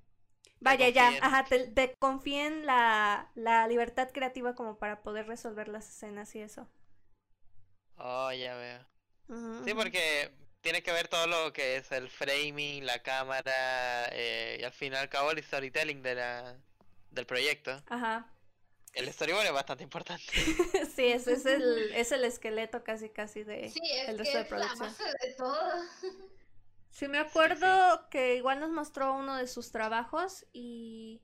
[0.60, 5.90] vaya ya, ajá, te, te confíen la, la libertad creativa como para poder resolver las
[5.90, 6.68] escenas y eso.
[7.98, 8.86] Oh, ya veo.
[9.66, 14.64] Sí, porque tiene que ver todo lo que es el framing, la cámara eh, y
[14.64, 16.58] al fin y al cabo el storytelling de la,
[17.12, 17.84] del proyecto.
[17.90, 18.26] Ajá.
[18.94, 20.32] El storyboard es bastante importante.
[20.96, 24.30] Sí, ese es el, es el esqueleto casi casi de Sí, es el que de
[24.30, 24.90] es la producción.
[24.90, 25.84] base de todo.
[26.90, 31.22] Sí, me acuerdo que igual nos mostró uno de sus trabajos y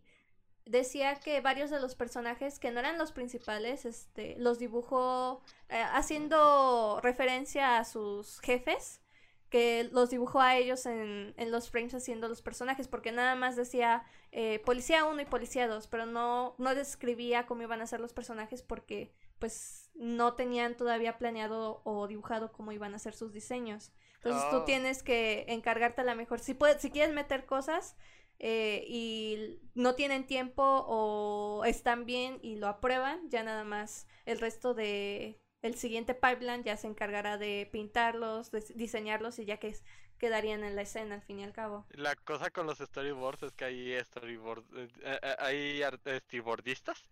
[0.65, 5.83] decía que varios de los personajes que no eran los principales, este, los dibujó eh,
[5.93, 9.01] haciendo referencia a sus jefes,
[9.49, 13.55] que los dibujó a ellos en, en los frames haciendo los personajes, porque nada más
[13.55, 17.99] decía eh, policía 1 y policía 2, pero no, no describía cómo iban a ser
[17.99, 23.33] los personajes porque pues no tenían todavía planeado o dibujado cómo iban a ser sus
[23.33, 23.91] diseños.
[24.25, 26.39] Entonces tú tienes que encargarte a la mejor.
[26.39, 27.95] Si puedes, si quieres meter cosas
[28.39, 34.39] eh, y no tienen tiempo o están bien y lo aprueban, ya nada más el
[34.39, 39.69] resto de el siguiente pipeline ya se encargará de pintarlos, de diseñarlos y ya que
[39.69, 39.83] es-
[40.17, 41.85] quedarían en la escena al fin y al cabo.
[41.91, 47.03] La cosa con los storyboards es que hay storyboard, eh, eh, hay storyboardistas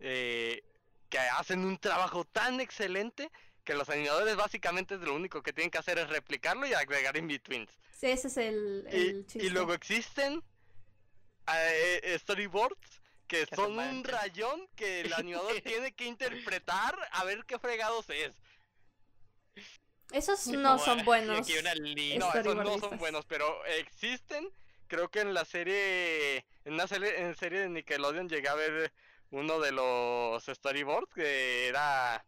[0.00, 0.62] eh,
[1.08, 3.30] que hacen un trabajo tan excelente
[3.64, 7.70] que los animadores básicamente lo único que tienen que hacer es replicarlo y agregar in-betweens.
[7.90, 9.46] Sí, ese es el, el Y, chiste.
[9.46, 10.42] y luego existen
[11.46, 17.44] eh, eh, storyboards que son un rayón que el animador tiene que interpretar a ver
[17.46, 18.34] qué fregados es.
[20.12, 21.38] Esos no Como, son buenos.
[21.40, 22.18] Aquí una línea.
[22.18, 24.48] No, esos no son buenos, pero existen.
[24.86, 28.92] Creo que en la serie, en una serie, en serie de Nickelodeon llegué a ver
[29.30, 32.24] uno de los storyboards que era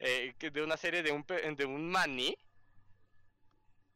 [0.00, 2.36] eh, que de una serie de un pe- de un maní.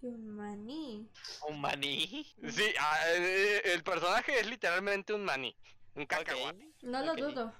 [0.00, 1.08] De un maní.
[1.48, 2.26] Un maní.
[2.50, 5.56] Sí, ah, eh, el personaje es literalmente un maní,
[5.94, 6.72] un cacahuate.
[6.82, 7.18] No lo Ok.
[7.18, 7.54] dudo.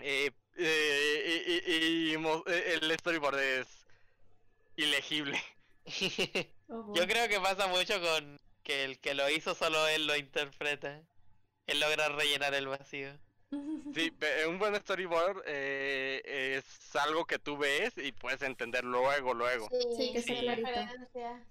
[0.00, 3.68] Eh, eh, y, y- y mo- el storyboard es
[4.76, 5.40] ilegible.
[6.74, 6.94] Oh.
[6.94, 11.02] Yo creo que pasa mucho con que el que lo hizo solo él lo interpreta.
[11.66, 13.12] Él logra rellenar el vacío.
[13.94, 16.22] Sí, pe- un buen storyboard eh,
[16.56, 19.68] es algo que tú ves y puedes entender luego, luego.
[19.96, 20.34] Sí, que sí.
[20.38, 20.68] clarito.
[20.68, 21.42] referencias.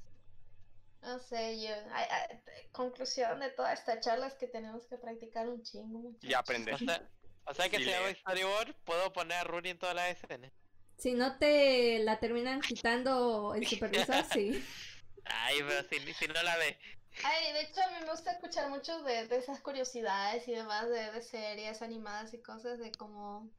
[1.01, 1.73] No sé, yo.
[1.93, 2.37] ay, ay,
[2.71, 5.99] conclusión de toda esta charla es que tenemos que practicar un chingo.
[6.21, 6.35] Y muchachos.
[6.35, 6.73] aprender.
[6.75, 7.09] O sea,
[7.45, 8.17] o sea que Y si hago leer.
[8.17, 10.51] storyboard, puedo poner a Rooney en todas las escenas.
[10.97, 14.63] Si no te la terminan quitando el supervisor, sí.
[15.25, 16.77] Ay, pero si, si no la ve.
[17.23, 21.21] Ay, de hecho a mí me gusta escuchar mucho de, esas curiosidades y demás de,
[21.21, 23.49] series animadas y cosas de como,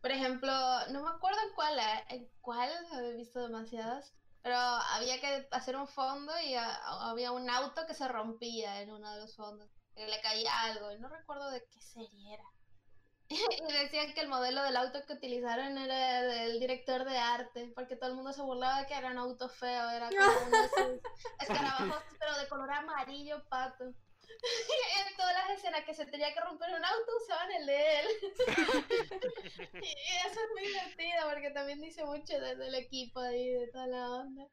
[0.00, 0.50] por ejemplo,
[0.90, 5.76] no me acuerdo en cuál, eh, en cuál, he visto demasiadas, pero había que hacer
[5.76, 9.70] un fondo y ah, había un auto que se rompía en uno de los fondos,
[9.94, 12.44] que le caía algo, y no recuerdo de qué serie era.
[13.68, 17.96] Y decían que el modelo del auto que utilizaron era del director de arte, porque
[17.96, 20.66] todo el mundo se burlaba de que era un auto feo, era como uno de
[20.66, 21.00] esos
[21.40, 23.84] escarabajos, pero de color amarillo pato.
[23.84, 23.90] Y
[25.10, 28.06] en todas las escenas que se tenía que romper un auto usaban el de él.
[29.74, 33.86] y eso es muy divertido porque también dice mucho de- del equipo ahí, de toda
[33.86, 34.46] la onda.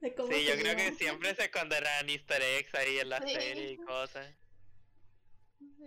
[0.00, 3.34] De cómo Sí, yo creo que siempre se esconderán easter eggs ahí en la Sí.
[3.34, 4.26] serie y cosas.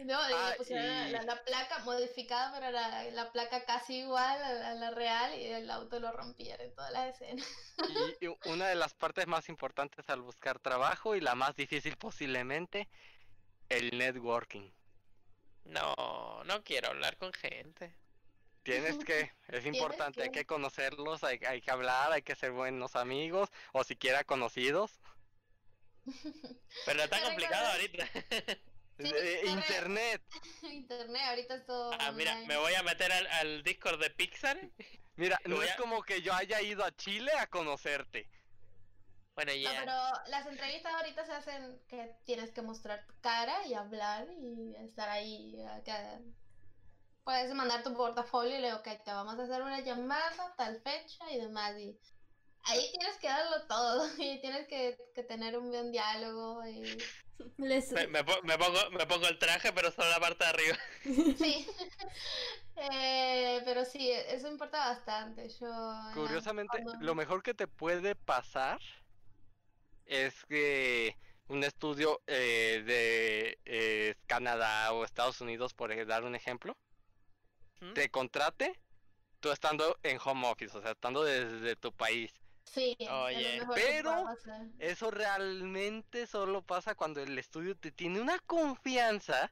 [0.06, 3.66] No, y Ah, le pusieron la- y- la, la placa modificada, pero era la placa
[3.66, 7.16] casi igual a la, a la real y el auto lo rompieron en todas las
[7.16, 7.46] escenas.
[8.22, 11.98] Y, y una de las partes más importantes al buscar trabajo y la más difícil
[11.98, 12.88] posiblemente
[13.68, 14.72] el networking.
[15.66, 17.94] No, no quiero hablar con gente.
[18.64, 20.46] Tienes que, es importante, hay que.
[20.46, 24.92] conocerlos, hay, hay que hablar, hay que ser buenos amigos o siquiera conocidos.
[26.86, 28.08] Pero está Pero complicado ahorita.
[29.00, 30.22] Eh, internet,
[30.64, 31.92] Internet, ahorita es todo.
[32.00, 34.60] Ah, mira, me voy a meter al, al Discord de Pixar.
[35.16, 38.30] mira, no es como que yo haya ido a Chile a conocerte.
[39.36, 39.80] Bueno, No, ya.
[39.80, 39.94] pero
[40.30, 45.10] las entrevistas ahorita se hacen que tienes que mostrar tu cara y hablar y estar
[45.10, 45.56] ahí.
[45.64, 46.20] acá.
[47.24, 50.82] Puedes mandar tu portafolio y le digo, ok, te vamos a hacer una llamada, tal
[50.82, 51.78] fecha y demás.
[51.78, 51.98] Y
[52.64, 56.66] ahí tienes que darlo todo y tienes que, que tener un buen diálogo.
[56.68, 56.98] Y...
[57.58, 60.78] Les- Me, me me pongo, me pongo el traje, pero solo la parte de arriba.
[61.38, 61.68] Sí.
[62.82, 65.50] Eh, pero sí, eso importa bastante.
[65.50, 68.80] Yo, la- Curiosamente, cuando- lo mejor que te puede pasar
[70.06, 71.18] es que
[71.50, 76.78] un estudio eh, de eh, Canadá o Estados Unidos, por ej- dar un ejemplo,
[77.82, 77.94] ¿Mm?
[77.94, 78.80] te contrate
[79.42, 82.32] tú estando en home office, o sea, estando desde tu país.
[82.72, 84.26] Sí, Oye, pero-.
[84.80, 89.52] Eso realmente solo pasa cuando el estudio te tiene una confianza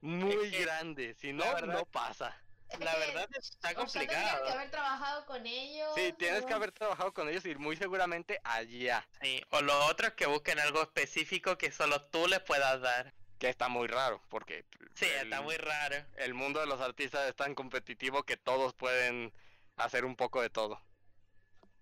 [0.00, 2.42] muy que, grande, si no, verdad- no pasa.
[2.78, 4.44] La verdad está o sea, tendrías complicado.
[4.46, 5.88] que haber trabajado con ellos.
[5.96, 9.86] Sí, tienes que o- haber trabajado con ellos y muy seguramente allá, Sí, o lo
[9.86, 13.14] otro es que busquen algo específico que solo tú les puedas dar.
[13.40, 15.96] que está muy raro, porque Sí, el- está muy raro.
[16.18, 19.32] el mundo de los artistas es tan competitivo que todos pueden
[19.76, 20.78] hacer un poco de todo.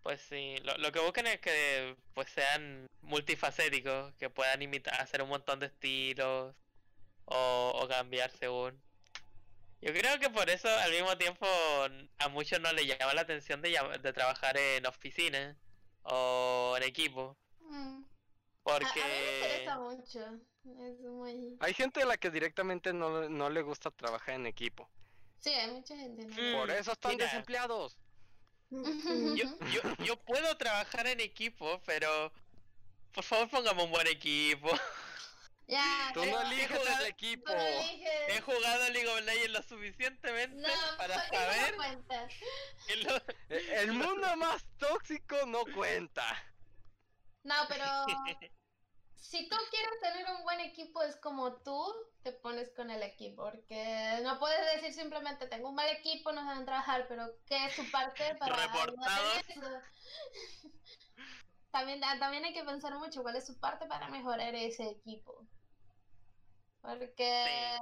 [0.09, 5.21] Pues sí, lo, lo que buscan es que pues sean multifacéticos, que puedan imitar, hacer
[5.21, 6.55] un montón de estilos
[7.27, 8.81] o, o cambiar según.
[9.83, 11.47] Yo creo que por eso al mismo tiempo
[12.21, 15.55] a muchos no les llama la atención de, de trabajar en oficina
[16.05, 18.03] o en equipo, Mm.
[18.03, 18.09] A,
[18.65, 20.21] porque a mí me interesa mucho.
[20.65, 21.57] Es muy...
[21.61, 24.89] Hay gente a la que directamente no, no le gusta trabajar en equipo.
[25.41, 26.25] Sí, hay mucha gente.
[26.25, 26.33] ¿no?
[26.35, 27.27] Mm, Por eso están mira.
[27.27, 27.99] desempleados.
[28.71, 32.33] Yo, yo, yo puedo trabajar en equipo, pero
[33.13, 34.71] por favor póngame un buen equipo.
[35.67, 37.45] Ya, Tú no eliges el equipo.
[37.45, 38.11] tú no eliges.
[38.29, 42.29] He jugado League of Legends lo suficientemente No, para no saber cuenta.
[42.87, 43.17] que lo-
[43.51, 46.25] E- El mundo más tóxico no cuenta.
[47.43, 47.85] No, pero
[49.17, 51.95] si tú quieres tener un buen equipo, es como tú
[52.33, 56.43] te pones con el equipo, porque no puedes decir simplemente tengo un mal equipo, no
[56.45, 58.95] saben trabajar, pero ¿qué es su parte para eso?
[61.71, 65.47] También, ah, también hay que pensar mucho cuál es su parte para mejorar ese equipo.
[66.81, 67.79] Porque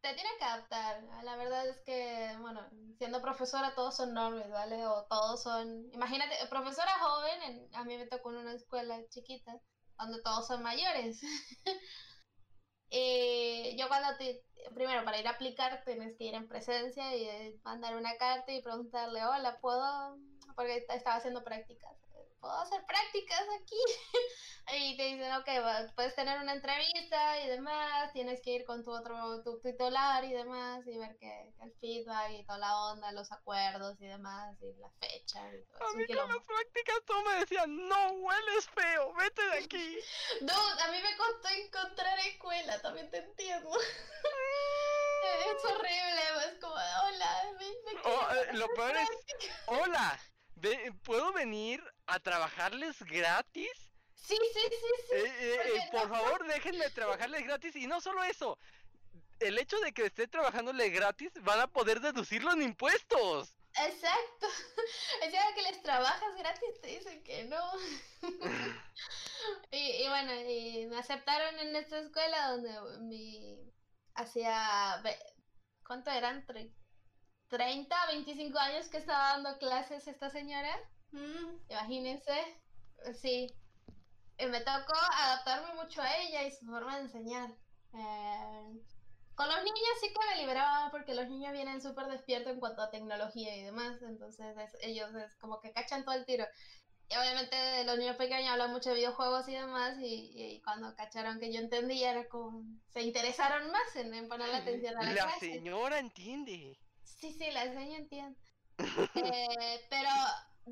[0.00, 1.02] te tienes que adaptar.
[1.22, 2.68] La verdad es que, bueno,
[2.98, 4.84] siendo profesora todos son nobles, ¿vale?
[4.86, 5.88] O todos son...
[5.92, 9.60] Imagínate, profesora joven, en- a mí me tocó en una escuela chiquita,
[9.96, 11.20] donde todos son mayores.
[12.90, 14.42] Y yo cuando te...
[14.74, 18.52] Primero, para ir a aplicar tienes que ir en presencia y eh, mandar una carta
[18.52, 20.16] y preguntarle, hola, ¿puedo...?
[20.54, 21.92] Porque estaba haciendo prácticas.
[22.40, 23.76] ¿Puedo hacer prácticas aquí?
[24.76, 28.92] y te dicen, ok, puedes tener una entrevista y demás, tienes que ir con tu
[28.92, 33.12] otro, tu titular y demás, y ver que, que el feedback y toda la onda,
[33.12, 35.88] los acuerdos y demás, y la fecha y todo.
[35.88, 39.98] A mí con las prácticas todos me decían, no hueles feo, vete de aquí.
[40.40, 43.70] Dude, a mí me costó encontrar escuela, también te entiendo.
[45.56, 49.08] es horrible, es como, hola, me, me Oh, eh, lo peor es,
[49.66, 50.20] hola,
[51.04, 53.70] ¿puedo venir a trabajarles gratis?
[54.14, 54.76] Sí, sí, sí,
[55.08, 55.14] sí.
[55.16, 57.76] Eh, eh, eh, por no- favor, déjenme trabajarles gratis.
[57.76, 58.58] Y no solo eso,
[59.40, 63.54] el hecho de que esté trabajándole gratis, van a poder deducirlo en impuestos.
[63.74, 64.46] Exacto.
[65.26, 67.62] O sea, que les trabajas gratis, te dicen que no.
[69.70, 73.72] y, y bueno, y me aceptaron en esta escuela donde mi
[74.14, 75.02] hacía,
[75.86, 76.46] ¿cuánto eran?
[76.46, 76.72] Tre-
[77.48, 80.74] 30, 25 años que estaba dando clases esta señora.
[81.12, 82.62] Mm, Imagínense,
[83.20, 83.46] sí.
[84.38, 87.50] Y me tocó adaptarme mucho a ella y su forma de enseñar.
[87.94, 88.80] Eh,
[89.34, 92.82] con los niños sí que me liberaba porque los niños vienen súper despiertos en cuanto
[92.82, 96.44] a tecnología y demás, entonces es- ellos es como que cachan todo el tiro.
[97.10, 101.40] Y obviamente los niños pequeños hablan mucho de videojuegos y demás, y, y cuando cacharon
[101.40, 102.62] que yo entendía, era como,
[102.92, 105.40] se interesaron más en, en ponerle atención a la, La clase.
[105.54, 106.78] señora entiende.
[107.04, 108.38] Sí, sí, la enseño entiendo.
[109.14, 110.10] Eh, pero,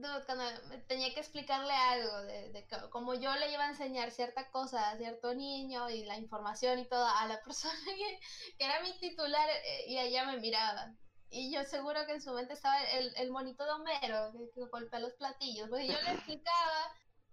[0.01, 0.45] dude, cuando
[0.87, 4.97] tenía que explicarle algo de, de cómo yo le iba a enseñar cierta cosa a
[4.97, 8.21] cierto niño y la información y todo a la persona que,
[8.59, 10.95] que era mi titular eh, y ella me miraba.
[11.31, 14.67] Y yo seguro que en su mente estaba el, el monito de Homero que, que
[14.69, 15.69] golpea los platillos.
[15.69, 16.93] Porque yo le explicaba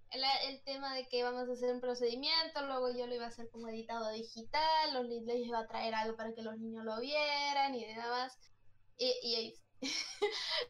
[0.10, 3.30] el, el tema de que íbamos a hacer un procedimiento, luego yo lo iba a
[3.30, 7.00] hacer como editado digital, los, les iba a traer algo para que los niños lo
[7.00, 8.38] vieran y demás.
[8.98, 9.63] Y, y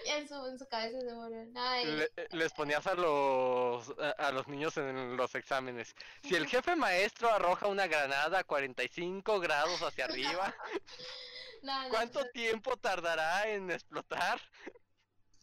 [0.06, 1.46] en, su, en su cabeza se murió.
[1.56, 5.96] Ay, Le- les ponías a los a, a los niños en los exámenes.
[6.24, 10.54] Si el jefe maestro arroja una granada a 45 grados hacia arriba,
[11.64, 14.40] no, no, ¿cuánto tiempo tardará en explotar?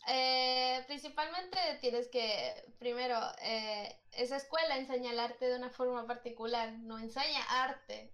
[0.08, 6.72] Eh, principalmente tienes que, primero, eh, esa escuela enseña el arte de una forma particular,
[6.72, 8.10] no enseña arte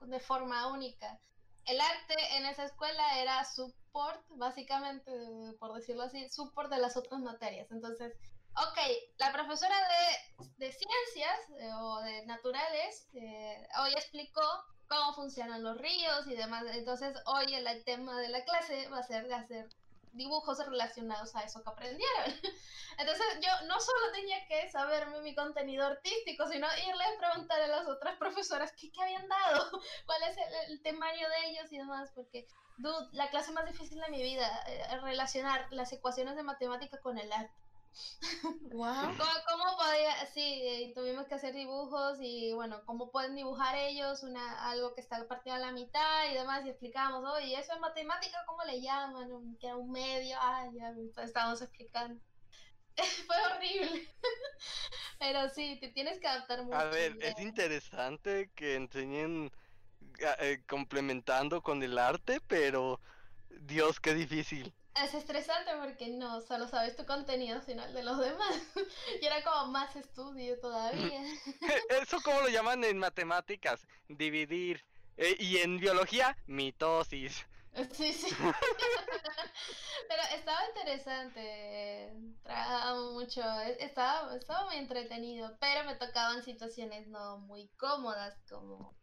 [0.00, 1.20] de forma única.
[1.66, 3.44] El arte en esa escuela era
[4.30, 5.12] básicamente,
[5.58, 7.70] por decirlo así, support de las otras materias.
[7.70, 8.14] Entonces,
[8.56, 8.78] ok,
[9.18, 14.42] la profesora de, de ciencias eh, o de naturales eh, hoy explicó
[14.88, 16.64] cómo funcionan los ríos y demás.
[16.72, 19.68] Entonces, hoy el tema de la clase va a ser de hacer
[20.14, 22.24] dibujos relacionados a eso que aprendieron.
[22.98, 27.66] Entonces yo no solo tenía que saberme mi contenido artístico, sino irle a preguntar a
[27.66, 29.70] las otras profesoras qué, qué habían dado,
[30.06, 32.46] cuál es el, el, temario de ellos y demás, porque,
[32.76, 36.98] dude, la clase más difícil de mi vida es eh, relacionar las ecuaciones de matemática
[37.00, 37.52] con el arte.
[38.72, 39.16] Wow.
[39.16, 40.26] ¿Cómo, ¿Cómo, podía?
[40.32, 45.00] Sí, eh, tuvimos que hacer dibujos y bueno, cómo pueden dibujar ellos una algo que
[45.00, 48.80] está partido a la mitad y demás y explicábamos, oye, eso en matemática, ¿cómo le
[48.80, 49.56] llaman?
[49.60, 50.92] Que era un medio, ah, ya
[51.22, 52.20] estábamos explicando.
[53.26, 54.08] Fue horrible.
[55.18, 56.76] Pero sí, te tienes que adaptar mucho.
[56.76, 59.52] A ver, es interesante que enseñen
[60.40, 63.00] eh, complementando con el arte, pero
[63.48, 64.72] Dios, qué difícil.
[65.02, 68.54] Es estresante porque no solo sabes tu contenido, sino el de los demás.
[69.20, 71.20] y era como más estudio todavía.
[72.02, 74.84] Eso como lo llaman en matemáticas, dividir.
[75.16, 77.46] Eh, y en biología, mitosis.
[77.92, 78.28] Sí, sí.
[80.08, 82.12] Pero estaba interesante.
[82.44, 83.42] Trabajaba mucho.
[83.80, 85.56] Estaba, estaba muy entretenido.
[85.60, 88.94] Pero me tocaban situaciones no muy cómodas, como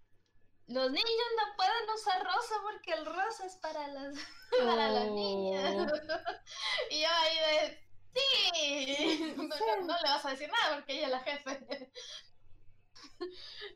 [0.72, 4.16] los niños no pueden usar rosa porque el rosa es para las
[4.60, 5.74] para las niñas.
[6.90, 11.06] y yo ahí de sí, no, no, no, le vas a decir nada porque ella
[11.06, 11.92] es la jefe.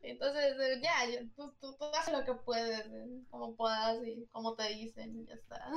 [0.02, 0.94] Entonces, ya,
[1.36, 2.84] tú, tú, tú, haces lo que puedes,
[3.30, 5.72] como puedas y como te dicen, y ya está.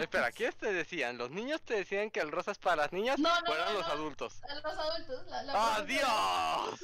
[0.00, 1.18] Espera, ¿quiénes te decían?
[1.18, 3.74] ¿Los niños te decían que el rosa es para las niñas no, no, o eran
[3.74, 4.40] no, los adultos?
[4.62, 5.26] Los adultos.
[5.26, 6.80] La, la ¡Adiós!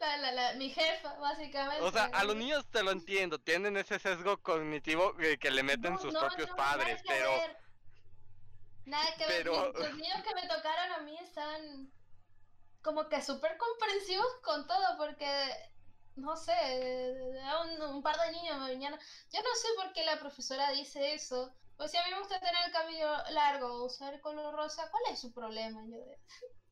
[0.00, 1.82] La, la, la, mi jefa, básicamente.
[1.82, 5.62] O sea, a los niños te lo entiendo, tienen ese sesgo cognitivo que, que le
[5.62, 7.30] meten no, sus no, propios no, padres, pero...
[7.30, 7.56] Ver.
[8.84, 9.72] Nada que pero...
[9.72, 11.90] ver, los niños que me tocaron a mí están
[12.82, 15.28] como que súper comprensivos con todo, porque,
[16.14, 16.52] no sé,
[17.64, 18.92] un, un, par de niños me venían...
[19.32, 22.38] Yo no sé por qué la profesora dice eso, pues si a mí me gusta
[22.38, 25.82] tener el cabello largo, usar el color rosa, ¿cuál es su problema?
[25.84, 26.18] Yo de...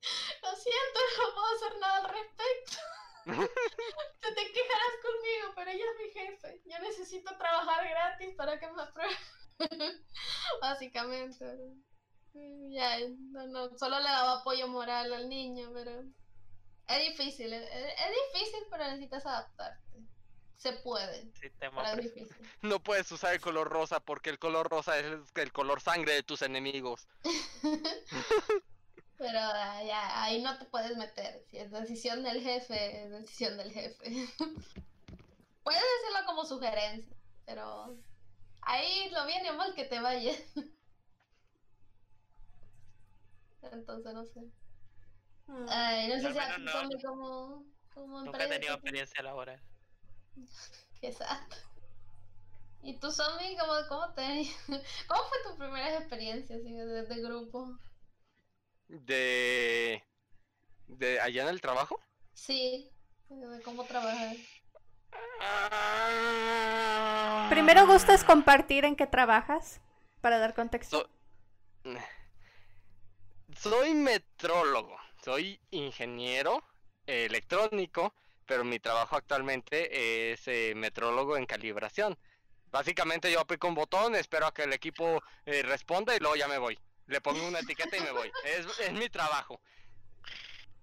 [0.42, 2.78] Lo siento, no puedo hacer nada al respecto.
[3.24, 6.62] Te, te quejarás conmigo, pero ella es mi jefe.
[6.64, 9.16] Yo necesito trabajar gratis para que me apruebe.
[10.60, 11.44] Básicamente.
[12.70, 12.98] Ya,
[13.30, 16.02] no, no, solo le daba apoyo moral al niño, pero
[16.88, 19.84] es difícil, es, es difícil, pero necesitas adaptarte.
[20.56, 21.30] Se puede.
[21.34, 22.36] Sistema pero es difícil.
[22.62, 26.22] No puedes usar el color rosa porque el color rosa es el color sangre de
[26.22, 27.06] tus enemigos.
[29.16, 31.44] Pero uh, ya, ahí no te puedes meter.
[31.48, 34.04] Si es decisión del jefe, es decisión del jefe.
[35.62, 37.16] puedes decirlo como sugerencia,
[37.46, 37.96] pero
[38.62, 40.32] ahí lo bien y mal que te vaya.
[43.62, 44.40] Entonces no sé.
[45.46, 45.66] Mm.
[45.68, 46.72] Ay, no sé si a no.
[47.02, 49.60] como, como Nunca he tenido experiencia laboral.
[51.02, 51.56] Exacto.
[52.82, 54.46] ¿Y tú, zombie, cómo, cómo te...
[55.08, 57.78] ¿Cómo fue tu primera experiencia así, de, de grupo?
[58.88, 60.02] De...
[60.86, 62.00] ¿De allá en el trabajo?
[62.34, 62.90] Sí,
[63.28, 64.36] de cómo trabajar.
[67.48, 69.80] Primero gustas compartir en qué trabajas
[70.20, 70.98] para dar contexto.
[71.00, 71.10] So-
[73.56, 76.64] soy metrólogo, soy ingeniero
[77.06, 78.14] eh, electrónico,
[78.46, 82.18] pero mi trabajo actualmente es eh, metrólogo en calibración.
[82.70, 86.48] Básicamente yo aplico un botón, espero a que el equipo eh, responda y luego ya
[86.48, 86.78] me voy.
[87.06, 88.32] Le pongo una etiqueta y me voy.
[88.44, 89.60] Es, es mi trabajo.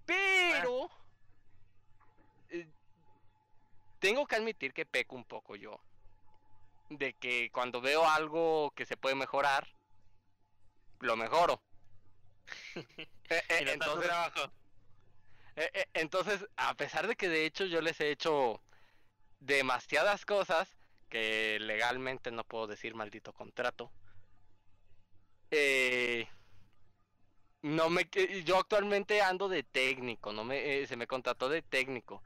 [0.05, 0.89] Pero...
[2.49, 2.67] eh,
[3.99, 5.79] tengo que admitir que peco un poco yo.
[6.89, 9.67] De que cuando veo algo que se puede mejorar,
[10.99, 11.61] lo mejoro.
[13.31, 14.11] Eh, eh, no entonces,
[15.55, 18.61] eh, eh, entonces, a pesar de que de hecho yo les he hecho
[19.39, 20.67] demasiadas cosas
[21.09, 23.89] que legalmente no puedo decir maldito contrato,
[25.51, 26.27] eh,
[27.61, 28.09] no me
[28.45, 32.23] yo actualmente ando de técnico, no me eh, se me contrató de técnico.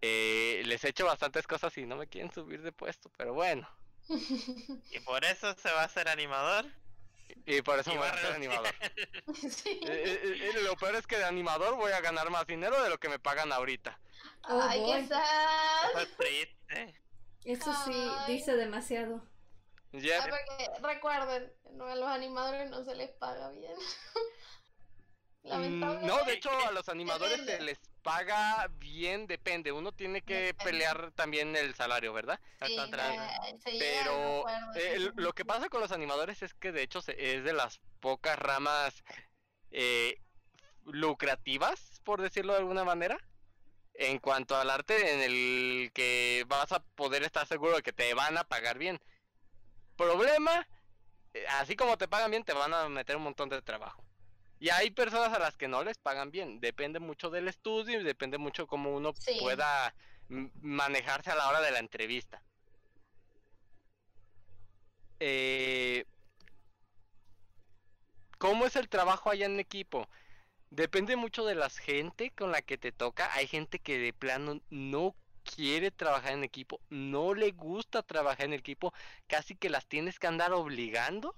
[0.00, 3.68] Eh, les he hecho bastantes cosas y no me quieren subir de puesto, pero bueno.
[4.90, 6.66] Y por eso se va a hacer animador.
[7.46, 8.34] Y por eso Y voy va a renunciar.
[8.36, 8.74] animador.
[9.50, 9.80] Sí.
[9.82, 12.90] Eh, eh, eh, lo peor es que de animador voy a ganar más dinero de
[12.90, 13.98] lo que me pagan ahorita.
[14.48, 16.08] Oh, Ay, qué sad.
[17.44, 19.22] Eso sí, dice demasiado.
[19.92, 23.74] Ya- Ah, porque recuerden, no, a los animadores no se les paga bien.
[25.44, 26.06] Mm, Lamentablemente.
[26.08, 29.72] No, de hecho a los animadores se les paga bien, depende.
[29.72, 30.64] Uno tiene que Depende.
[30.64, 32.38] pelear también el salario, ¿verdad?
[32.66, 32.76] Sí,
[33.78, 34.44] Pero
[34.74, 35.10] eh, sí.
[35.14, 39.02] lo que pasa con los animadores es que de hecho es de las pocas ramas
[39.70, 40.20] eh,
[40.84, 43.18] lucrativas, por decirlo de alguna manera,
[43.94, 48.12] en cuanto al arte en el que vas a poder estar seguro de que te
[48.14, 49.00] van a pagar bien.
[49.98, 50.66] Problema,
[51.34, 54.02] eh, así como te pagan bien, te van a meter un montón de trabajo.
[54.60, 56.60] Y hay personas a las que no les pagan bien.
[56.60, 59.36] Depende mucho del estudio y depende mucho cómo uno Sí.
[59.40, 59.92] pueda
[60.28, 62.42] manejarse a la hora de la entrevista.
[65.20, 66.04] Eh,
[68.38, 70.08] ¿Cómo es el trabajo allá en equipo?
[70.70, 73.32] Depende mucho de la gente con la que te toca.
[73.34, 75.16] Hay gente que de plano no
[75.54, 78.92] quiere trabajar en equipo, no le gusta trabajar en equipo,
[79.26, 81.34] casi que las tienes que andar obligando.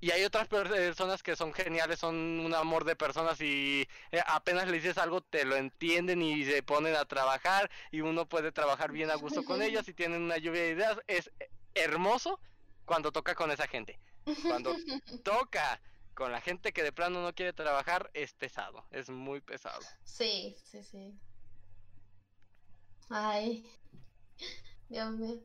[0.00, 4.66] Y hay otras personas que son geniales, son un amor de personas y eh, apenas
[4.66, 8.90] le dices algo te lo entienden y se ponen a trabajar y uno puede trabajar
[8.90, 10.98] bien a gusto con ellas y tienen una lluvia de ideas.
[11.06, 11.30] Es
[11.74, 12.40] hermoso
[12.84, 14.00] cuando toca con esa gente.
[14.42, 14.74] Cuando
[15.22, 15.80] toca
[16.14, 19.80] con la gente que de plano no quiere trabajar es pesado, es muy pesado.
[20.02, 21.16] Sí, sí, sí.
[23.12, 23.64] Ay.
[24.88, 25.40] Dios mío.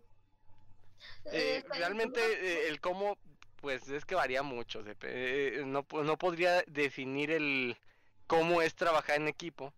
[1.25, 3.17] Eh, Este, realmente eh, el cómo,
[3.61, 4.83] pues es que varía mucho.
[5.03, 7.77] eh, no, no podría definir el
[8.27, 9.73] cómo es trabajar en equipo.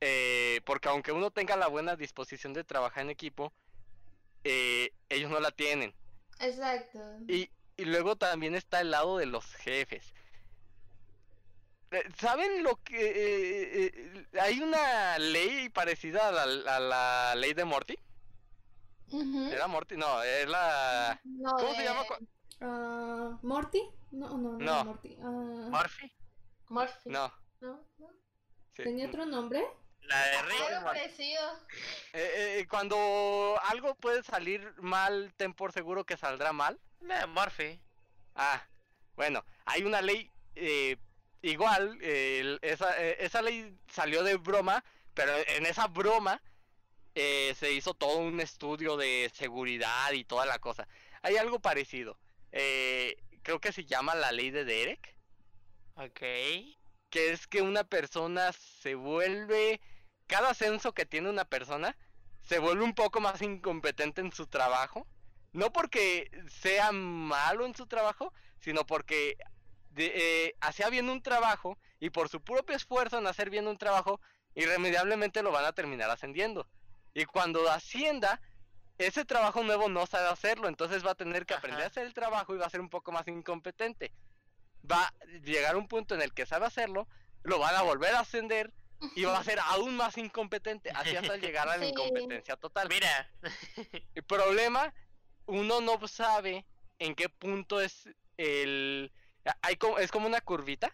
[0.00, 3.54] eh, porque aunque uno tenga la buena disposición de trabajar en equipo,
[4.44, 5.94] eh, ellos no la tienen.
[6.40, 7.00] Exacto.
[7.28, 10.14] Y, y luego también está el lado de los jefes.
[11.90, 12.96] Eh, ¿Saben lo que...
[13.00, 17.98] eh, eh, hay una ley parecida a la, a la ley de Morty?
[19.50, 19.96] ¿Era Morty?
[19.96, 21.20] No, es la...
[21.24, 22.02] No, ¿Cómo se de llama?
[22.60, 23.82] Ah, ¿Morty?
[24.12, 24.84] No, no, no, No.
[24.84, 25.16] Morty.
[25.20, 26.12] Ah, Murphy.
[26.68, 27.10] Murphy.
[27.10, 27.32] No.
[27.60, 27.80] ¿No?
[27.98, 28.10] ¿No?
[28.76, 28.84] sí.
[28.84, 29.66] ¿Tenía otro nombre?
[30.02, 30.60] La de Rick.
[30.60, 31.58] Algo parecido.
[32.12, 36.78] Eh, eh, cuando algo puede salir mal, ten por seguro que saldrá mal.
[37.00, 37.80] La de Murphy.
[38.36, 38.62] Ah,
[39.16, 40.96] bueno, hay una ley eh,
[41.42, 44.84] igual, eh, esa, eh, esa ley salió de broma,
[45.14, 46.42] pero en esa broma
[47.14, 50.88] eh, se hizo todo un estudio de seguridad y toda la cosa.
[51.22, 52.18] Hay algo parecido.
[52.52, 55.16] eh, creo que se llama la ley de Derek,
[55.94, 56.20] Ok.
[57.10, 59.80] que es que una persona se vuelve,
[60.26, 61.96] cada ascenso que tiene una persona,
[62.42, 65.06] se vuelve un poco más incompetente en su trabajo.
[65.52, 69.36] No porque sea malo en su trabajo, sino porque
[69.90, 70.12] de-
[70.46, 74.20] eh, hacía bien un trabajo y por su propio esfuerzo en hacer bien un trabajo,
[74.54, 76.68] irremediablemente lo van a terminar ascendiendo.
[77.14, 78.40] Y cuando ascienda,
[78.98, 82.14] ese trabajo nuevo no sabe hacerlo, entonces va a tener que aprender a hacer el
[82.14, 84.12] trabajo y va a ser un poco más incompetente.
[84.90, 85.14] Va a
[85.44, 87.06] llegar un punto en el que sabe hacerlo,
[87.42, 88.72] lo van a volver a ascender
[89.16, 91.90] y va a ser aún más incompetente, así hasta llegar a la Sí.
[91.90, 92.88] incompetencia total.
[92.88, 93.30] Mira.
[94.14, 94.92] El problema,
[95.46, 96.66] uno no sabe
[96.98, 99.10] en qué punto es el...
[99.62, 100.92] Hay como, es como una curvita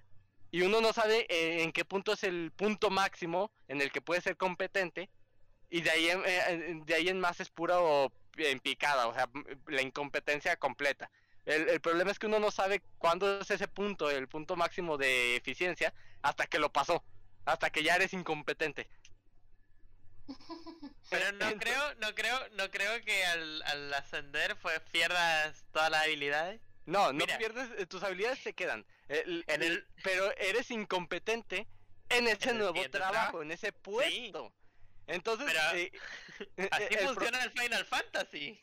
[0.50, 4.00] y uno no sabe eh, en qué punto es el punto máximo en el que
[4.00, 5.10] puede ser competente
[5.68, 9.14] y de ahí en, eh, de ahí en más es pura o en picada, o
[9.14, 9.28] sea,
[9.66, 11.10] la incompetencia completa.
[11.44, 14.96] El, el problema es que uno no sabe cuándo es ese punto, el punto máximo
[14.96, 17.04] de eficiencia, hasta que lo pasó,
[17.44, 18.88] hasta que ya eres incompetente.
[21.10, 26.02] Pero no creo, no creo, no creo que al, al ascender pues pierdas todas las
[26.02, 26.60] habilidades.
[26.86, 27.36] No, no Mira.
[27.38, 28.86] pierdes, eh, tus habilidades se quedan.
[29.08, 31.66] El- En el- Pero eres incompetente
[32.08, 33.42] en ese nuevo trabajo, trabajo.
[33.42, 34.52] en ese puesto.
[35.08, 35.92] Entonces, Pero eh,
[36.70, 38.60] Así el pro- funciona el Final Fantasy.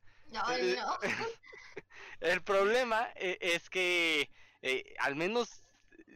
[0.50, 1.00] Eh, no.
[2.22, 4.30] El problema eh, es que
[4.62, 5.62] eh, al menos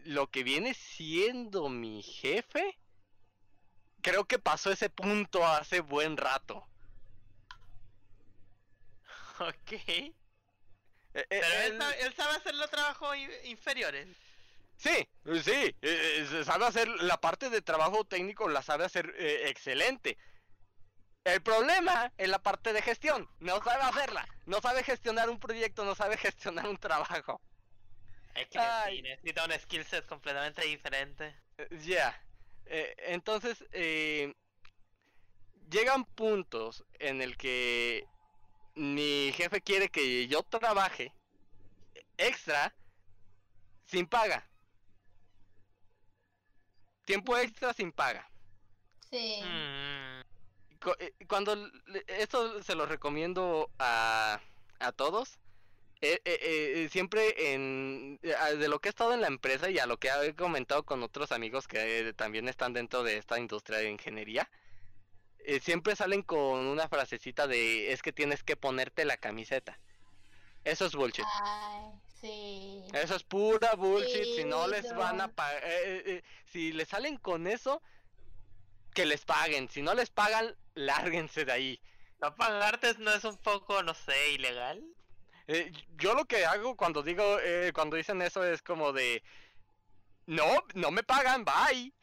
[0.06, 2.78] lo que viene siendo mi jefe,
[4.02, 6.66] creo que pasó ese punto hace buen rato.
[9.40, 10.14] Ok.
[11.18, 14.08] Eh, eh, Pero él, él- sabe, él sabe hacer los trabajos in- inferiores.
[14.78, 15.08] Sí,
[15.44, 20.16] sí, eh, sabe hacer la parte de trabajo técnico, la sabe hacer excelente.
[21.24, 25.84] El problema es la parte de gestión, no sabe hacerla, no sabe gestionar un proyecto,
[25.84, 27.42] no sabe gestionar un trabajo.
[28.36, 29.02] Es que Ay.
[29.02, 31.36] necesita un skill set completamente diferente.
[31.82, 32.16] Ya.
[32.68, 34.36] Eh, entonces, eh,
[35.72, 38.06] llegan puntos en el que
[38.78, 41.14] mi jefe quiere que yo trabaje
[42.18, 42.74] extra
[43.86, 44.50] sin paga.
[47.06, 48.30] Tiempo extra sin paga.
[49.12, 49.42] Sí.
[49.44, 50.22] Mm,
[51.00, 51.56] eh, Cuando
[52.08, 54.42] esto se lo recomiendo a,
[54.80, 55.40] a todos.
[56.02, 56.40] eh, eh,
[56.86, 59.98] eh, siempre en eh, de lo que he estado en la empresa y a lo
[60.00, 64.50] que he comentado con otros amigos que también están dentro de esta industria de ingeniería,
[65.48, 69.80] eh, siempre salen con una frasecita de es que tienes que ponerte la camiseta.
[70.64, 71.26] Eso es bullshit.
[71.42, 71.92] Ay,
[72.22, 72.84] sí.
[72.94, 74.36] Eso es pura bullshit.
[74.36, 75.64] Si no les van a pagar,
[76.52, 77.82] si les salen con eso,
[78.94, 79.70] que les paguen.
[79.70, 81.82] Si no les pagan, lárguense de ahí.
[82.20, 84.84] ¿No pagarte no es un poco, no sé, ilegal?
[85.48, 89.24] Eh, yo lo que hago cuando digo, eh, cuando dicen eso es como de,
[90.26, 91.94] no, no me pagan, bye.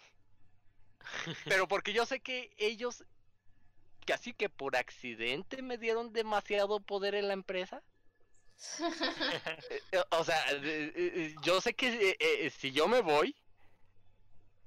[1.44, 3.04] Pero porque yo sé que ellos,
[4.04, 7.82] casi que por accidente me dieron demasiado poder en la empresa.
[9.70, 13.34] Eh, eh, o sea, eh, yo sé que eh, si yo me voy,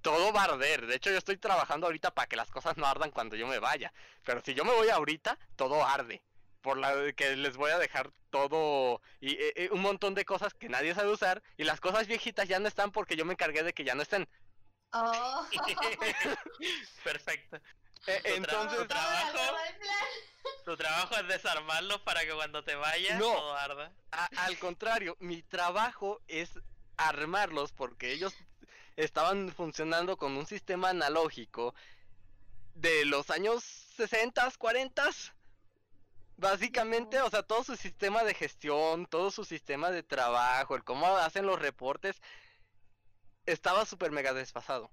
[0.01, 0.87] todo va a arder.
[0.87, 3.59] De hecho, yo estoy trabajando ahorita para que las cosas no ardan cuando yo me
[3.59, 3.91] vaya.
[4.23, 6.21] Pero si yo me voy ahorita, todo arde.
[6.61, 10.69] Por la que les voy a dejar todo y eh, un montón de cosas que
[10.69, 11.43] nadie sabe usar.
[11.57, 14.01] Y las cosas viejitas ya no están porque yo me encargué de que ya no
[14.01, 14.27] estén.
[14.93, 15.45] Oh.
[17.03, 17.59] Perfecto.
[18.07, 19.37] Eh, entonces, tu trabajo,
[20.65, 23.31] tu trabajo es desarmarlos para que cuando te vayas No.
[23.33, 23.91] todo arda.
[24.11, 26.49] A- al contrario, mi trabajo es
[26.97, 28.33] armarlos porque ellos
[28.95, 31.75] estaban funcionando con un sistema analógico
[32.75, 33.63] de los años
[33.97, 35.09] 60, 40.
[36.37, 41.07] Básicamente, o sea, todo su sistema de gestión, todo su sistema de trabajo, el cómo
[41.17, 42.21] hacen los reportes,
[43.47, 44.91] estaba súper mega desfasado.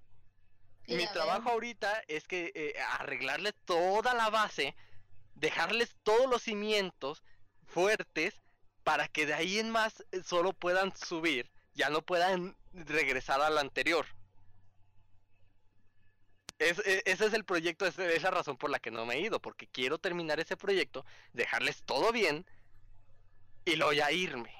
[0.87, 4.77] Sí, Mi trabajo ahorita es que eh, arreglarle toda la base,
[5.35, 7.23] dejarles todos los cimientos
[7.67, 8.35] fuertes
[8.83, 13.57] para que de ahí en más eh, solo puedan subir, ya no puedan regresar al
[13.59, 14.07] anterior.
[16.59, 19.15] Es, e- ese es el proyecto, esa es la razón por la que no me
[19.15, 22.47] he ido, porque quiero terminar ese proyecto, dejarles todo bien
[23.65, 24.55] y luego ya irme.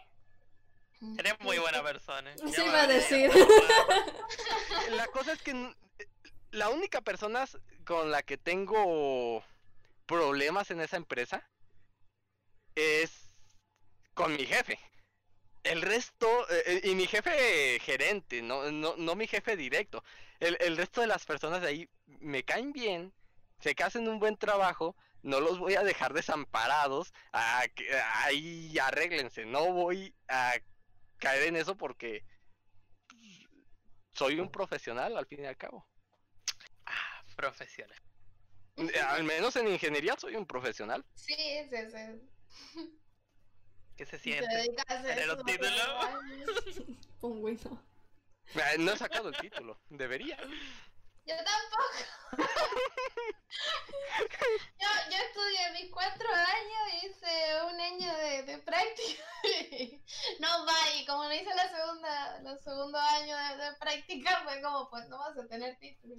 [1.19, 2.33] Eres muy buena persona.
[2.39, 3.31] Sí Ya iba a decir.
[4.93, 5.75] La cosa es que
[6.55, 7.45] la única persona
[7.85, 9.45] con la que tengo
[10.07, 11.49] problemas en esa empresa
[12.75, 13.31] es
[14.15, 14.79] con mi jefe.
[15.65, 20.05] El resto, eh, eh, y mi jefe gerente, no, no, no mi jefe directo.
[20.39, 23.13] El, el resto de las personas de ahí me caen bien,
[23.61, 29.73] sé que hacen un buen trabajo, no los voy a dejar desamparados, ahí arréglense, no
[29.73, 30.55] voy a
[31.19, 32.25] caer en eso porque
[34.13, 35.87] soy un profesional al fin y al cabo.
[37.37, 37.99] Profesional.
[38.77, 41.05] Eh, Al menos en ingeniería soy un profesional.
[41.15, 42.91] Sí, sí, sí.
[43.97, 44.75] ¿Qué se siente?
[44.87, 46.99] ¿Tener un eso, título?
[47.21, 47.83] Pingüino.
[48.79, 50.37] No he sacado el título, debería.
[51.27, 51.99] Yo tampoco.
[54.81, 59.25] yo, yo estudié mis cuatro años, hice un año de, de práctica.
[60.41, 64.61] no va, y como no hice la segunda, el segundo año de, de práctica, fue
[64.61, 66.15] como, pues no vas a tener título.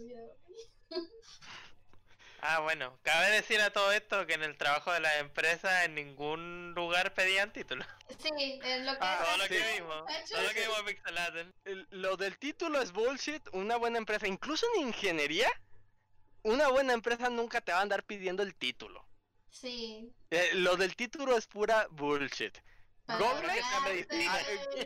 [2.42, 5.96] Ah, bueno, cabe decir a todo esto que en el trabajo de la empresa en
[5.96, 7.86] ningún lugar pedían título.
[8.20, 9.50] Sí, es lo que Ah, Todo lo sí.
[9.50, 14.66] que vimos, todo lo que vimos Lo del título es bullshit, una buena empresa, incluso
[14.76, 15.50] en ingeniería,
[16.44, 19.08] una buena empresa nunca te va a andar pidiendo el título.
[19.50, 20.12] Sí.
[20.30, 22.58] Eh, lo del título es pura bullshit.
[23.08, 23.52] Google.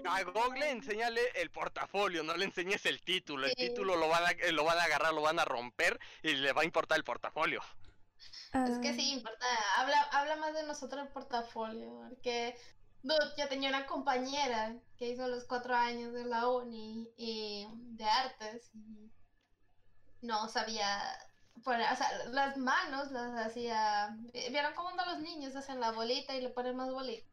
[0.05, 3.45] A, a Google enséñale el portafolio, no le enseñes el título.
[3.45, 3.69] El Sí.
[3.69, 6.51] título lo van, a, eh, lo van a agarrar, lo van a romper y le
[6.53, 7.61] va a importar el portafolio.
[8.53, 9.45] Es que sí, importa,
[9.77, 12.57] habla, habla más de nosotros el portafolio, porque
[13.01, 18.03] dude, yo tenía una compañera que hizo los cuatro años de la uni y de
[18.03, 19.09] artes y
[20.21, 21.01] no sabía
[21.63, 26.35] poner, o sea, las manos las hacía, vieron cómo andan los niños, hacen la bolita
[26.35, 27.27] y le ponen más bolita.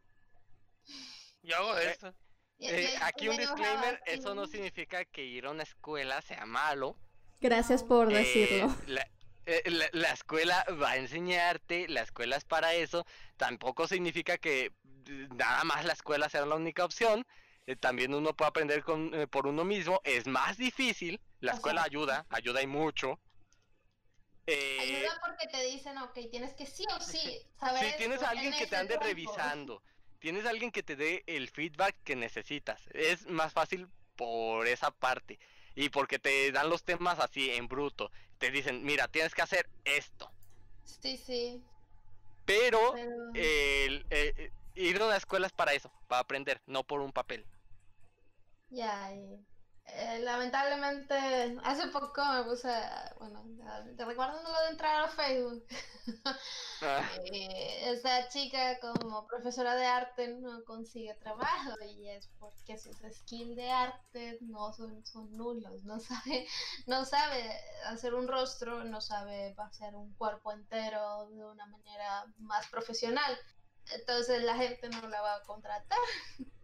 [1.47, 2.13] Yo hago Eh, eso.
[2.59, 6.97] Y- Eh, aquí un disclaimer, eso no significa que ir a una escuela sea malo.
[7.41, 8.75] Gracias por Eh, decirlo.
[8.87, 9.07] la,
[9.45, 13.05] eh, la- la escuela va a enseñarte, la escuela es para eso.
[13.37, 14.73] Tampoco significa que
[15.09, 17.25] eh, nada más la escuela sea la única opción.
[17.69, 20.01] eh, también uno puede aprender con, eh, por uno mismo.
[20.05, 21.21] Es más difícil.
[21.41, 23.19] La escuela ayuda, ayuda y mucho.
[24.47, 28.27] Eh, Ayuda porque te dicen, ok, tienes que sí o sí saber si tienes esto
[28.27, 29.05] a alguien en que te ande tiempo".
[29.05, 29.83] revisando.
[30.17, 32.83] Tienes a alguien que te dé el feedback que necesitas.
[32.93, 35.39] Es más fácil por esa parte.
[35.75, 38.11] Y porque te dan los temas así en bruto.
[38.39, 40.31] Te dicen, mira, tienes que hacer esto.
[40.85, 41.63] Sí, sí.
[42.45, 43.31] Pero, Pero...
[43.35, 47.45] el, eh, ir a la escuela es para eso, para aprender, no por un papel.
[48.71, 49.11] Ya,
[49.89, 52.69] eh, lamentablemente, hace poco me puse,
[53.19, 53.45] bueno,
[53.97, 55.67] te recuerdo lo de entrar a Facebook.
[56.83, 57.03] Ah,
[57.33, 63.57] Eh, esa chica como profesora de arte no consigue trabajo y es porque sus skills
[63.57, 66.47] de arte no son, son nulos, no sabe,
[66.87, 67.43] no sabe
[67.87, 73.39] hacer un rostro, no sabe hacer un cuerpo entero de una manera más profesional.
[73.93, 75.99] Entonces la gente no la va a contratar.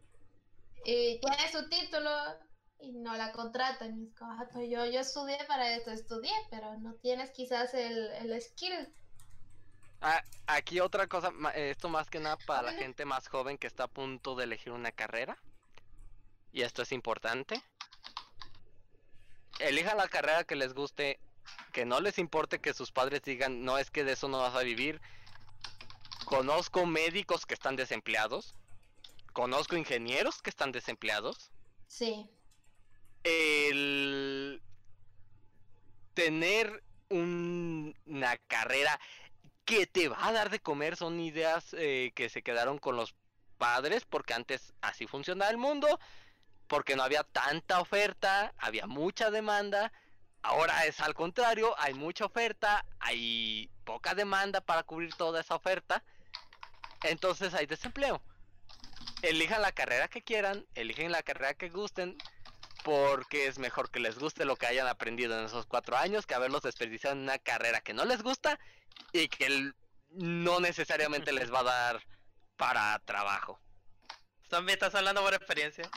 [0.84, 2.10] Y tiene su título
[2.82, 3.98] y no la contratan.
[3.98, 7.74] Y es como, "Ah, pues yo, yo estudié para esto, estudié, pero no tienes quizás
[7.74, 8.92] el, el skill.
[10.00, 13.84] ah, aquí otra cosa, esto más que nada para la gente más joven que está
[13.84, 15.38] a punto de elegir una carrera.
[16.52, 17.62] Y esto es importante.
[19.60, 21.20] Elijan la carrera que les guste,
[21.72, 24.54] que no les importe que sus padres digan, no es que de eso no vas
[24.56, 25.00] a vivir.
[26.24, 28.54] Conozco médicos que están desempleados.
[29.32, 31.50] Conozco ingenieros que están desempleados.
[31.86, 32.28] Sí,
[33.24, 34.62] el
[36.14, 38.98] tener un- una carrera
[39.64, 43.14] que te va a dar de comer son ideas eh, que se quedaron con los
[43.58, 46.00] padres porque antes así funcionaba el mundo
[46.66, 49.92] porque no había tanta oferta había mucha demanda
[50.42, 56.02] ahora es al contrario hay mucha oferta hay poca demanda para cubrir toda esa oferta
[57.04, 58.22] entonces hay desempleo.
[59.22, 62.16] Elijan la carrera que quieran eligen la carrera que gusten
[62.82, 66.34] porque es mejor que les guste lo que hayan aprendido en esos cuatro años que
[66.34, 68.58] haberlos desperdiciado en una carrera que no les gusta
[69.12, 69.72] y que
[70.10, 72.02] no necesariamente les va a dar
[72.56, 73.58] para trabajo.
[74.48, 75.88] Zombie, ¿estás hablando por experiencia?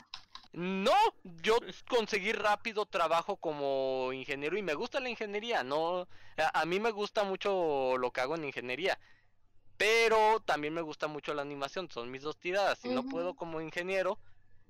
[0.53, 0.95] No,
[1.44, 1.57] yo
[1.90, 6.07] conseguí rápido trabajo como ingeniero y me gusta la ingeniería, no,
[6.38, 8.98] a, a mí me gusta mucho lo que hago en ingeniería,
[9.76, 13.60] pero también me gusta mucho la animación, son mis dos tiradas, si no puedo como
[13.60, 14.18] ingeniero,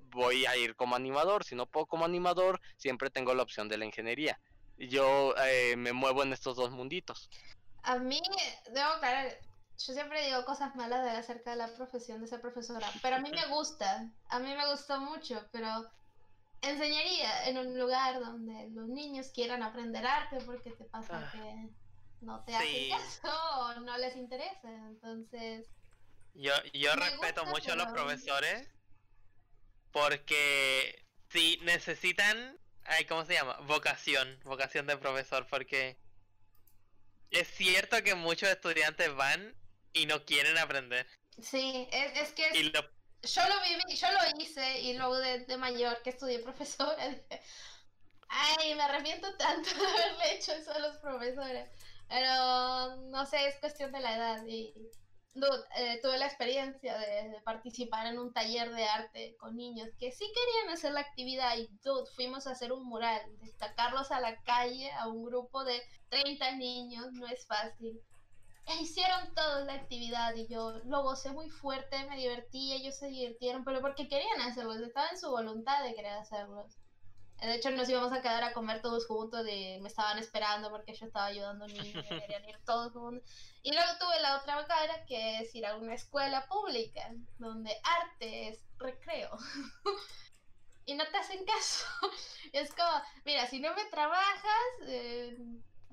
[0.09, 3.77] voy a ir como animador, si no puedo como animador, siempre tengo la opción de
[3.77, 4.39] la ingeniería.
[4.77, 7.29] Yo eh, me muevo en estos dos munditos.
[7.83, 8.21] a mí,
[8.71, 9.27] debo aclarar,
[9.77, 13.19] yo siempre digo cosas malas de acerca de la profesión de ser profesora, pero a
[13.19, 15.67] mí me gusta, a mí me gustó mucho, pero
[16.61, 21.31] enseñaría en un lugar donde los niños quieran aprender arte porque te pasa Ah.
[21.31, 21.69] que
[22.21, 22.91] no te Sí.
[22.91, 25.67] hacen caso o no les interesa, entonces...
[26.33, 28.67] Yo, yo respeto gusta, mucho a los profesores
[29.95, 33.57] porque si necesitan, ay, ¿cómo se llama?
[33.61, 35.95] Vocación, vocación de profesor, porque
[37.31, 39.55] es cierto que muchos estudiantes van
[39.93, 41.07] y no quieren aprender.
[41.41, 45.17] Sí, es, es que es- Y lo, yo lo viví, yo lo hice y luego
[45.17, 47.41] de, de mayor que estudié profesora, dije,
[48.27, 51.69] ay, me arrepiento tanto de haberle hecho eso a los profesores.
[52.09, 54.73] Pero no sé, es cuestión de la edad y
[55.35, 60.25] eh, tuve la experiencia de, participar en un taller de arte con niños que sí
[60.33, 64.91] querían hacer la actividad y dude, fuimos a hacer un mural, destacarlos a la calle
[64.93, 68.01] a un grupo de 30 niños, no es fácil.
[68.65, 73.07] E hicieron toda la actividad y yo lo gocé muy fuerte, me divertí, ellos se
[73.07, 76.77] divirtieron, pero porque querían hacerlo, estaba en su voluntad de querer hacerlos.
[77.41, 80.93] De hecho, nos íbamos a quedar a comer todos juntos y me estaban esperando porque
[80.93, 83.29] yo estaba ayudando a un niño y querían ir todos juntos.
[83.61, 88.49] Y luego tuve la otra cara que es ir a una escuela pública donde arte
[88.49, 89.29] es recreo.
[90.85, 91.85] y no te hacen caso.
[92.53, 95.35] Es como, mira, si no me trabajas, eh,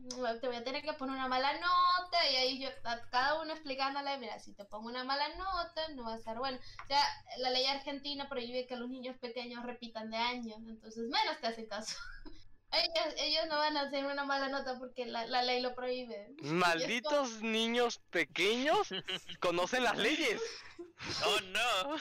[0.09, 3.53] te voy a tener que poner una mala nota y ahí yo a cada uno
[3.53, 6.59] explicándole, mira, si te pongo una mala nota no va a ser bueno.
[6.59, 7.03] O sea,
[7.39, 11.66] la ley argentina prohíbe que los niños pequeños repitan de año, entonces menos te hacen
[11.66, 11.97] caso.
[12.74, 16.35] Ellos, ellos no van a hacer una mala nota porque la, la ley lo prohíbe.
[16.43, 18.89] Malditos niños pequeños
[19.41, 20.41] conocen las leyes,
[21.27, 21.97] oh no,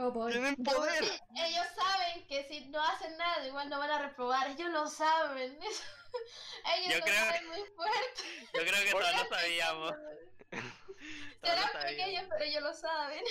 [0.00, 1.04] Oh tienen poder.
[1.04, 5.58] Ellos saben que si no hacen nada igual no van a reprobar, ellos lo saben.
[6.76, 8.22] ellos Yo lo creo- saben muy fuerte.
[8.54, 9.94] yo creo que todos lo sabíamos.
[11.42, 11.84] Sabíamos.
[11.84, 13.24] pequeños, pero ellos lo saben.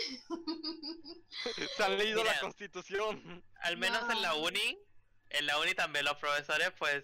[1.75, 3.43] Se han leído la constitución.
[3.61, 4.79] Al menos en la uni,
[5.29, 7.03] en la uni también los profesores, pues,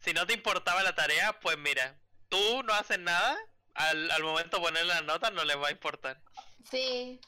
[0.00, 3.36] si no te importaba la tarea, pues mira, tú no haces nada,
[3.74, 6.22] al, al momento de poner las notas no les va a importar.
[6.70, 7.20] Sí.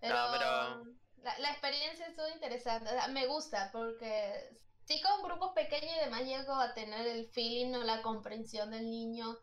[0.00, 0.84] Pero, No, pero-
[1.22, 2.88] La, la experiencia estuvo interesante.
[2.88, 4.48] o sea, me gusta porque
[4.84, 8.88] sí con grupos pequeños y demás llego a tener el feeling o la comprensión del
[8.90, 9.36] niño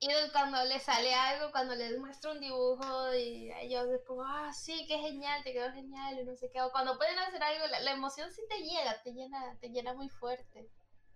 [0.00, 4.52] Y cuando les sale algo, cuando les muestro un dibujo y ellos es como, ah,
[4.52, 6.60] sí, qué genial, te quedó genial y no sé qué.
[6.62, 9.94] O cuando pueden hacer algo, la, la emoción sí te llega, te llena, te llena
[9.94, 10.70] muy fuerte.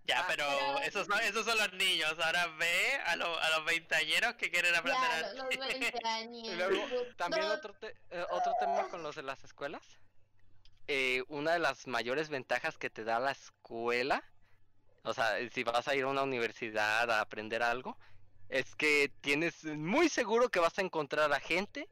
[0.05, 2.15] Ya, Ah, pero pero- esos, son, esos son los niños.
[2.19, 6.47] Ahora ve a, lo- a los veinteañeros que quieren aprender Ya, lo- los 20 años.
[6.51, 6.83] Y luego,
[7.17, 9.81] también No, otro, te- eh, otro tema con los de las escuelas.
[10.87, 14.23] Eh, una de las mayores ventajas que te da la escuela,
[15.03, 17.97] o sea, si vas a ir a una universidad a aprender algo,
[18.49, 21.87] es que tienes muy seguro que vas a encontrar a gente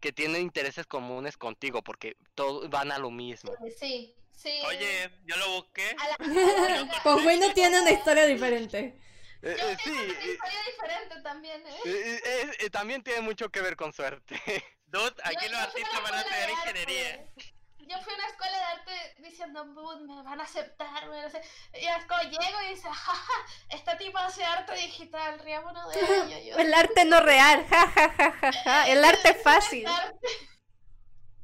[0.00, 3.52] que tiene intereses comunes contigo, porque todos van a lo mismo.
[3.78, 4.60] Sí, sí.
[4.66, 5.96] Oye, yo lo busqué.
[5.96, 9.00] La- a la- Con Wii no tiene una historia diferente.
[9.42, 11.74] Eh, Yo eh, sí, una historia diferente también, ¿eh?
[11.84, 14.34] eh, eh, eh, también tiene mucho que ver con suerte.
[14.86, 16.52] Dude, aquí Yo- los yo fui a artistas una van a escuela estudiar de
[16.82, 17.10] ingeniería.
[17.14, 17.54] arte.
[17.86, 21.24] Yo fui a una escuela de arte diciendo, "Bud, me van a aceptar, me van
[21.24, 21.50] a aceptar".
[21.74, 26.00] Y como llego y dice, jaja, esta tipa hace arte digital, riámonos de
[26.34, 26.38] ella.
[26.40, 28.88] Yo, El arte no real, ja, ja, ja, ja, ja.
[28.88, 29.84] El arte fácil.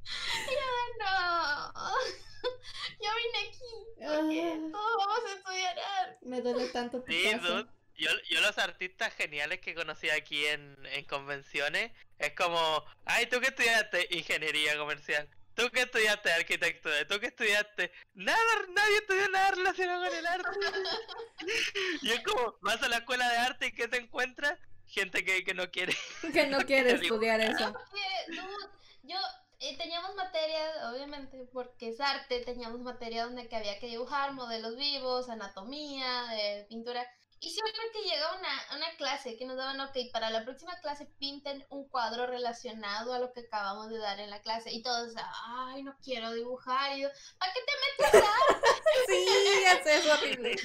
[0.04, 1.72] Yo, no,
[3.00, 4.68] yo vine aquí, porque Ah.
[4.72, 6.18] todos vamos a estudiar arte.
[6.22, 7.46] Me duele tanto tu Sí, caso.
[7.56, 7.70] dude.
[7.96, 13.40] Yo, yo los artistas geniales que conocí aquí en, en convenciones es como, ay, ¿tú
[13.40, 14.08] qué estudiaste?
[14.12, 15.28] Ingeniería comercial.
[15.54, 16.32] ¿Tú qué estudiaste?
[16.32, 17.06] Arquitectura.
[17.06, 17.92] ¿Tú qué estudiaste?
[18.14, 18.38] Nada,
[18.70, 20.48] nadie estudió nada relacionado con el arte.
[22.02, 24.58] y es como, vas a la escuela de arte y ¿qué te encuentras?
[24.86, 25.94] Gente que, que no quiere.
[26.32, 27.70] Que no quiere estudiar eso.
[27.72, 28.66] Porque, dude,
[29.02, 29.18] yo
[29.60, 34.74] eh, teníamos materia, obviamente, porque es arte, teníamos materia donde que había que dibujar modelos
[34.76, 37.06] vivos, anatomía, de pintura.
[37.42, 41.06] Y siempre que llegaba una, una clase que nos daban, ok, para la próxima clase
[41.18, 44.72] pinten un cuadro relacionado a lo que acabamos de dar en la clase.
[44.72, 45.14] Y todos,
[45.46, 46.96] ay, no quiero dibujar.
[46.96, 47.08] Y yo,
[47.38, 48.32] ¿para qué te metes a
[49.08, 49.26] Sí,
[49.62, 50.56] ya sé, es horrible.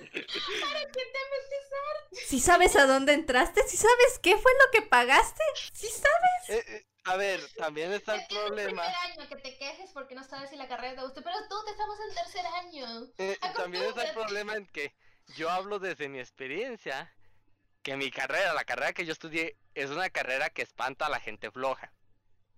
[0.00, 4.70] ¿Para qué te metes a Si sabes a dónde entraste, si sabes qué fue lo
[4.72, 5.42] que pagaste,
[5.72, 6.50] si sabes.
[6.50, 8.82] Eh, eh, a ver, también está el Es el problema.
[8.82, 11.56] primer año que te quejes porque no sabes si la carrera te gusta, pero tú
[11.64, 13.08] te estamos en tercer año.
[13.18, 14.94] Eh, también está el problema en que
[15.36, 17.14] yo hablo desde mi experiencia,
[17.82, 21.20] que mi carrera, la carrera que yo estudié, es una carrera que espanta a la
[21.20, 21.92] gente floja.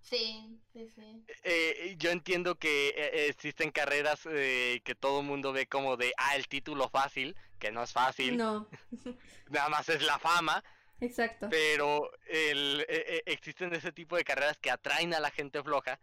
[0.01, 1.25] Sí, sí, sí.
[1.43, 6.13] Eh, yo entiendo que eh, existen carreras eh, que todo el mundo ve como de,
[6.17, 8.69] ah, el título fácil, que no es fácil, No,
[9.51, 10.63] nada más es la fama,
[11.01, 11.49] exacto.
[11.51, 15.99] pero el, eh, eh, existen ese tipo de carreras que atraen a la gente floja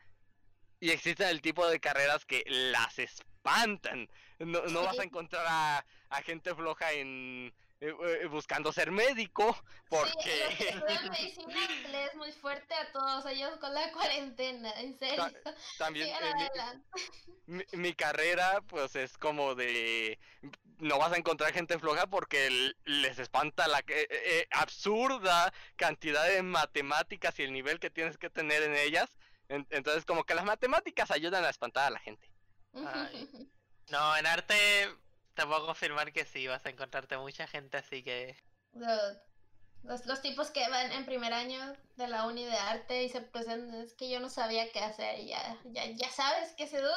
[0.79, 4.09] y existen el tipo de carreras que las espantan.
[4.39, 5.07] No, no vas a Sí.
[5.07, 11.09] encontrar a, a gente floja en eh, eh, buscando ser médico Sí, porque que estudian
[11.09, 15.25] medicina le es muy fuerte a todos ellos con la cuarentena, en serio.
[15.77, 16.33] también eh,
[17.45, 20.17] mi- mi, mi carrera pues es como de
[20.83, 26.25] no vas a encontrar gente floja porque les espanta la que- eh, eh, absurda cantidad
[26.27, 29.09] de matemáticas y el nivel que tienes que tener en ellas
[29.49, 32.29] En- entonces como que las matemáticas ayudan a espantar a la gente
[32.73, 33.27] Ay.
[33.89, 34.55] No, en arte
[35.33, 38.37] te puedo confirmar que sí, vas a encontrarte mucha gente así que...
[39.83, 43.21] los, los tipos que van en primer año de la uni de arte y se
[43.21, 46.77] presentan, es que yo no sabía qué hacer, y ya, ya, ya sabes que ese
[46.81, 46.91] dude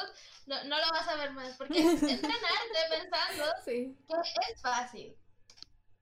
[0.45, 3.95] no, no lo vas a ver más, porque entra en arte pensando Sí.
[4.07, 5.17] que es fácil.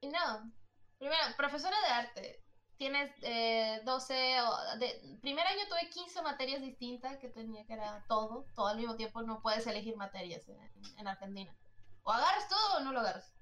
[0.02, 0.52] Y no.
[0.98, 2.42] Primero, profesora de arte.
[2.78, 8.04] Tienes eh, 12 o de, primer año tuve 15 materias distintas que tenía que era
[8.08, 10.60] todo, todo al mismo tiempo no puedes elegir materias en,
[10.98, 11.56] en Argentina.
[12.04, 13.34] O agarras todo o no lo agarras.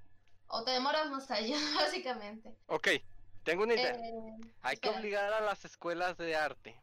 [0.47, 2.55] O te demoras más años, básicamente.
[2.67, 2.87] ok
[3.43, 3.91] tengo una idea.
[3.91, 4.13] Eh,
[4.61, 6.75] hay que obligar a las escuelas de arte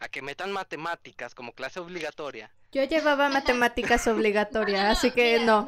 [0.00, 2.50] a que metan matemáticas como clase obligatoria.
[2.72, 5.66] Yo llevaba matemáticas obligatorias, así que mira, no.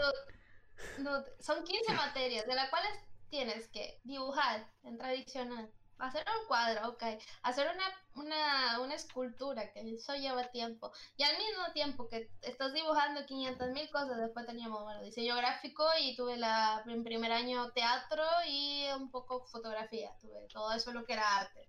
[0.99, 2.93] no, no, son 15 materias, de las cuales
[3.29, 5.71] tienes que dibujar en tradicional,
[6.03, 7.03] hacer un cuadro, ok,
[7.43, 7.85] hacer una,
[8.17, 13.71] una, una escultura, que eso lleva tiempo, y al mismo tiempo que estás dibujando 500
[13.71, 18.87] mil cosas, después teníamos, bueno, diseño gráfico y tuve la, en primer año teatro y
[18.97, 21.69] un poco fotografía, tuve todo eso lo que era arte.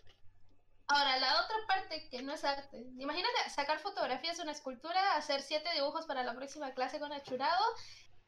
[0.87, 2.77] Ahora, la otra parte que no es arte.
[2.97, 7.63] Imagínate sacar fotografías una escultura, hacer siete dibujos para la próxima clase con achurado.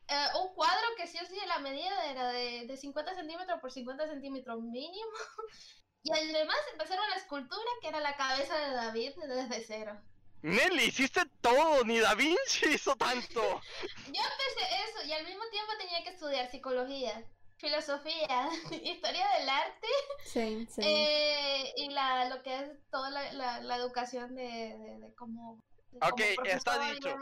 [0.08, 3.72] eh, un cuadro que sí o sí la medida era de, de 50 centímetros por
[3.72, 5.12] 50 centímetros mínimo.
[6.06, 10.00] Y además empezar una escultura que era la cabeza de David desde cero.
[10.44, 13.42] Nelly hiciste todo ni Da Vinci hizo tanto
[14.14, 17.26] Yo empecé eso y al mismo tiempo tenía que estudiar psicología,
[17.58, 18.50] filosofía,
[18.84, 19.88] historia del arte
[20.24, 20.82] Sí, sí.
[20.84, 25.64] Eh, y la, lo que es toda la, la, la educación de, de, de cómo
[26.02, 27.18] Ok, como está dicho.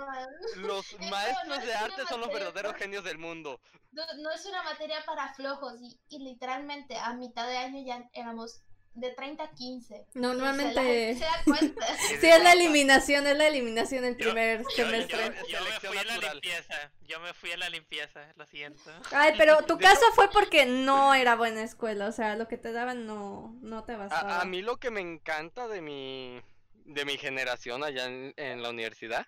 [0.56, 3.62] Los maestros es de arte son los verdaderos para- genios del mundo.
[3.92, 8.10] No, no es una materia para flojos y, y literalmente a mitad de año ya
[8.14, 8.64] éramos
[8.96, 10.06] de 30 a 15.
[10.14, 11.88] Y Normalmente- Se, la gente se da cuenta.
[12.22, 15.18] Sí, es la eliminación, es la eliminación el Yo- primer Yo, yo- semestre.
[15.50, 16.92] yo me fui a la limpieza.
[17.02, 18.92] Yo me fui a la limpieza, lo siento.
[19.12, 22.72] Ay, pero tu caso fue porque no era buena escuela, o sea, lo que te
[22.72, 24.38] daban no, no te bastaba.
[24.38, 26.40] A, a mí lo que me encanta de mi,
[26.86, 29.26] de mi generación allá en, en la universidad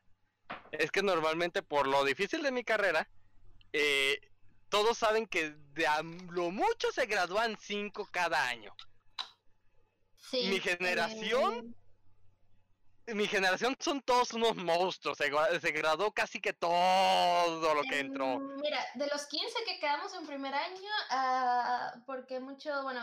[0.71, 3.09] es que normalmente por lo difícil de mi carrera,
[3.73, 4.19] eh,
[4.69, 8.71] todos saben que de a lo mucho se gradúan cinco cada año.
[10.35, 11.75] Sí, Mi generación,
[13.07, 17.99] eh, Mi generación son todos unos monstruos, se, se graduó casi que todo lo que
[17.99, 18.39] Em, entró.
[18.39, 23.01] Mira, de los 15 que quedamos en primer año, ah, porque mucho, bueno,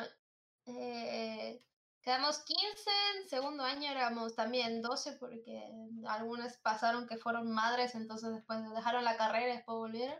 [0.66, 1.64] eh,
[2.02, 5.70] quedamos 15, en segundo año éramos también 12 porque
[6.06, 10.18] algunas pasaron que fueron madres, entonces después dejaron la carrera y después volvieron.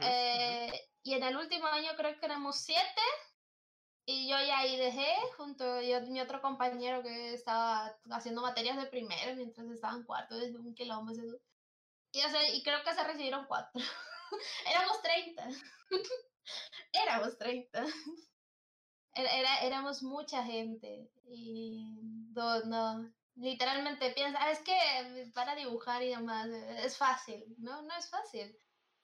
[0.00, 0.70] Eh,
[1.02, 2.84] y en el último año creo que éramos 7
[4.10, 5.06] y yo ya ahí dejé
[5.36, 10.36] junto a mi otro compañero que estaba haciendo materias de primero mientras estaba en cuarto,
[10.38, 11.12] desde un quilombo.
[12.12, 13.80] Y, o creo que se recibieron cuatro.
[14.66, 15.48] éramos 30.
[16.92, 17.84] éramos 30.
[19.14, 21.10] Era, era- éramos mucha gente.
[21.30, 21.84] Y
[22.34, 23.12] no, no.
[23.34, 27.44] Literalmente piensa, "Ah, es que para dibujar y demás eh, es fácil.
[27.58, 28.56] No, no es fácil.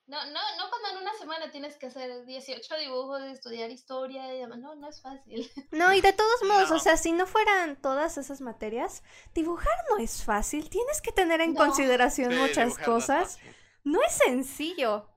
[0.07, 4.39] No, no, no cuando en una semana tienes que hacer 18 dibujos, estudiar historia y
[4.39, 4.59] demás.
[4.59, 5.49] No, no es fácil.
[5.71, 6.75] No, y de todos modos, No.
[6.75, 9.01] o sea, si no fueran todas esas materias,
[9.33, 10.69] dibujar no es fácil.
[10.69, 11.59] Tienes que tener en No.
[11.59, 13.39] consideración Sí, muchas dibujar no es cosas.
[13.83, 15.09] No es sencillo.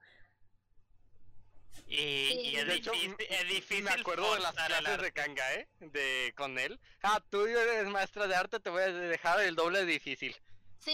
[1.87, 1.95] Y,
[2.51, 3.83] y es, De hecho, difícil, m- es difícil.
[3.83, 5.11] me acuerdo de las clases de.
[5.11, 5.67] Kanga, ¿eh?
[5.79, 6.79] De, con él.
[7.01, 10.35] Ah, tú eres maestra de arte, te voy a dejar el doble difícil.
[10.79, 10.93] Sí,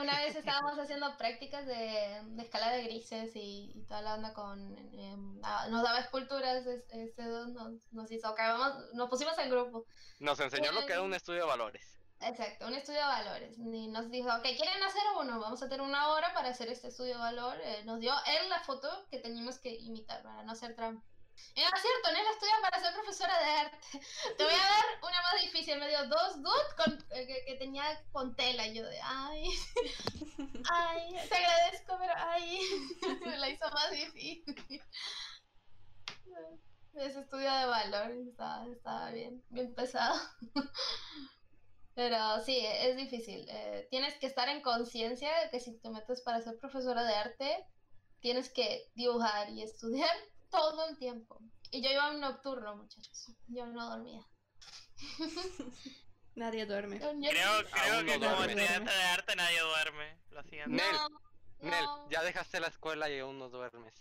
[0.00, 4.34] una vez estábamos haciendo prácticas de, de escala de grises y, y toda la onda
[4.34, 4.76] con...
[4.92, 9.38] em, ah, nos daba esculturas, es- este don nos, nos hizo, que vamos- nos pusimos
[9.38, 9.84] en grupo.
[10.18, 11.94] Nos enseñó lo que era un estudio de valores.
[12.20, 13.56] Exacto, un estudio de valores.
[13.58, 15.38] Y nos dijo, ok, ¿quieren hacer uno?
[15.38, 17.56] Vamos a tener una hora para hacer este estudio de valor.
[17.62, 21.06] Eh, nos dio él la foto que teníamos que imitar para no hacer trampa.
[21.54, 23.78] Y no es cierto, Nela estudia para ser profesora de arte.
[24.38, 25.78] Te voy a dar una más difícil.
[25.78, 28.66] Me dio dos dudes con, eh, que, que tenía con tela.
[28.66, 29.44] Y yo de, ay,
[30.70, 32.60] ay, te agradezco, pero ay,
[33.24, 34.82] me la hizo más difícil.
[36.94, 40.18] Ese estudio de valor estaba, estaba bien, bien pesado.
[41.94, 43.46] Pero sí, es difícil.
[43.50, 47.14] eh, tienes que estar en conciencia de que si te metes para ser profesora de
[47.14, 47.66] arte,
[48.20, 50.16] tienes que dibujar y estudiar
[50.50, 51.38] todo el tiempo.
[51.70, 53.32] Y yo iba un nocturno, muchachos.
[53.48, 54.22] Yo no dormía.
[56.34, 56.98] Nadie duerme.
[56.98, 60.20] Yo- yo- Creo, creo que no como estudiante de arte nadie duerme.
[60.30, 60.70] Lo siento.
[60.70, 61.08] Nel, no,
[61.70, 62.10] Nel, no.
[62.10, 63.94] ya dejaste la escuela y aún no duermes.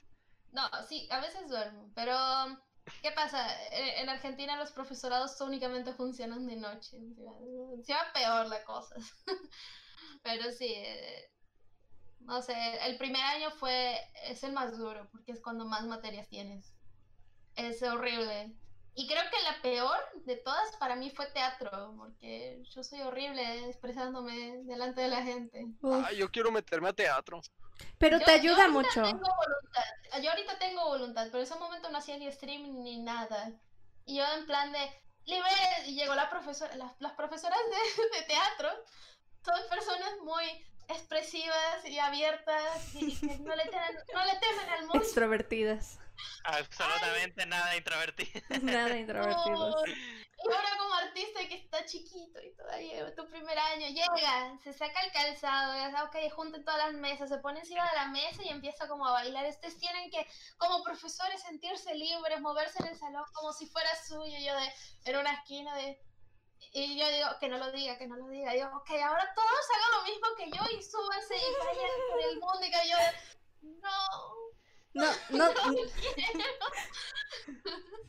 [0.52, 2.16] No, sí, a veces duermo, pero
[3.02, 3.52] ¿qué pasa?
[3.72, 6.98] Eh, En Argentina los profesorados únicamente funcionan de noche.
[7.84, 8.96] Se va peor la cosa.
[10.24, 11.32] Pero sí, eh,
[12.28, 12.54] no sé,
[12.86, 16.74] el primer año fue, es el más duro, porque es cuando más materias tienes.
[17.56, 18.54] Es horrible.
[18.94, 23.68] Y creo que la peor de todas para mí fue teatro, porque yo soy horrible
[23.70, 25.66] expresándome delante de la gente.
[26.06, 27.40] Ay, yo quiero meterme a teatro.
[28.00, 29.04] pero Yo- te yo ayuda ahorita mucho.
[29.04, 30.22] Tengo voluntad.
[30.22, 33.52] Yo ahorita tengo voluntad, pero en ese momento no hacía ni stream ni nada.
[34.06, 34.80] Y yo en plan de,
[35.26, 38.70] libere, y llegó la profesora, las, las profesoras de, de teatro,
[39.46, 40.44] son personas muy
[40.88, 44.98] expresivas y abiertas y que no le temen, no le temen al mundo.
[44.98, 46.00] Extrovertidas.
[46.44, 48.42] Absolutamente nada introvertido.
[48.64, 49.76] Nada introvertidos.
[49.76, 49.86] No.
[49.86, 55.02] Y ahora como artista que está chiquito y todavía tu primer año, llega, se saca
[55.02, 58.44] el calzado, ya sabe, ok, junten todas las mesas, se pone encima de la mesa
[58.44, 59.48] y empieza como a bailar.
[59.48, 60.26] Ustedes tienen que,
[60.58, 64.38] como profesores, sentirse libres, moverse en el salón como si fuera suyo.
[64.40, 64.74] Yo de,
[65.06, 66.00] en una esquina de...
[66.74, 68.54] Y yo digo, que no lo diga, que no lo diga.
[68.54, 72.40] Digo, ok, ahora todos hagan lo mismo que yo y súbanse y vayan por el
[72.40, 73.38] mundo y que yo de,
[73.82, 74.48] no.
[74.94, 75.46] No, no,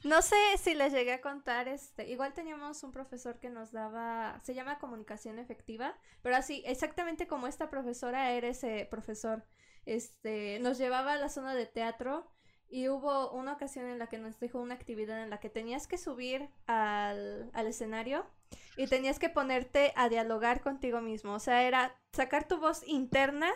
[0.04, 4.40] no sé si les llegué a contar, este, igual teníamos un profesor que nos daba,
[4.42, 9.44] se llama comunicación efectiva, pero así, exactamente como esta profesora era ese profesor,
[9.84, 12.30] este, nos llevaba a la zona de teatro
[12.70, 15.86] y hubo una ocasión en la que nos dijo una actividad en la que tenías
[15.86, 18.26] que subir al, al escenario
[18.76, 23.52] y tenías que ponerte a dialogar contigo mismo, o sea, era sacar tu voz interna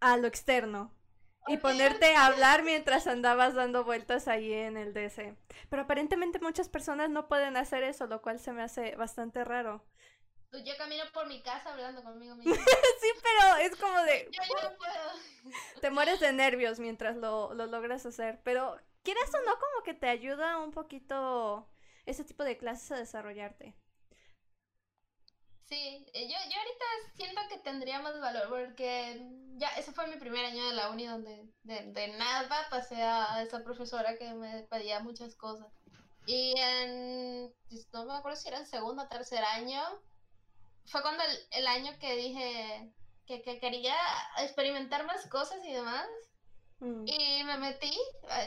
[0.00, 0.94] a lo externo.
[1.46, 5.34] Y ponerte a hablar mientras andabas dando vueltas ahí en el DC.
[5.68, 9.82] Pero aparentemente muchas personas no pueden hacer eso, lo cual se me hace bastante raro.
[10.50, 12.54] Pues Yo camino por mi casa hablando conmigo mismo.
[12.54, 14.28] Sí, pero es como de...
[14.30, 15.52] Yo no puedo.
[15.80, 19.94] Te mueres de nervios mientras lo, lo logras hacer, pero quieras o no, como que
[19.94, 21.68] te ayuda un poquito
[22.04, 23.74] ese tipo de clases a desarrollarte.
[25.70, 26.84] Sí, eh, yo, yo ahorita
[27.14, 29.24] siento que tendría más valor porque
[29.54, 33.40] ya ese fue mi primer año de la uni donde de, de nada pasé a,
[33.40, 35.68] esa profesora que me pedía muchas cosas.
[36.26, 39.80] Y en, pues, no me acuerdo si era en segundo o tercer año,
[40.86, 42.92] fue cuando el, el año que dije
[43.26, 43.94] que, que quería
[44.38, 46.06] experimentar más cosas y demás.
[46.80, 47.04] Mm.
[47.06, 47.96] Y me metí,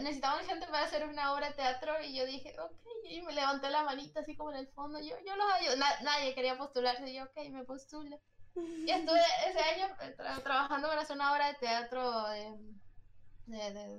[0.02, 3.70] necesitaban gente para hacer una obra de teatro y yo dije, ok, y me levanté
[3.70, 7.10] la manita así como en el fondo, yo, yo los ayudo, Na- nadie quería postularse,
[7.10, 8.20] y yo, ok, me postulo.
[8.56, 12.58] Y estuve ese año tra- trabajando para hacer una obra de teatro de-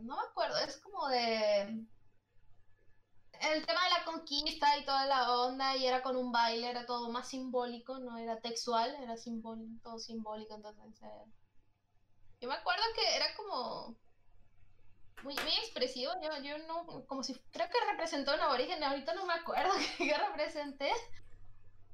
[0.03, 1.87] no me acuerdo, es como de
[3.41, 6.87] el tema de la conquista y toda la onda, y era con un baile, era
[6.87, 11.03] todo más simbólico, no era textual, era simbólico, todo simbólico, entonces...
[11.03, 11.33] eh,
[12.41, 13.97] yo me acuerdo que era como
[15.25, 19.27] muy, muy expresivo, yo, yo no, como si, creo que representó un aborigen, ahorita no
[19.27, 20.91] me acuerdo qué representé,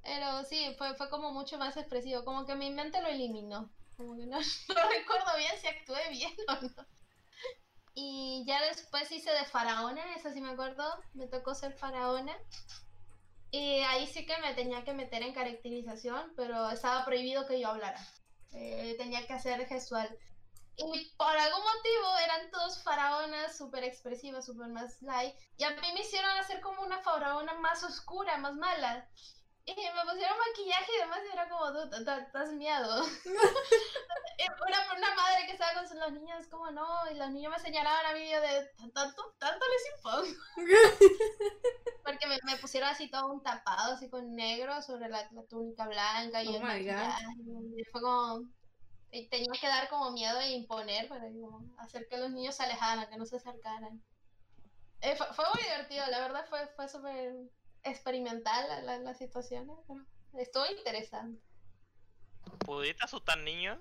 [0.02, 4.16] pero sí, fue, fue como mucho más expresivo, como que mi mente lo eliminó, como
[4.16, 4.38] que no,
[4.74, 6.86] no recuerdo bien si actué bien o no.
[7.94, 10.84] Y ya después hice de faraona, eso sí me acuerdo,
[11.14, 12.36] me tocó ser faraona.
[13.50, 17.68] Y ahí sí que me tenía que meter en caracterización, pero estaba prohibido que yo
[17.68, 18.00] hablara.
[18.52, 20.08] Eh, tenía que hacer gestual.
[20.82, 25.34] Y por algún motivo eran todos faraonas súper expresivas, súper más light.
[25.58, 29.08] Y a mí me hicieron hacer como una faraona más oscura, más mala.
[29.66, 33.04] Y me pusieron maquillaje y demás y era como, "Dude, ta- ta- estás miedo.
[34.66, 37.58] Una, una madre que estaba con sus- los niños, como no, y los niños me
[37.58, 40.42] señalaban a mí de, tanto, tanto les impongo.
[42.04, 45.86] Porque me, me pusieron así todo un tapado, así con negro, sobre la, la túnica
[45.86, 46.66] blanca y Oh el my God.
[46.68, 47.24] maquillaje.
[47.76, 48.44] Y fue como,
[49.10, 53.08] tenía que dar como miedo e imponer para como hacer que los niños se alejaran,
[53.08, 54.02] que no se acercaran.
[55.00, 57.34] Eh, fue, fue muy divertido, la verdad fue, fue súper
[57.82, 59.74] experimental la, la, la situación, ¿eh?
[59.86, 61.42] pero estuvo interesante.
[62.64, 63.78] ¿Pudiste asustar niños?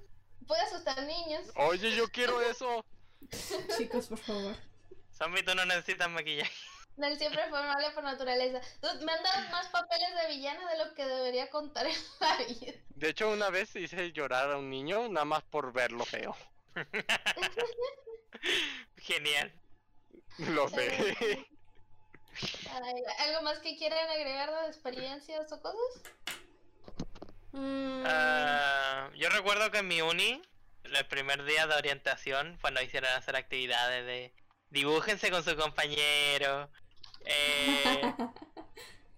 [0.47, 1.51] Pude asustar niños.
[1.55, 2.83] Oye, yo quiero eso.
[3.77, 4.55] Chicos, por favor.
[5.11, 6.51] Zombie, tú no necesitas maquillaje.
[7.07, 8.59] Él siempre fue amable por naturaleza.
[8.81, 12.37] Dude, Me han dado más papeles de villana de lo que debería contar en la
[12.37, 12.73] vida.
[12.89, 16.35] De hecho, una vez hice llorar a un niño nada más por verlo feo.
[18.97, 19.53] Genial.
[20.39, 21.45] Lo sé.
[22.71, 26.13] Ay, ¿Algo más que quieran agregar de experiencias o cosas?
[27.51, 30.41] Mm, Ah, yo recuerdo que en mi uni,
[30.83, 34.33] el primer día de orientación, cuando hicieron hacer actividades de
[34.69, 36.69] dibújense con su compañero,
[37.25, 38.13] eh,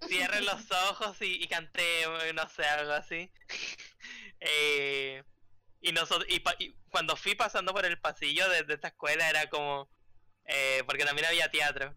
[0.08, 3.30] cierren los ojos y, y cantemos, no sé, algo así.
[4.44, 5.24] Eh,
[5.82, 9.30] y, nosotros, y, pa- y cuando fui pasando por el pasillo de, de esta escuela
[9.30, 9.88] era como,
[10.46, 11.96] eh, porque también había teatro.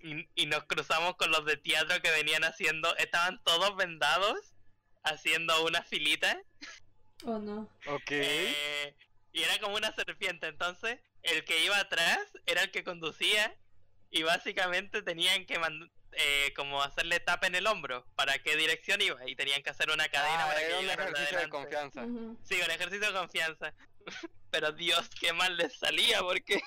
[0.00, 4.54] Y, y nos cruzamos con los de teatro que venían haciendo, estaban todos vendados,
[5.02, 6.40] haciendo una filita.
[7.24, 7.70] oh no.
[7.86, 8.12] Ok.
[8.12, 8.96] Eh,
[9.32, 13.54] y era como una serpiente, entonces el que iba atrás era el que conducía
[14.10, 15.60] y básicamente tenían que
[16.12, 19.90] eh, como hacerle tapa en el hombro para qué dirección iba y tenían que hacer
[19.90, 22.06] una cadena Ah, para que un ejercicio de confianza.
[22.42, 23.74] Sí, un ejercicio de confianza.
[24.50, 26.60] Pero Dios, qué mal les salía porque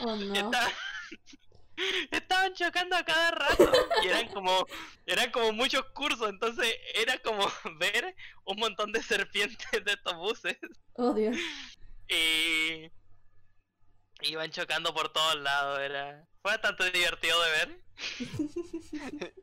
[0.00, 0.34] Oh no.
[0.34, 0.72] estaban,
[2.10, 3.72] estaban chocando a cada rato
[4.02, 4.66] y eran como
[5.06, 8.14] eran como muchos cursos, entonces era como ver
[8.44, 10.58] un montón de serpientes de estos buses
[10.94, 11.36] Oh Dios.
[12.08, 12.90] y
[14.28, 17.84] iban chocando por todos lados, era fue bastante divertido de ver.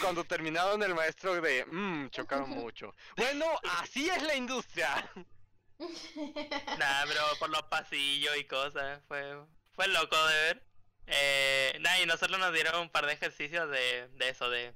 [0.00, 2.94] Cuando terminaron el maestro de, mmm, chocaron mucho.
[3.16, 3.46] Bueno,
[3.80, 5.10] así es la industria.
[6.78, 9.36] Nada, pero por los pasillos y cosas, fue
[9.74, 10.66] fue loco de ver.
[11.06, 14.72] Eh, nada, y nosotros nos dieron un par de ejercicios de, de eso, de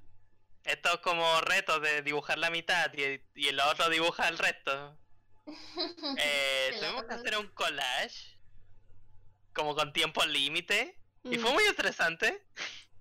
[0.64, 4.98] estos como retos de dibujar la mitad y, y el otro dibuja el resto.
[6.18, 8.35] Eh, tuvimos que hacer un collage
[9.56, 11.40] como con tiempo límite y Mm.
[11.40, 12.44] fue muy estresante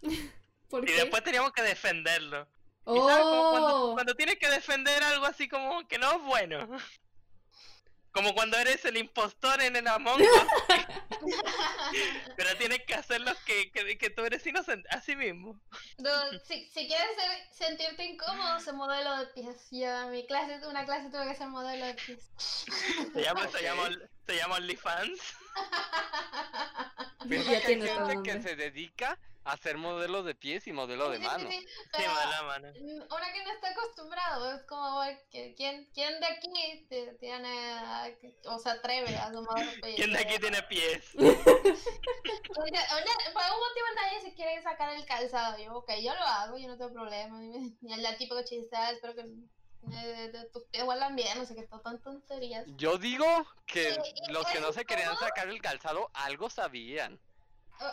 [0.70, 0.94] ¿Por y qué?
[1.02, 2.48] después teníamos que defenderlo.
[2.88, 3.94] Y sabes, como cuando, Oh.
[3.94, 6.68] cuando tienes que defender algo así como que no es bueno.
[8.12, 10.30] Como cuando eres el impostor en el Among Us.
[12.38, 14.88] Pero tienes que hacerlo que, que, que tú eres inocente.
[14.92, 15.60] Así mismo.
[15.98, 19.68] Dude, si, si quieres ser- sentirte incómodo, se modelo de pies.
[19.72, 22.32] Yo mi clase, una clase tuve que ser modelo de pies.
[23.14, 23.90] Se llama, se llama,
[24.26, 25.20] se llama OnlyFans.
[27.30, 31.18] Piensa Ya que hay gente que se dedica hacer modelos de pies y modelo de
[31.18, 31.50] Sí, sí, mano.
[31.52, 32.12] sí, Sí, pero,
[32.44, 32.68] mano.
[32.80, 35.56] mm, Ahora que no está acostumbrado, es como quién,
[35.94, 39.66] quién de aquí te- tiene, o se atreve a tomar
[39.96, 41.12] ¿Quién de aquí tiene pies?
[41.16, 42.68] por
[43.44, 45.58] algún motivo nadie se quiere sacar el calzado.
[45.60, 47.40] Yo, ok, yo lo hago, yo no tengo problema.
[47.44, 49.26] Y el la típico chiste, "Ah, espero que
[49.90, 52.66] de- tus pies huelan bien, no sé qué, todo tan tonterías.
[52.78, 53.26] Yo digo
[53.66, 53.96] que
[54.30, 55.28] los que no se querían incómodo.
[55.28, 57.20] sacar el calzado algo sabían.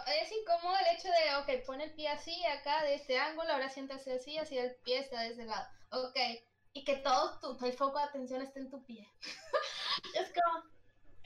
[0.06, 3.68] Es incómodo el hecho de, ok, pon el pie así, acá, de este ángulo, ahora
[3.68, 5.66] siéntase así, así el pie está de ese lado.
[5.90, 6.16] Ok,
[6.72, 9.08] y que todo tu, el foco de atención esté en tu pie.
[10.14, 10.64] es como...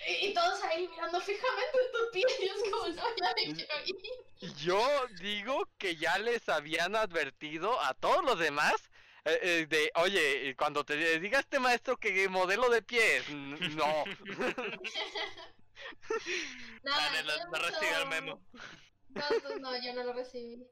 [0.06, 3.54] Y, y todos ahí mirando fijamente en tu pie, y es como, no, ya me
[3.54, 4.54] quiero ir.
[4.56, 8.74] Yo digo que ya les habían advertido a todos los demás
[9.26, 14.04] eh, eh, de, oye, cuando te diga este maestro que modelo de pies, no.
[16.82, 18.40] No, no, tuve no recibió el memo.
[19.08, 20.66] No, tú- no, yo no lo recibí.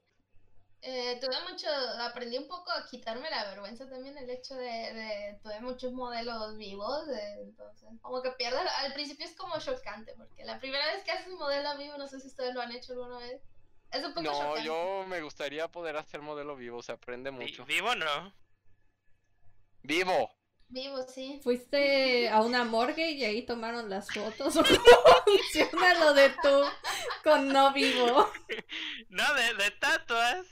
[0.81, 1.67] Eh, tuve mucho,
[2.01, 6.57] aprendí un poco a quitarme la vergüenza también el hecho de, de tuve muchos modelos
[6.57, 11.03] vivos, de- entonces como que pierdes, al principio es como chocante, porque la primera vez
[11.03, 13.41] que haces un modelo vivo, no sé si ustedes lo han hecho alguna vez,
[13.91, 14.63] es un poco No, chocante.
[14.63, 17.65] yo me gustaría poder hacer modelo vivo, se aprende mucho.
[17.65, 18.31] ¿Vivo no?
[19.85, 20.29] ¡Vivo!
[20.67, 21.39] Vivo, sí.
[21.43, 24.55] Fuiste a una morgue y ahí tomaron las fotos.
[24.57, 26.63] ¿O cómo funciona lo de tú
[27.23, 28.29] con no vivo?
[29.09, 30.47] No, de, de estatuas.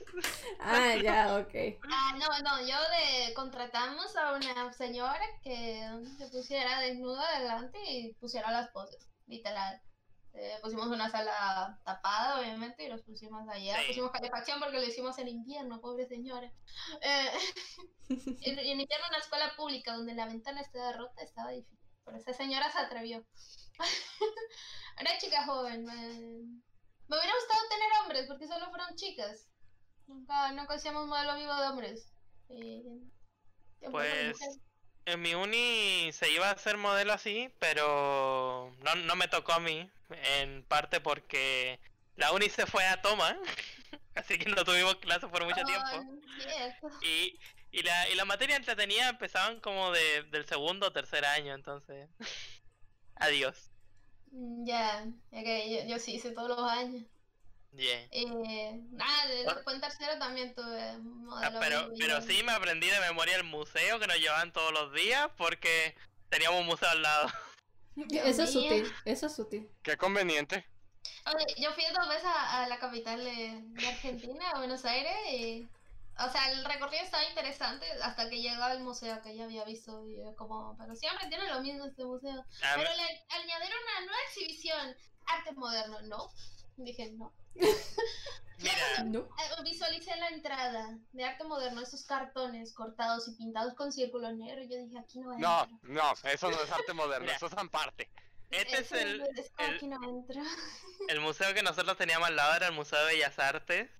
[0.60, 1.78] Ah, ya, ok.
[1.90, 5.86] Ah, no, no, yo de contratamos a una señora que
[6.16, 9.80] se pusiera desnuda adelante y pusiera las poses, literal.
[10.36, 13.78] Eh, pusimos una sala tapada, obviamente, y los pusimos allá.
[13.80, 13.86] Sí.
[13.88, 16.52] Pusimos calefacción porque lo hicimos en invierno, pobre señora.
[17.00, 17.30] Eh,
[18.08, 21.78] en, en invierno en una escuela pública donde la ventana estaba rota estaba difícil.
[22.04, 23.24] Pero esa señora se atrevió.
[25.00, 25.84] Una chica joven.
[25.84, 29.48] Me, me hubiera gustado tener hombres porque solo fueron chicas.
[30.06, 32.12] Nunca, nunca hacíamos modelo vivo de hombres.
[32.48, 32.82] Eh,
[33.90, 34.36] Pues
[35.06, 39.60] en mi uni se iba a hacer modelo así, pero no, no me tocó a
[39.60, 39.90] mí.
[40.40, 41.80] En parte porque
[42.16, 43.36] la uni se fue a toma.
[44.14, 46.20] Así que no tuvimos clases por mucho Oh, tiempo.
[47.02, 47.38] Y,
[47.72, 52.08] y, la, y la materia entretenida empezaban como de, del segundo o tercer año, entonces.
[53.16, 53.70] Adiós.
[54.30, 57.02] Mm, Ya, que yo, yo sí hice todos los años.
[57.72, 58.06] Yeah.
[58.12, 59.26] Eh, nada, Ah.
[59.54, 60.96] después en tercero también tuve
[61.42, 64.92] Ah, pero, pero sí me aprendí de memoria el museo que nos llevaban todos los
[64.94, 65.96] días porque
[66.28, 67.26] teníamos un museo al lado.
[67.96, 69.70] Eso es útil, eso es útil.
[69.82, 70.66] Qué conveniente.
[71.26, 75.14] Oye, yo fui dos veces a, a la capital de, de Argentina, a Buenos Aires,
[75.30, 75.68] y,
[76.18, 80.02] o sea, el recorrido estaba interesante hasta que llegaba al museo que ya había visto,
[80.06, 82.44] y como, pero siempre tiene lo mismo este museo.
[82.62, 84.96] Ah, Pero le añadieron una nueva exhibición,
[85.26, 86.28] arte moderno, ¿no?
[86.76, 87.32] Dije, no.
[88.58, 88.74] Mira,
[89.04, 89.20] No.
[89.20, 94.62] Eh, Visualicé la entrada de arte moderno, esos cartones cortados y pintados con círculo negro,
[94.62, 95.48] y yo dije, aquí no entro.
[95.48, 98.10] No, no, eso no es arte moderno, eso es aparte.
[98.50, 100.42] este es el, es como, el- aquí no entro.
[101.08, 103.90] el museo que nosotros teníamos al lado, era el Museo de Bellas Artes.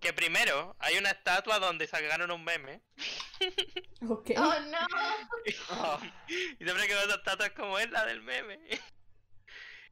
[0.00, 2.82] Que primero, hay una estatua donde sacaron un meme.
[4.06, 4.32] Ok.
[4.36, 6.00] Oh, no.
[6.28, 8.60] Y siempre que veo esa estatua es como es la del meme.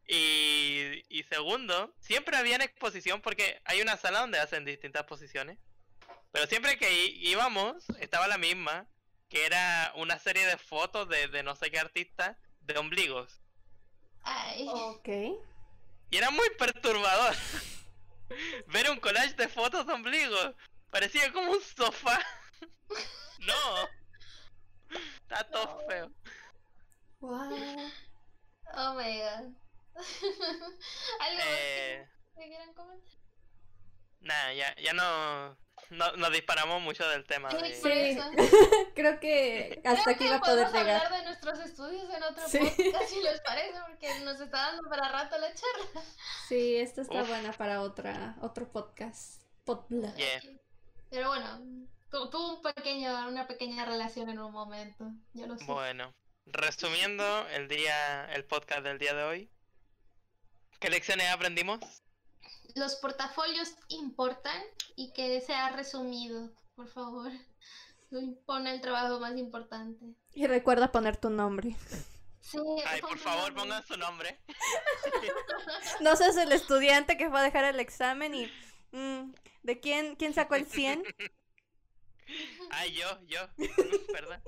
[0.08, 5.58] Y, y segundo, siempre había en exposición porque hay una sala donde hacen distintas posiciones.
[6.32, 8.86] Pero siempre que íbamos, estaba la misma,
[9.28, 13.40] que era una serie de fotos de, de no sé qué artista de ombligos.
[14.22, 14.66] Ay.
[14.68, 15.08] Ok.
[16.10, 17.34] Y era muy perturbador
[18.66, 20.54] ver un collage de fotos de ombligos.
[20.90, 22.20] Parecía como un sofá.
[23.38, 23.88] no.
[25.22, 26.10] Está todo feo.
[27.20, 27.90] Wow.
[28.74, 29.61] Oh my god.
[31.20, 33.12] ¿Algo Eh, que, que quieran comentar?
[34.20, 35.56] Nada, ya, ya no,
[35.90, 37.51] no nos disparamos mucho del tema.
[37.51, 38.19] Sí, de- Sí.
[38.94, 41.06] Creo que hasta Creo aquí que va a poder llegar.
[41.06, 42.59] hablar de nuestros estudios en otro Sí.
[42.59, 46.02] podcast, si les parece, porque nos está dando para rato la charla.
[46.48, 47.28] Sí, esta está Uf.
[47.28, 49.43] buena para otra, otro podcast.
[50.16, 50.40] Yeah.
[51.10, 51.60] Pero bueno,
[52.10, 55.05] tu- tuvo un pequeño, una pequeña relación en un momento,
[55.35, 55.64] yo lo sé.
[55.64, 56.12] Bueno,
[56.47, 59.51] resumiendo el día, el podcast del día de hoy.
[60.82, 61.78] ¿Qué lecciones aprendimos?
[62.74, 64.60] Los portafolios importan
[64.96, 67.30] y que sea resumido, por favor.
[68.46, 70.04] Pon el trabajo más importante.
[70.34, 71.76] Y recuerda poner tu nombre.
[72.40, 73.62] Sí, Ay, por favor, nombre.
[73.62, 74.40] pongan su nombre.
[76.00, 78.50] No seas el estudiante que fue a dejar el examen y...
[78.90, 79.32] mm,
[79.62, 81.04] ¿De quién, quién sacó el 100?
[82.70, 83.40] Ay, yo, yo.
[84.12, 84.40] Perdón.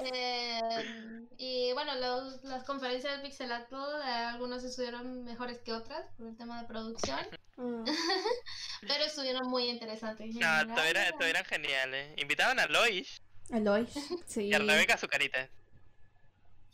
[0.00, 6.28] Eh, y bueno, los, las conferencias del Pixelato, eh, algunas estuvieron mejores que otras por
[6.28, 7.20] el tema de producción,
[7.56, 7.84] Mm.
[8.80, 10.34] pero estuvieron muy interesantes.
[10.34, 10.86] No, todos
[11.20, 12.12] eran, geniales.
[12.16, 13.20] Invitaban a Lois
[13.50, 13.86] Eloy,
[14.26, 14.44] sí.
[14.44, 15.48] y a Rebeca Azucarita.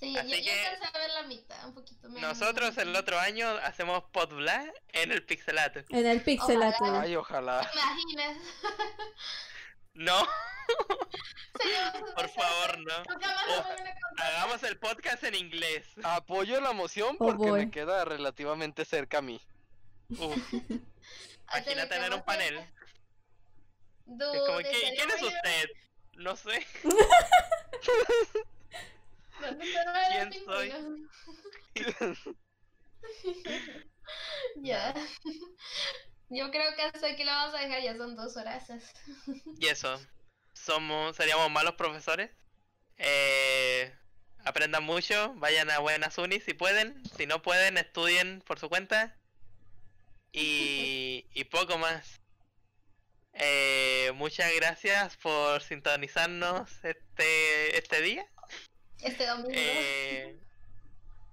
[0.00, 2.38] Sí, yo, Así yo que- alcancé a ver la mitad, un poquito menos.
[2.38, 5.80] Nosotros el otro año hacemos podbla en el Pixelato.
[5.90, 6.82] En el Pixelato.
[6.84, 7.00] Ojalá.
[7.02, 7.70] Ay, ojalá.
[7.74, 8.38] Imagines.
[9.92, 10.16] No,
[12.14, 12.94] por favor, no.
[13.48, 13.64] Oh.
[14.18, 15.84] Hagamos el podcast en inglés.
[16.04, 17.66] Apoyo la moción Oh, porque boy.
[17.66, 19.40] me queda relativamente cerca a mí.
[20.10, 20.36] Uf,
[21.52, 22.56] imagina tener un panel.
[22.58, 22.66] Es
[24.06, 25.68] como, ¿qui- sería ¿quién es usted?
[26.14, 26.64] No sé.
[29.40, 30.72] ¿Dónde está el ¿Quién soy?
[34.56, 34.92] Ya.
[36.28, 38.68] Yo creo que hasta aquí lo vamos a dejar, ya son dos horas.
[39.58, 40.00] Y eso.
[40.52, 42.30] Somos, seríamos malos profesores.
[42.98, 43.94] Eh,
[44.44, 47.02] aprendan mucho, vayan a buenas unis si pueden.
[47.16, 49.16] Si no pueden, estudien por su cuenta.
[50.32, 52.20] Y, y poco más.
[53.32, 58.26] Eh, muchas gracias por sintonizarnos este, este día.
[59.02, 59.50] Este domingo.
[59.54, 60.36] Eh,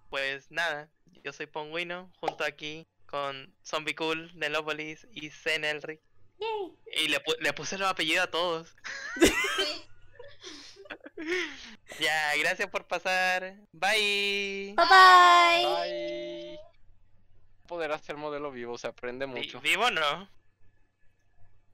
[0.10, 0.90] pues nada,
[1.24, 6.00] yo soy Pongüino, junto aquí con Zombie Cool, Nelopolis y Zenelric.
[6.40, 7.04] Yay.
[7.04, 8.76] Y le, pu- le puse los apellidos a todos.
[9.20, 9.34] Sí.
[12.00, 13.56] Ya, gracias por pasar.
[13.74, 14.74] Bye.
[14.76, 15.66] Bye bye.
[15.66, 16.60] Ay.
[17.68, 19.60] Poder hacer modelo vivo, se aprende mucho.
[19.60, 20.30] ¿Vivo no?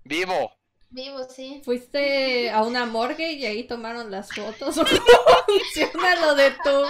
[0.06, 0.56] ¡Vivo!
[0.94, 1.60] Vivo, sí.
[1.65, 4.78] Fuiste a una morgue y ahí tomaron las fotos.
[4.78, 6.86] ¿O cómo funciona lo de tú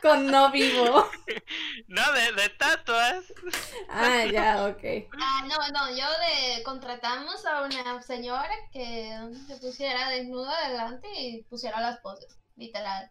[0.00, 1.08] con no vivo?
[1.88, 3.24] No, de, de estatuas.
[3.88, 5.08] Ah, ya, ok.
[5.20, 9.18] Ah, no, no, yo de contratamos a una señora que
[9.48, 13.10] se pusiera desnuda delante y pusiera las poses, literal.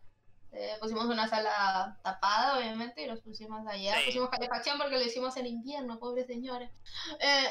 [0.51, 3.97] Eh, pusimos una sala tapada, obviamente, y los pusimos allá.
[3.99, 4.05] Sí.
[4.07, 6.69] Pusimos calefacción porque lo hicimos en invierno, pobre señora.
[7.19, 7.49] Eh,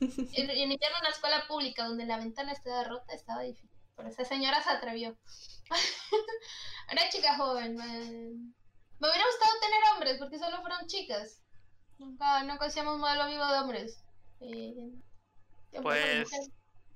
[0.00, 3.70] en, en invierno una escuela pública donde la ventana estaba rota estaba difícil.
[3.96, 5.16] Pero esa señora se atrevió.
[6.92, 7.76] Una chica joven.
[7.76, 11.42] Me, me hubiera gustado tener hombres porque solo fueron chicas.
[11.98, 14.02] Nunca, nunca hacíamos modelo vivo de hombres.
[15.82, 16.28] Pues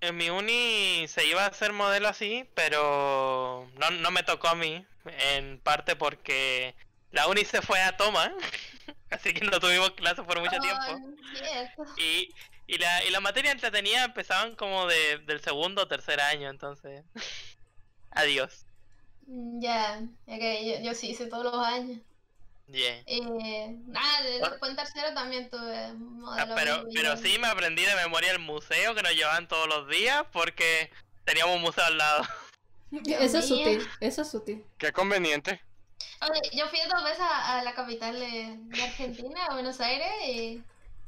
[0.01, 4.55] en mi uni se iba a hacer modelo así, pero no, no me tocó a
[4.55, 4.87] mí.
[5.09, 6.75] En parte porque
[7.13, 8.33] la uni se fue a toma.
[9.11, 11.09] Así que no tuvimos clases por mucho tiempo.
[11.97, 12.29] Y,
[12.67, 17.05] y, la, y la materia entretenida empezaban como de, del segundo o tercer año, entonces.
[18.11, 18.65] Adiós.
[19.27, 22.01] Mm, Ya, que yo, yo sí hice todos los años.
[22.69, 23.01] Yeah.
[23.07, 24.49] Eh, nada, Ah.
[24.51, 28.41] después en tercero también tuve Ah, modelo pero, pero sí me aprendí de memoria el
[28.41, 30.91] museo que nos llevaban todos los días porque
[31.25, 32.25] teníamos un museo al lado.
[33.21, 34.65] Eso es sutil, eso es sutil.
[34.79, 35.61] ¡Qué conveniente!
[36.23, 40.09] Oye, yo fui dos veces a, a la capital de, de Argentina, a Buenos Aires,
[40.27, 40.63] y...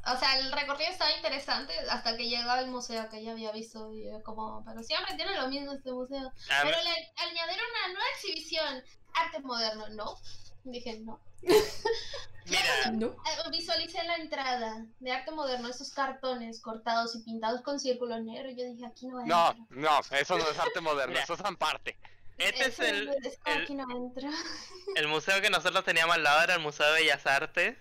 [0.06, 3.92] O sea, el recorrido estaba interesante hasta que llegaba al museo que ya había visto
[3.92, 6.20] y como, pero siempre tiene lo mismo este museo.
[6.20, 8.82] A mí- Pero le añadieron una nueva exhibición,
[9.12, 10.16] arte moderno, ¿no?
[10.64, 11.20] Dije, no.
[11.42, 12.62] mira,
[12.92, 13.06] ¿No?
[13.06, 18.54] Eh, Visualicé la entrada de arte moderno, esos cartones cortados y pintados con círculos negros.
[18.56, 19.66] Yo dije, aquí no No, entro.
[19.70, 21.24] no, eso no es arte moderno, Mira.
[21.24, 21.98] eso es parte.
[22.38, 24.28] este es Eso el, es el- aquí no entro.
[24.96, 27.76] el museo que nosotros teníamos al lado, era el Museo de Bellas Artes.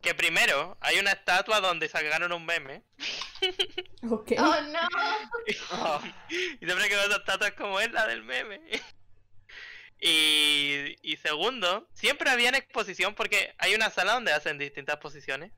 [0.00, 2.82] Que primero hay una estatua donde sacaron un meme.
[4.10, 4.32] Ok.
[4.36, 4.80] Oh, no.
[6.60, 8.60] Y siempre que veo esa estatua es como es la del meme.
[10.04, 15.52] Y, y segundo, siempre había en exposición porque hay una sala donde hacen distintas posiciones.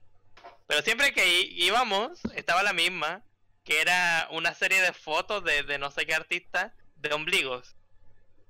[0.67, 3.23] Pero siempre que íbamos, estaba la misma,
[3.65, 7.75] que era una serie de fotos de, de no sé qué artista de ombligos.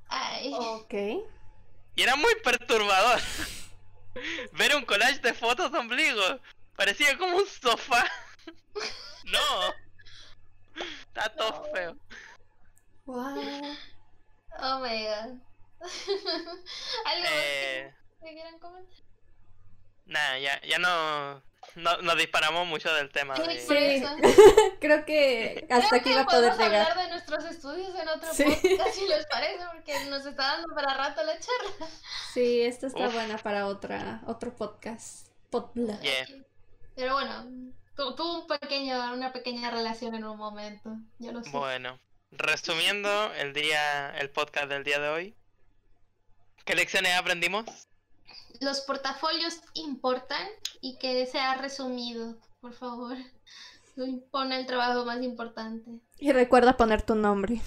[0.09, 0.51] Ay.
[0.53, 0.95] Ok.
[1.95, 3.21] Y era muy perturbador
[4.53, 6.41] ver un collage de fotos de ombligos.
[6.75, 8.05] Parecía como un sofá.
[9.27, 9.75] no.
[11.07, 11.73] Está todo No.
[11.73, 11.97] feo.
[13.07, 13.77] Wow.
[14.59, 15.39] Oh my god.
[17.07, 19.05] ¿Algo Eh, que, que quieran comentar?
[20.07, 21.43] Nada, ya, ya no,
[21.77, 23.35] no nos disparamos mucho del tema.
[23.37, 24.05] Sí, de- Sí.
[24.81, 26.91] Creo que hasta Creo aquí que va a poder podemos llegar.
[26.91, 28.45] hablar de nuestros estudios en otro Sí.
[28.45, 31.89] podcast, si les parece, porque nos está dando para rato la charla.
[32.35, 33.15] Sí, esta está Uf.
[33.15, 35.29] buena para otra, otro podcast.
[35.51, 35.99] Podla.
[36.01, 36.27] Yeah.
[36.97, 37.47] Pero bueno,
[37.97, 41.51] tu- tuvo un pequeño, una pequeña relación en un momento, yo lo sé.
[41.51, 41.99] Bueno,
[42.31, 45.35] resumiendo el día, el podcast del día de hoy.
[46.65, 47.65] ¿Qué lecciones aprendimos?
[48.61, 50.47] Los portafolios importan
[50.81, 53.17] y que sea resumido, por favor.
[54.31, 55.91] pone el trabajo más importante.
[56.19, 57.61] Y recuerda poner tu nombre.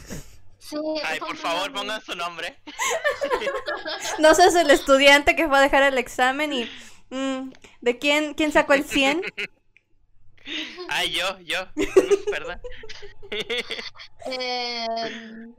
[0.59, 2.59] Sí, Ay, por favor, un- pongan su nombre.
[4.19, 6.69] No seas el estudiante que fue a dejar el examen y...
[7.09, 7.51] mm,
[7.81, 9.21] ¿De quién, quién sacó el 100?
[10.89, 11.67] Ay, yo, yo.
[12.31, 12.59] Perdón.
[14.25, 14.85] Eh,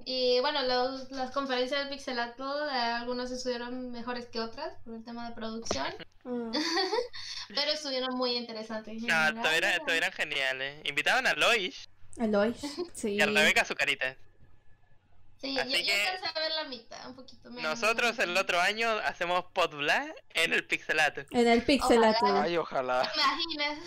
[0.05, 5.05] y bueno, los- las conferencias del Pixelatl, eh, algunas estuvieron mejores que otras por el
[5.05, 5.87] tema de producción,
[6.25, 6.51] Mm.
[7.55, 9.01] pero estuvieron muy interesantes.
[9.03, 10.81] No, estuvieron, geniales.
[10.85, 12.55] Invitaban a Loish Eloy.
[12.95, 13.13] Sí.
[13.15, 14.17] y a Rebeca su carita.
[15.41, 17.81] Sí, Así yo, yo que- alcancé a ver la mitad, un poquito menos.
[17.81, 21.23] Nosotros el otro año hacemos Podbla en el Pixelato.
[21.31, 22.25] En el Pixelatl.
[22.25, 22.43] Ojalá.
[22.43, 23.13] Ay, ojalá.
[23.15, 23.79] Imaginas.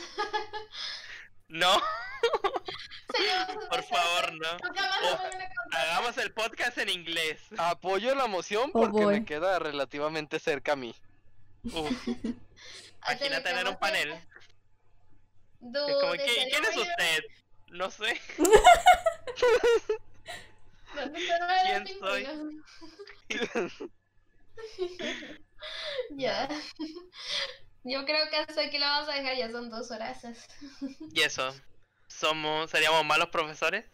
[1.49, 1.81] No,
[3.69, 4.57] por favor, no.
[5.77, 7.41] Hagamos el podcast en inglés.
[7.57, 9.19] Apoyo la moción Oh, porque boy.
[9.19, 10.95] me queda relativamente cerca a mí.
[11.65, 12.07] Uf,
[13.05, 14.11] imagina tener un panel.
[14.13, 14.21] Es
[15.59, 17.23] Dude, como, ¿qui- sería ¿quién es usted?
[17.71, 18.19] No sé.
[20.95, 22.63] ¿Dónde está el ¿Quién pingüino?
[26.11, 26.49] Ya.
[27.83, 30.23] Yo creo que hasta aquí lo vamos a dejar, ya son dos horas.
[31.13, 31.53] Y eso.
[32.07, 33.85] Somos, seríamos malos profesores.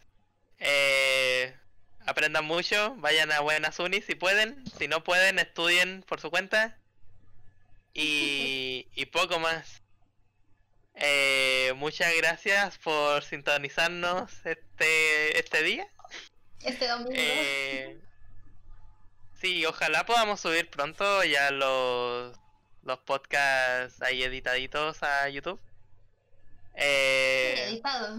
[0.58, 1.54] Eh,
[2.06, 4.64] aprendan mucho, vayan a buenas unis si pueden.
[4.78, 6.78] Si no pueden, estudien por su cuenta.
[7.94, 9.82] Y, y poco más.
[10.94, 15.86] Eh, muchas gracias por sintonizarnos este, este día.
[16.62, 17.12] Este domingo.
[17.14, 17.98] Eh,
[19.40, 22.36] sí, ojalá podamos subir pronto ya los,
[22.82, 25.60] los podcasts ahí editaditos a YouTube.
[26.74, 28.18] Eh, editado.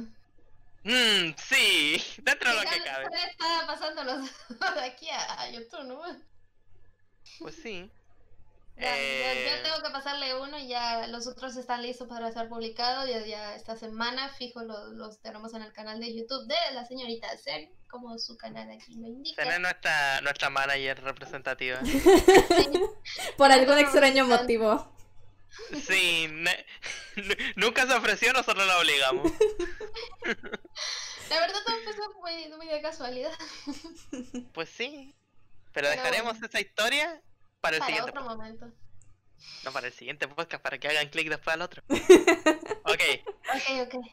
[0.83, 3.05] mm, sí, dentro de lo que cabe.
[3.29, 4.29] está pasándolos
[4.75, 6.01] de aquí a YouTube, ¿no?
[7.39, 7.89] Pues sí.
[8.80, 12.31] Ya, ya- Eh, yo tengo que pasarle uno y ya los otros están listos para
[12.31, 13.10] ser publicados.
[13.10, 16.85] Ya, ya esta semana, fijo, los, los tenemos en el canal de YouTube de la
[16.85, 19.43] señorita Zen, como su canal aquí lo indica.
[19.43, 21.80] Zen es nuestra, nuestra manager representativa.
[21.84, 22.01] Sí,
[23.38, 24.95] Por algún extraño motivo.
[25.88, 26.65] Sí, ne-
[27.57, 29.31] nunca se ofreció, nosotros la obligamos.
[31.30, 33.31] la verdad todo empezó muy, muy de casualidad.
[34.53, 35.14] Pues sí.
[35.73, 36.47] Pero Pero dejaremos bueno.
[36.47, 37.22] esa historia
[37.61, 38.38] para el Para siguiente otro podcast.
[38.40, 38.72] momento.
[39.64, 41.84] No, para el siguiente podcast, para que hagan clic después al otro.
[42.90, 43.02] Ok,
[43.53, 44.06] Ok, ok.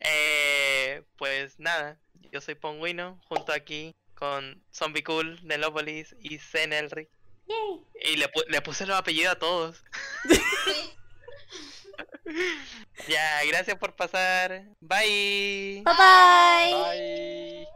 [0.00, 1.98] eh, pues nada,
[2.30, 7.08] yo soy Pongüino, junto aquí con Zombie Cool, Nelopolis y Zen Elric.
[8.04, 9.82] Y le, pu- le puse los apellidos a todos.
[13.08, 14.62] Ya, gracias por pasar.
[14.80, 15.82] Bye.
[15.84, 17.66] Bye bye.